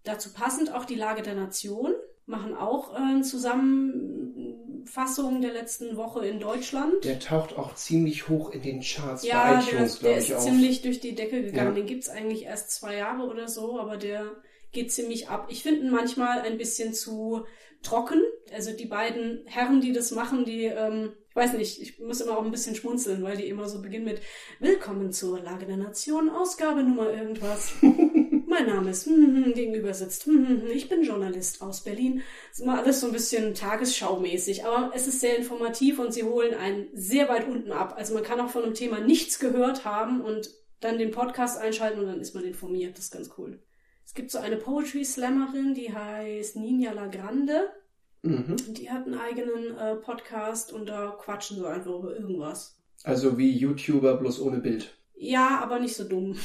Dazu 0.03 0.33
passend 0.33 0.73
auch 0.73 0.85
die 0.85 0.95
Lage 0.95 1.21
der 1.21 1.35
Nation, 1.35 1.93
machen 2.25 2.55
auch 2.55 2.97
äh, 2.97 3.21
Zusammenfassungen 3.21 5.43
der 5.43 5.53
letzten 5.53 5.95
Woche 5.95 6.25
in 6.25 6.39
Deutschland. 6.39 7.03
Der 7.03 7.19
taucht 7.19 7.55
auch 7.55 7.75
ziemlich 7.75 8.29
hoch 8.29 8.49
in 8.49 8.63
den 8.63 8.81
Charts 8.81 9.23
ja, 9.23 9.43
bei 9.43 9.59
iTunes, 9.61 9.99
der, 9.99 10.13
der 10.13 10.19
ist 10.19 10.41
ziemlich 10.41 10.81
durch 10.81 11.01
die 11.01 11.13
Decke 11.13 11.43
gegangen. 11.43 11.75
Ja. 11.75 11.81
Den 11.81 11.85
gibt's 11.85 12.09
eigentlich 12.09 12.45
erst 12.45 12.71
zwei 12.71 12.95
Jahre 12.95 13.27
oder 13.27 13.47
so, 13.47 13.79
aber 13.79 13.97
der 13.97 14.37
geht 14.77 14.91
ziemlich 14.91 15.27
ab. 15.27 15.47
Ich 15.49 15.63
finde 15.63 15.81
ihn 15.81 15.89
manchmal 15.89 16.41
ein 16.41 16.59
bisschen 16.59 16.93
zu 16.93 17.45
trocken. 17.81 18.21
Also 18.53 18.71
die 18.73 18.85
beiden 18.85 19.41
Herren, 19.45 19.81
die 19.81 19.91
das 19.91 20.11
machen, 20.11 20.45
die, 20.45 20.65
ähm, 20.65 21.13
ich 21.29 21.35
weiß 21.35 21.53
nicht, 21.53 21.81
ich 21.81 21.99
muss 21.99 22.21
immer 22.21 22.37
auch 22.37 22.45
ein 22.45 22.51
bisschen 22.51 22.75
schmunzeln, 22.75 23.23
weil 23.23 23.37
die 23.37 23.47
immer 23.47 23.67
so 23.67 23.81
beginnen 23.81 24.05
mit 24.05 24.21
Willkommen 24.59 25.11
zur 25.11 25.39
Lage 25.39 25.65
der 25.65 25.77
Nation, 25.77 26.29
Ausgabe 26.29 26.83
Nummer 26.83 27.09
irgendwas. 27.11 27.73
mein 27.81 28.67
Name 28.67 28.91
ist, 28.91 29.07
hm, 29.07 29.45
hm, 29.45 29.53
gegenüber 29.55 29.95
sitzt, 29.95 30.27
hm, 30.27 30.47
hm, 30.47 30.61
hm, 30.61 30.71
ich 30.71 30.89
bin 30.89 31.01
Journalist 31.01 31.63
aus 31.63 31.83
Berlin. 31.83 32.21
Das 32.49 32.59
ist 32.59 32.63
immer 32.63 32.77
alles 32.77 32.99
so 32.99 33.07
ein 33.07 33.13
bisschen 33.13 33.55
tagesschaumäßig, 33.55 34.63
aber 34.63 34.91
es 34.93 35.07
ist 35.07 35.21
sehr 35.21 35.39
informativ 35.39 35.97
und 35.97 36.13
sie 36.13 36.23
holen 36.23 36.53
einen 36.53 36.87
sehr 36.93 37.29
weit 37.29 37.47
unten 37.47 37.71
ab. 37.71 37.95
Also 37.97 38.13
man 38.13 38.23
kann 38.23 38.39
auch 38.39 38.51
von 38.51 38.63
einem 38.63 38.75
Thema 38.75 38.99
nichts 38.99 39.39
gehört 39.39 39.85
haben 39.85 40.21
und 40.21 40.51
dann 40.81 40.99
den 40.99 41.09
Podcast 41.09 41.57
einschalten 41.57 41.99
und 41.99 42.05
dann 42.05 42.21
ist 42.21 42.35
man 42.35 42.43
informiert. 42.43 42.95
Das 42.95 43.05
ist 43.05 43.11
ganz 43.11 43.31
cool. 43.39 43.59
Es 44.07 44.13
gibt 44.13 44.31
so 44.31 44.37
eine 44.37 44.55
Poetry 44.55 45.03
Slammerin, 45.03 45.73
die 45.73 45.93
heißt 45.93 46.55
Nina 46.55 46.93
Lagrande. 46.93 47.67
Mhm. 48.23 48.55
Die 48.69 48.89
hat 48.89 49.05
einen 49.05 49.19
eigenen 49.19 49.77
äh, 49.77 49.95
Podcast 49.95 50.71
und 50.71 50.87
da 50.87 51.13
quatschen 51.19 51.57
sie 51.57 51.67
einfach 51.69 51.91
über 51.99 52.15
irgendwas. 52.15 52.77
Also 53.03 53.37
wie 53.37 53.51
YouTuber, 53.51 54.15
bloß 54.15 54.39
ohne 54.39 54.59
Bild. 54.59 54.95
Ja, 55.17 55.59
aber 55.61 55.79
nicht 55.79 55.93
so 55.95 56.05
dumm. 56.05 56.37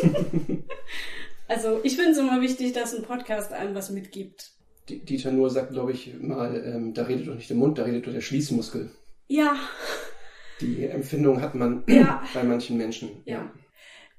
also 1.48 1.80
ich 1.82 1.96
finde 1.96 2.12
es 2.12 2.18
immer 2.18 2.40
wichtig, 2.40 2.72
dass 2.72 2.94
ein 2.94 3.02
Podcast 3.02 3.52
einem 3.52 3.74
was 3.74 3.90
mitgibt. 3.90 4.52
Die- 4.88 5.04
Dieter 5.04 5.32
Nuhr 5.32 5.50
sagt, 5.50 5.72
glaube 5.72 5.90
ich, 5.92 6.14
mal, 6.20 6.54
ähm, 6.64 6.94
da 6.94 7.02
redet 7.02 7.26
doch 7.26 7.34
nicht 7.34 7.50
der 7.50 7.56
Mund, 7.56 7.78
da 7.78 7.82
redet 7.84 8.06
doch 8.06 8.12
der 8.12 8.20
Schließmuskel. 8.20 8.90
Ja, 9.26 9.56
Die 10.60 10.84
Empfindung 10.84 11.40
hat 11.42 11.56
man 11.56 11.82
Ja. 11.88 12.22
bei 12.32 12.44
manchen 12.44 12.76
Menschen. 12.76 13.10
Ja. 13.24 13.50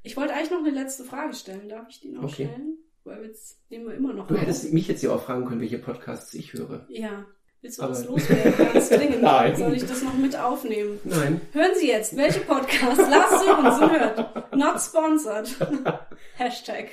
Ich 0.03 0.15
wollte 0.17 0.33
eigentlich 0.33 0.51
noch 0.51 0.59
eine 0.59 0.69
letzte 0.71 1.03
Frage 1.03 1.33
stellen. 1.33 1.69
Darf 1.69 1.87
ich 1.89 1.99
die 2.01 2.09
noch 2.09 2.23
Okay. 2.23 2.47
stellen? 2.49 2.77
Weil 3.05 3.25
jetzt 3.25 3.59
nehmen 3.69 3.85
wir 3.87 3.95
immer 3.95 4.13
noch 4.13 4.27
Du 4.27 4.35
auf. 4.35 4.41
hättest 4.41 4.71
mich 4.71 4.87
jetzt 4.87 5.01
ja 5.03 5.11
auch 5.11 5.23
fragen 5.23 5.45
können, 5.45 5.59
welche 5.61 5.79
Podcasts 5.79 6.33
ich 6.33 6.53
höre. 6.53 6.85
Ja. 6.89 7.25
Willst 7.61 7.79
du 7.79 7.83
Aber- 7.83 7.93
das 7.93 8.05
loswerden? 8.05 8.53
Ganz 8.73 8.89
dringend. 8.89 9.21
Nein. 9.21 9.55
Soll 9.55 9.73
ich 9.73 9.85
das 9.85 10.03
noch 10.03 10.13
mit 10.17 10.37
aufnehmen? 10.37 10.99
Nein. 11.05 11.41
Hören 11.53 11.71
Sie 11.75 11.87
jetzt, 11.87 12.15
welche 12.17 12.41
Podcasts 12.41 13.09
Lars 13.09 13.43
Sörensen 13.43 13.91
hört. 13.91 14.55
Not 14.55 14.79
sponsored. 14.81 15.49
Hashtag. 16.35 16.89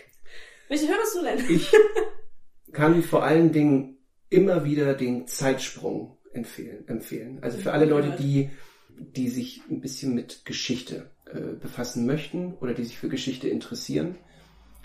Welche 0.68 0.88
hörst 0.88 1.16
du 1.16 1.22
denn? 1.22 1.38
Ich 1.48 1.72
kann 2.72 3.02
vor 3.02 3.24
allen 3.24 3.50
Dingen 3.52 3.98
immer 4.28 4.64
wieder 4.64 4.94
den 4.94 5.26
Zeitsprung 5.26 6.18
empfehlen. 6.32 6.86
empfehlen. 6.86 7.38
Also 7.42 7.58
für 7.58 7.72
alle 7.72 7.86
Leute, 7.86 8.14
die, 8.18 8.50
die 9.01 9.28
sich 9.28 9.62
ein 9.70 9.80
bisschen 9.80 10.14
mit 10.14 10.44
Geschichte 10.44 11.11
äh, 11.26 11.55
befassen 11.61 12.07
möchten 12.07 12.55
oder 12.55 12.74
die 12.74 12.84
sich 12.84 12.98
für 12.98 13.09
Geschichte 13.09 13.48
interessieren. 13.48 14.16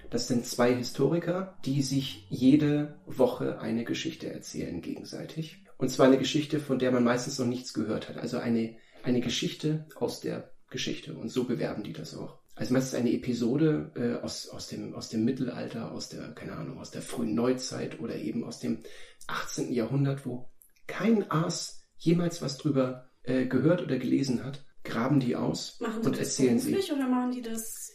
Das 0.09 0.27
sind 0.27 0.45
zwei 0.45 0.73
Historiker, 0.73 1.57
die 1.65 1.81
sich 1.81 2.25
jede 2.29 2.99
Woche 3.05 3.59
eine 3.59 3.83
Geschichte 3.83 4.31
erzählen 4.31 4.81
gegenseitig. 4.81 5.63
Und 5.77 5.89
zwar 5.89 6.07
eine 6.07 6.17
Geschichte, 6.17 6.59
von 6.59 6.79
der 6.79 6.91
man 6.91 7.03
meistens 7.03 7.39
noch 7.39 7.47
nichts 7.47 7.73
gehört 7.73 8.07
hat. 8.07 8.17
Also 8.17 8.37
eine, 8.37 8.77
eine 9.03 9.19
Geschichte 9.19 9.87
aus 9.95 10.21
der 10.21 10.51
Geschichte. 10.69 11.13
Und 11.15 11.29
so 11.29 11.43
bewerben 11.43 11.83
die 11.83 11.93
das 11.93 12.15
auch. 12.15 12.39
Also 12.55 12.73
meistens 12.73 12.97
eine 12.97 13.11
Episode 13.11 13.91
äh, 13.95 14.23
aus, 14.23 14.47
aus, 14.47 14.67
dem, 14.67 14.95
aus 14.95 15.09
dem 15.09 15.25
Mittelalter, 15.25 15.91
aus 15.91 16.07
der, 16.07 16.31
keine 16.31 16.53
Ahnung, 16.53 16.79
aus 16.79 16.91
der 16.91 17.01
frühen 17.01 17.35
Neuzeit 17.35 17.99
oder 17.99 18.15
eben 18.15 18.45
aus 18.45 18.59
dem 18.59 18.83
18. 19.27 19.73
Jahrhundert, 19.73 20.25
wo 20.25 20.49
kein 20.87 21.29
Aas 21.29 21.85
jemals 21.97 22.41
was 22.41 22.57
drüber 22.57 23.04
äh, 23.27 23.45
gehört 23.45 23.81
oder 23.81 23.97
gelesen 23.97 24.43
hat, 24.43 24.63
graben 24.83 25.19
die 25.19 25.35
aus 25.35 25.79
und 26.03 26.13
das 26.13 26.19
erzählen 26.19 26.59
sie. 26.59 26.75
oder 26.93 27.07
machen 27.07 27.31
die 27.31 27.41
das? 27.41 27.91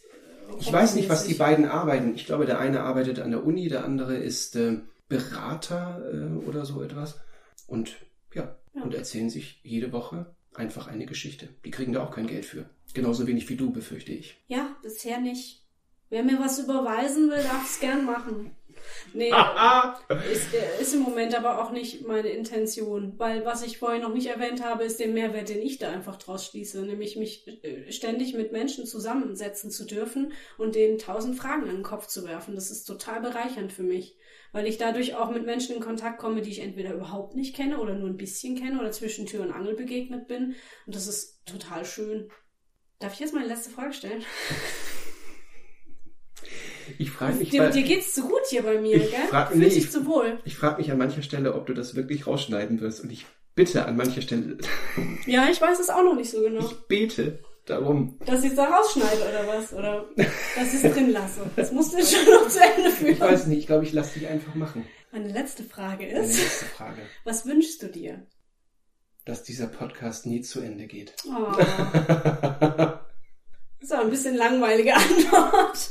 äh, 0.49 0.55
Ich 0.59 0.71
weiß 0.71 0.95
nicht, 0.95 1.09
was 1.09 1.25
die 1.25 1.33
beiden 1.35 1.65
arbeiten. 1.65 2.13
Ich 2.15 2.25
glaube, 2.25 2.45
der 2.45 2.59
eine 2.59 2.81
arbeitet 2.81 3.19
an 3.19 3.31
der 3.31 3.45
Uni, 3.45 3.67
der 3.69 3.85
andere 3.85 4.15
ist 4.17 4.55
äh, 4.55 4.79
Berater 5.07 6.01
äh, 6.13 6.45
oder 6.47 6.65
so 6.65 6.81
etwas. 6.81 7.19
Und 7.67 7.95
ja, 8.33 8.55
Ja. 8.73 8.83
und 8.83 8.93
erzählen 8.93 9.29
sich 9.29 9.59
jede 9.63 9.91
Woche 9.91 10.33
einfach 10.53 10.87
eine 10.87 11.05
Geschichte. 11.05 11.47
Die 11.65 11.71
kriegen 11.71 11.93
da 11.93 12.03
auch 12.03 12.11
kein 12.11 12.27
Geld 12.27 12.45
für. 12.45 12.65
Genauso 12.93 13.25
wenig 13.27 13.47
wie 13.49 13.55
du, 13.55 13.71
befürchte 13.71 14.11
ich. 14.11 14.37
Ja, 14.47 14.75
bisher 14.83 15.19
nicht. 15.19 15.65
Wer 16.09 16.23
mir 16.23 16.39
was 16.41 16.59
überweisen 16.59 17.29
will, 17.29 17.41
darf 17.43 17.65
es 17.69 17.79
gern 17.79 18.03
machen. 18.05 18.51
Nee, 19.13 19.31
ist, 20.31 20.47
ist 20.79 20.93
im 20.93 21.01
Moment 21.01 21.35
aber 21.35 21.61
auch 21.61 21.71
nicht 21.71 22.07
meine 22.07 22.29
Intention, 22.29 23.13
weil 23.17 23.45
was 23.45 23.63
ich 23.63 23.77
vorhin 23.77 24.01
noch 24.01 24.13
nicht 24.13 24.27
erwähnt 24.27 24.63
habe, 24.63 24.83
ist 24.83 24.99
der 24.99 25.07
Mehrwert, 25.07 25.49
den 25.49 25.61
ich 25.61 25.77
da 25.77 25.91
einfach 25.91 26.17
draus 26.17 26.45
schließe, 26.45 26.81
nämlich 26.81 27.15
mich 27.15 27.47
äh, 27.63 27.91
ständig 27.91 28.33
mit 28.33 28.51
Menschen 28.51 28.85
zusammensetzen 28.85 29.71
zu 29.71 29.85
dürfen 29.85 30.33
und 30.57 30.75
denen 30.75 30.97
tausend 30.97 31.37
Fragen 31.37 31.63
an 31.63 31.75
den 31.75 31.83
Kopf 31.83 32.07
zu 32.07 32.25
werfen. 32.25 32.55
Das 32.55 32.71
ist 32.71 32.85
total 32.85 33.21
bereichernd 33.21 33.73
für 33.73 33.83
mich, 33.83 34.17
weil 34.51 34.67
ich 34.67 34.77
dadurch 34.77 35.15
auch 35.15 35.31
mit 35.31 35.45
Menschen 35.45 35.75
in 35.75 35.81
Kontakt 35.81 36.19
komme, 36.19 36.41
die 36.41 36.51
ich 36.51 36.59
entweder 36.59 36.93
überhaupt 36.93 37.35
nicht 37.35 37.55
kenne 37.55 37.79
oder 37.79 37.95
nur 37.95 38.09
ein 38.09 38.17
bisschen 38.17 38.57
kenne 38.57 38.79
oder 38.79 38.91
zwischen 38.91 39.25
Tür 39.25 39.41
und 39.41 39.51
Angel 39.51 39.75
begegnet 39.75 40.27
bin. 40.27 40.55
Und 40.85 40.95
das 40.95 41.07
ist 41.07 41.45
total 41.45 41.85
schön. 41.85 42.29
Darf 42.99 43.13
ich 43.13 43.19
jetzt 43.19 43.33
meine 43.33 43.47
letzte 43.47 43.71
Frage 43.71 43.93
stellen? 43.93 44.23
Ich 46.99 47.11
frage 47.11 47.35
mich, 47.35 47.49
Dir, 47.49 47.69
dir 47.69 47.83
geht's 47.83 48.13
zu 48.13 48.23
gut 48.27 48.41
hier 48.49 48.63
bei 48.63 48.79
mir, 48.79 48.97
Ich 48.97 49.11
gell? 49.11 49.19
frag- 49.29 49.49
Fühlst 49.49 49.59
nee, 49.61 49.69
dich 49.69 49.77
ich- 49.85 49.91
zu 49.91 50.05
wohl. 50.05 50.39
ich 50.45 50.55
frag 50.55 50.77
mich 50.77 50.91
an 50.91 50.97
mancher 50.97 51.21
Stelle, 51.21 51.53
ob 51.55 51.65
du 51.67 51.73
das 51.73 51.95
wirklich 51.95 52.27
rausschneiden 52.27 52.79
wirst. 52.81 53.03
Und 53.03 53.11
ich 53.11 53.25
bitte 53.55 53.85
an 53.85 53.97
mancher 53.97 54.21
Stelle, 54.21 54.57
Ja, 55.25 55.47
ich 55.51 55.61
weiß 55.61 55.79
es 55.79 55.89
auch 55.89 56.03
noch 56.03 56.15
nicht 56.15 56.29
so 56.31 56.41
genau. 56.41 56.59
ich 56.65 56.73
bete 56.87 57.39
darum. 57.65 58.17
Dass 58.25 58.43
ich 58.43 58.49
es 58.51 58.55
da 58.55 58.65
rausschneide 58.65 59.21
oder 59.21 59.47
was? 59.47 59.73
Oder 59.73 60.05
dass 60.15 60.73
ich 60.73 60.83
es 60.83 60.93
drin 60.93 61.11
lasse. 61.11 61.41
Das 61.55 61.71
musst 61.71 61.93
du 61.93 61.97
jetzt 61.97 62.13
schon 62.15 62.25
noch 62.33 62.47
zu 62.49 62.59
Ende 62.59 62.89
Ich 62.89 62.95
führen. 62.95 63.19
weiß 63.19 63.47
nicht, 63.47 63.59
ich 63.59 63.67
glaube, 63.67 63.83
ich 63.85 63.93
lasse 63.93 64.17
dich 64.19 64.27
einfach 64.27 64.55
machen. 64.55 64.85
Meine 65.11 65.31
letzte 65.31 65.63
Frage 65.63 66.05
Meine 66.05 66.19
ist, 66.25 66.37
nächste 66.37 66.65
Frage. 66.65 67.01
was 67.25 67.45
wünschst 67.45 67.83
du 67.83 67.87
dir? 67.87 68.25
Dass 69.25 69.43
dieser 69.43 69.67
Podcast 69.67 70.25
nie 70.25 70.41
zu 70.41 70.61
Ende 70.61 70.87
geht. 70.87 71.13
Oh, 71.27 71.51
das 71.55 72.97
ist 73.81 73.93
aber 73.93 74.03
ein 74.03 74.09
bisschen 74.09 74.35
langweilige 74.35 74.93
Antwort. 74.95 75.89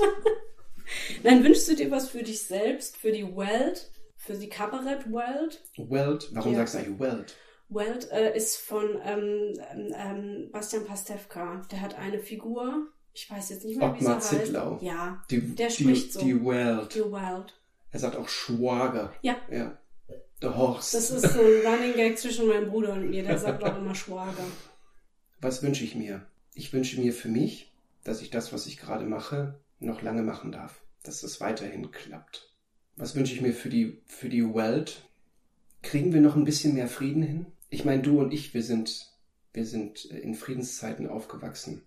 Nein, 1.23 1.43
wünschst 1.45 1.69
du 1.69 1.75
dir 1.77 1.91
was 1.91 2.09
für 2.11 2.23
dich 2.23 2.43
selbst, 2.43 2.97
für 2.97 3.13
die 3.13 3.37
Welt, 3.37 3.91
für 4.17 4.35
die 4.35 4.49
Kabarett-Welt? 4.49 5.63
Welt, 5.77 6.29
warum 6.33 6.53
Ja. 6.53 6.59
sagst 6.59 6.75
du 6.75 6.79
eigentlich 6.79 6.99
Welt? 7.01 7.37
Welt 7.69 8.11
äh, 8.11 8.37
ist 8.37 8.57
von 8.57 9.01
ähm, 9.05 9.59
ähm, 9.73 9.95
ähm, 9.97 10.49
Bastian 10.51 10.85
Pastewka. 10.85 11.63
Der 11.71 11.81
hat 11.81 11.97
eine 11.99 12.19
Figur, 12.19 12.89
ich 13.13 13.31
weiß 13.31 13.51
jetzt 13.51 13.65
nicht 13.65 13.79
mehr, 13.79 13.95
wie 13.95 14.01
sie 14.01 14.05
Ottmar 14.07 14.17
heißt. 14.17 14.29
Zittlau. 14.31 14.79
Ja, 14.83 15.23
Die, 15.31 15.41
Der 15.55 15.69
die, 15.69 15.83
spricht 15.85 16.13
so. 16.13 16.21
Die 16.21 16.45
Welt. 16.45 16.95
die 16.95 17.01
Welt. 17.13 17.55
Er 17.93 18.01
sagt 18.01 18.17
auch 18.17 18.29
Schwager. 18.29 19.13
Ja, 19.23 19.37
Ja. 19.51 19.77
Der 20.43 20.57
Horst. 20.57 20.95
das 20.95 21.11
ist 21.11 21.35
so 21.35 21.41
ein 21.41 21.67
Running 21.67 21.93
Gag 21.95 22.19
zwischen 22.19 22.49
meinem 22.49 22.71
Bruder 22.71 22.95
und 22.95 23.11
mir. 23.11 23.23
Der 23.23 23.37
sagt 23.39 23.63
auch 23.63 23.77
immer 23.77 23.95
Schwager. 23.95 24.45
Was 25.41 25.63
wünsche 25.63 25.85
ich 25.85 25.95
mir? 25.95 26.27
Ich 26.55 26.73
wünsche 26.73 26.99
mir 27.01 27.13
für 27.13 27.29
mich, 27.29 27.71
dass 28.05 28.23
ich 28.23 28.31
das, 28.31 28.51
was 28.53 28.67
ich 28.67 28.79
gerade 28.79 29.05
mache, 29.05 29.61
noch 29.81 30.03
lange 30.03 30.23
machen 30.23 30.53
darf. 30.53 30.83
Dass 31.03 31.23
das 31.23 31.41
weiterhin 31.41 31.91
klappt. 31.91 32.55
Was 32.97 33.15
wünsche 33.15 33.35
ich 33.35 33.41
mir 33.41 33.55
für 33.55 33.71
die, 33.71 34.03
für 34.07 34.29
die 34.29 34.45
Welt? 34.45 35.09
Kriegen 35.83 36.13
wir 36.13 36.21
noch 36.21 36.37
ein 36.37 36.45
bisschen 36.45 36.75
mehr 36.75 36.89
Frieden 36.89 37.23
hin? 37.23 37.47
Ich 37.71 37.85
meine, 37.85 38.03
du 38.03 38.21
und 38.21 38.35
ich, 38.35 38.53
wir 38.53 38.63
sind, 38.63 39.07
wir 39.53 39.65
sind 39.65 40.05
in 40.05 40.35
Friedenszeiten 40.35 41.07
aufgewachsen. 41.07 41.83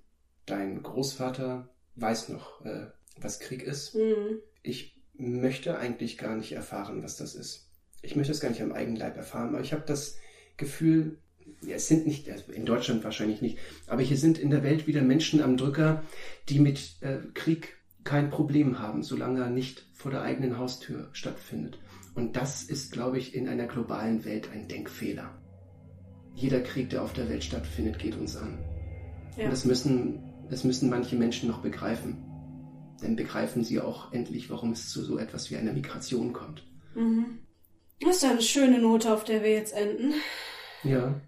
Dein 0.46 0.82
Großvater 0.82 1.70
weiß 1.96 2.30
noch, 2.30 2.66
äh, 2.66 2.88
was 3.18 3.40
Krieg 3.40 3.64
ist. 3.64 3.94
Hm. 3.94 4.40
ich 4.64 4.94
möchte 5.16 5.78
eigentlich 5.78 6.18
gar 6.18 6.36
nicht 6.36 6.54
erfahren, 6.54 7.04
was 7.04 7.18
das 7.18 7.36
ist. 7.36 7.70
Ich 8.02 8.16
möchte 8.16 8.32
es 8.32 8.40
gar 8.40 8.50
nicht 8.50 8.62
am 8.62 8.72
eigenen 8.72 8.98
Leib 8.98 9.16
erfahren, 9.16 9.50
aber 9.50 9.62
ich 9.62 9.74
habe 9.74 9.84
das 9.86 10.18
Gefühl, 10.58 11.20
ja, 11.62 11.76
es 11.76 11.88
sind 11.88 12.08
nicht, 12.08 12.30
also 12.30 12.52
in 12.52 12.66
Deutschland 12.66 13.04
wahrscheinlich 13.04 13.42
nicht, 13.42 13.58
aber 13.88 14.02
hier 14.02 14.18
sind 14.18 14.38
in 14.38 14.50
der 14.50 14.64
Welt 14.64 14.88
wieder 14.88 15.02
Menschen 15.02 15.42
am 15.42 15.58
Drücker, 15.58 16.04
die 16.50 16.60
mit 16.60 16.98
äh, 17.02 17.20
Krieg 17.34 17.78
kein 18.04 18.30
Problem 18.30 18.80
haben, 18.80 19.04
solange 19.04 19.42
er 19.42 19.50
nicht 19.50 19.88
vor 19.94 20.12
der 20.12 20.22
eigenen 20.22 20.58
Haustür 20.58 21.10
stattfindet. 21.14 21.80
Und 22.16 22.36
das 22.36 22.64
ist, 22.64 22.92
glaube 22.92 23.18
ich, 23.18 23.34
in 23.34 23.48
einer 23.48 23.66
globalen 23.66 24.24
Welt 24.26 24.50
ein 24.52 24.68
Denkfehler. 24.68 25.30
Jeder 26.36 26.62
Krieg, 26.62 26.90
der 26.90 27.04
auf 27.04 27.14
der 27.14 27.30
Welt 27.30 27.44
stattfindet, 27.44 28.00
geht 28.00 28.16
uns 28.16 28.36
an. 28.36 28.60
Ja. 29.38 29.46
Und 29.46 29.52
das 29.52 29.66
müssen, 29.66 30.24
das 30.50 30.64
müssen 30.64 30.90
manche 30.90 31.16
Menschen 31.16 31.50
noch 31.50 31.62
begreifen. 31.62 32.24
Dann 33.02 33.16
begreifen 33.16 33.64
sie 33.64 33.80
auch 33.80 34.12
endlich, 34.14 34.50
warum 34.50 34.72
es 34.72 34.90
zu 34.90 35.04
so 35.04 35.18
etwas 35.18 35.50
wie 35.50 35.58
einer 35.58 35.74
Migration 35.74 36.34
kommt. 36.34 36.66
Mhm. 36.96 37.40
Das 38.02 38.18
ist 38.18 38.24
ja 38.24 38.32
eine 38.32 38.42
schöne 38.42 38.80
Note, 38.80 39.14
auf 39.14 39.24
der 39.24 39.44
wir 39.44 39.52
jetzt 39.52 39.74
enden. 39.74 40.14
Ja. 40.84 41.20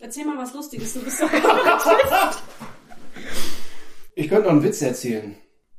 Erzähl 0.00 0.24
mal 0.24 0.38
was 0.38 0.54
Lustiges. 0.54 0.94
Du 0.94 1.00
bist 1.00 1.20
doch. 1.20 1.30
Ich 4.14 4.28
könnte 4.28 4.46
noch 4.46 4.50
einen 4.50 4.64
Witz 4.64 4.82
erzählen. 4.82 5.36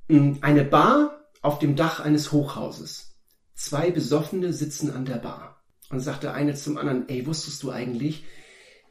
Mm, 0.10 0.38
Eine 0.42 0.66
Bar 0.66 1.30
auf 1.44 1.60
dem 1.60 1.76
Dach 1.76 2.00
eines 2.00 2.32
Hochhauses. 2.32 3.16
Zwei 3.54 3.92
Besoffene 3.92 4.54
sitzen 4.54 4.90
an 4.92 5.06
der 5.06 5.18
Bar. 5.18 5.64
Und 5.92 6.00
sagt 6.00 6.24
der 6.24 6.34
eine 6.34 6.56
zum 6.56 6.78
anderen, 6.78 7.08
ey, 7.10 7.28
wusstest 7.28 7.62
du 7.62 7.70
eigentlich, 7.70 8.26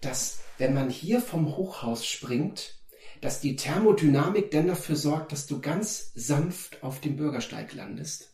dass 0.00 0.38
wenn 0.58 0.74
man 0.74 0.90
hier 0.90 1.20
vom 1.20 1.56
Hochhaus 1.56 2.06
springt, 2.06 2.76
dass 3.20 3.40
die 3.40 3.56
Thermodynamik 3.56 4.52
dann 4.52 4.68
dafür 4.68 4.94
sorgt, 4.94 5.32
dass 5.32 5.48
du 5.48 5.60
ganz 5.60 6.12
sanft 6.14 6.84
auf 6.84 7.00
dem 7.00 7.16
Bürgersteig 7.16 7.74
landest? 7.74 8.32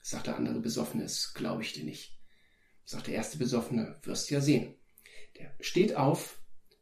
Sagt 0.00 0.26
der 0.26 0.36
andere 0.36 0.60
Besoffene, 0.60 1.02
das 1.02 1.34
glaube 1.34 1.60
ich 1.62 1.74
dir 1.74 1.84
nicht. 1.84 2.18
Sagt 2.86 3.08
der 3.08 3.14
erste 3.14 3.36
Besoffene, 3.36 3.96
wirst 4.04 4.30
ja 4.30 4.40
sehen. 4.40 4.74
Der 5.38 5.52
steht 5.60 5.96
auf, 5.96 6.38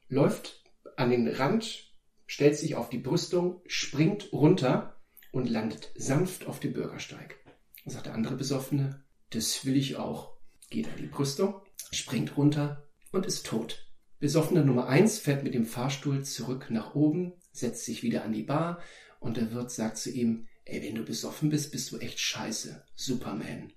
läuft 0.09 0.63
an 0.97 1.11
den 1.11 1.27
Rand, 1.27 1.91
stellt 2.29 2.57
sich 2.57 2.77
auf 2.77 2.89
die 2.89 2.99
Brüstung, 2.99 3.63
springt 3.67 4.33
runter 4.33 5.00
und 5.33 5.49
landet 5.49 5.93
sanft 5.97 6.47
auf 6.47 6.61
dem 6.61 6.73
Bürgersteig. 6.73 7.39
Dann 7.85 7.95
sagt 7.95 8.07
der 8.07 8.15
andere 8.15 8.37
Besoffene, 8.37 9.05
das 9.31 9.65
will 9.65 9.77
ich 9.77 9.97
auch. 9.97 10.37
Geht 10.71 10.89
an 10.89 10.97
die 10.99 11.07
Brüstung, 11.07 11.63
springt 11.91 12.37
runter 12.37 12.89
und 13.13 13.27
ist 13.27 13.47
tot. 13.47 13.87
Besoffener 14.19 14.65
Nummer 14.65 14.87
eins 14.87 15.19
fährt 15.19 15.43
mit 15.45 15.55
dem 15.55 15.65
Fahrstuhl 15.65 16.23
zurück 16.25 16.67
nach 16.71 16.95
oben, 16.95 17.33
setzt 17.53 17.85
sich 17.85 18.03
wieder 18.03 18.25
an 18.25 18.33
die 18.33 18.43
Bar 18.43 18.81
und 19.19 19.37
der 19.37 19.53
Wirt 19.53 19.71
sagt 19.71 19.97
zu 19.97 20.11
ihm, 20.11 20.47
ey, 20.65 20.83
wenn 20.83 20.95
du 20.95 21.05
besoffen 21.05 21.49
bist, 21.49 21.73
bist 21.73 21.91
du 21.91 21.99
echt 21.99 22.21
scheiße. 22.21 22.85
Superman. 22.95 23.73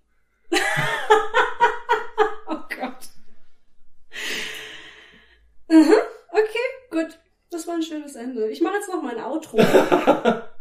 oh 2.47 2.59
Gott. 2.69 3.09
Mhm, 5.69 5.95
okay, 6.29 6.67
gut. 6.91 7.19
Das 7.49 7.67
war 7.67 7.75
ein 7.75 7.83
schönes 7.83 8.15
Ende. 8.15 8.49
Ich 8.49 8.61
mache 8.61 8.75
jetzt 8.75 8.89
noch 8.89 9.01
mein 9.01 9.19
Outro. 9.19 9.57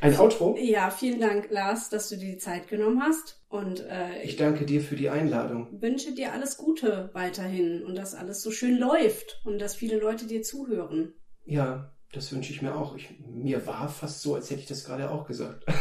Ein 0.00 0.18
Outro? 0.18 0.56
Ja, 0.58 0.90
vielen 0.90 1.20
Dank, 1.20 1.48
Lars, 1.50 1.90
dass 1.90 2.08
du 2.08 2.16
dir 2.16 2.32
die 2.32 2.38
Zeit 2.38 2.68
genommen 2.68 3.02
hast. 3.02 3.40
Und 3.48 3.80
äh, 3.80 4.22
Ich 4.22 4.36
danke 4.36 4.64
dir 4.64 4.80
für 4.80 4.96
die 4.96 5.10
Einladung. 5.10 5.68
wünsche 5.80 6.12
dir 6.12 6.32
alles 6.32 6.56
Gute 6.56 7.10
weiterhin 7.12 7.84
und 7.84 7.96
dass 7.96 8.14
alles 8.14 8.42
so 8.42 8.50
schön 8.50 8.78
läuft 8.78 9.40
und 9.44 9.58
dass 9.58 9.74
viele 9.74 9.98
Leute 9.98 10.26
dir 10.26 10.42
zuhören. 10.42 11.12
Ja, 11.44 11.92
das 12.12 12.32
wünsche 12.32 12.52
ich 12.52 12.62
mir 12.62 12.74
auch. 12.74 12.96
Ich, 12.96 13.08
mir 13.26 13.66
war 13.66 13.88
fast 13.88 14.22
so, 14.22 14.34
als 14.34 14.50
hätte 14.50 14.60
ich 14.60 14.66
das 14.66 14.84
gerade 14.84 15.10
auch 15.10 15.26
gesagt. 15.26 15.64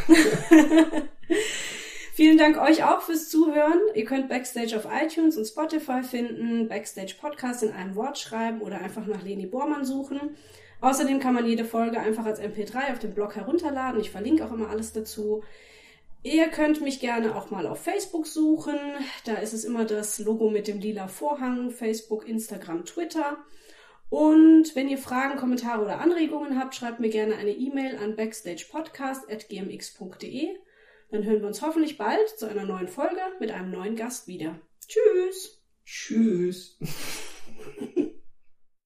Vielen 2.20 2.38
Dank 2.38 2.57
euch 2.57 2.84
auch 2.84 3.01
fürs 3.01 3.30
Zuhören. 3.30 3.80
Ihr 3.95 4.03
könnt 4.03 4.28
Backstage 4.28 4.76
auf 4.76 4.86
iTunes 4.91 5.38
und 5.38 5.45
Spotify 5.45 6.03
finden, 6.03 6.67
Backstage 6.67 7.15
Podcast 7.17 7.63
in 7.63 7.72
einem 7.72 7.95
Wort 7.95 8.17
schreiben 8.17 8.59
oder 8.59 8.80
einfach 8.82 9.05
nach 9.05 9.24
Leni 9.24 9.45
Bormann 9.45 9.86
suchen. 9.86 10.36
Außerdem 10.82 11.19
kann 11.19 11.34
man 11.34 11.45
jede 11.45 11.65
Folge 11.65 11.99
einfach 11.99 12.25
als 12.25 12.41
MP3 12.41 12.93
auf 12.93 12.99
dem 12.99 13.13
Blog 13.13 13.36
herunterladen. 13.36 13.99
Ich 13.99 14.11
verlinke 14.11 14.45
auch 14.45 14.51
immer 14.51 14.69
alles 14.69 14.93
dazu. 14.93 15.43
Ihr 16.23 16.47
könnt 16.49 16.82
mich 16.82 16.99
gerne 16.99 17.36
auch 17.36 17.49
mal 17.49 17.65
auf 17.65 17.82
Facebook 17.82 18.27
suchen. 18.27 18.77
Da 19.25 19.36
ist 19.36 19.53
es 19.53 19.63
immer 19.63 19.86
das 19.86 20.19
Logo 20.19 20.49
mit 20.49 20.67
dem 20.67 20.80
lila 20.80 21.07
Vorhang. 21.07 21.71
Facebook, 21.71 22.27
Instagram, 22.27 22.84
Twitter. 22.86 23.38
Und 24.09 24.75
wenn 24.75 24.89
ihr 24.89 24.97
Fragen, 24.97 25.38
Kommentare 25.38 25.82
oder 25.84 25.99
Anregungen 25.99 26.59
habt, 26.59 26.75
schreibt 26.75 26.99
mir 26.99 27.09
gerne 27.09 27.36
eine 27.36 27.51
E-Mail 27.51 27.95
an 27.97 28.15
backstagepodcast.gmx.de. 28.15 30.47
Dann 31.11 31.23
hören 31.23 31.41
wir 31.41 31.47
uns 31.47 31.61
hoffentlich 31.61 31.97
bald 31.97 32.27
zu 32.38 32.47
einer 32.47 32.65
neuen 32.65 32.88
Folge 32.88 33.21
mit 33.39 33.51
einem 33.51 33.71
neuen 33.71 33.95
Gast 33.95 34.27
wieder. 34.27 34.59
Tschüss! 34.88 35.61
Tschüss. 35.86 36.77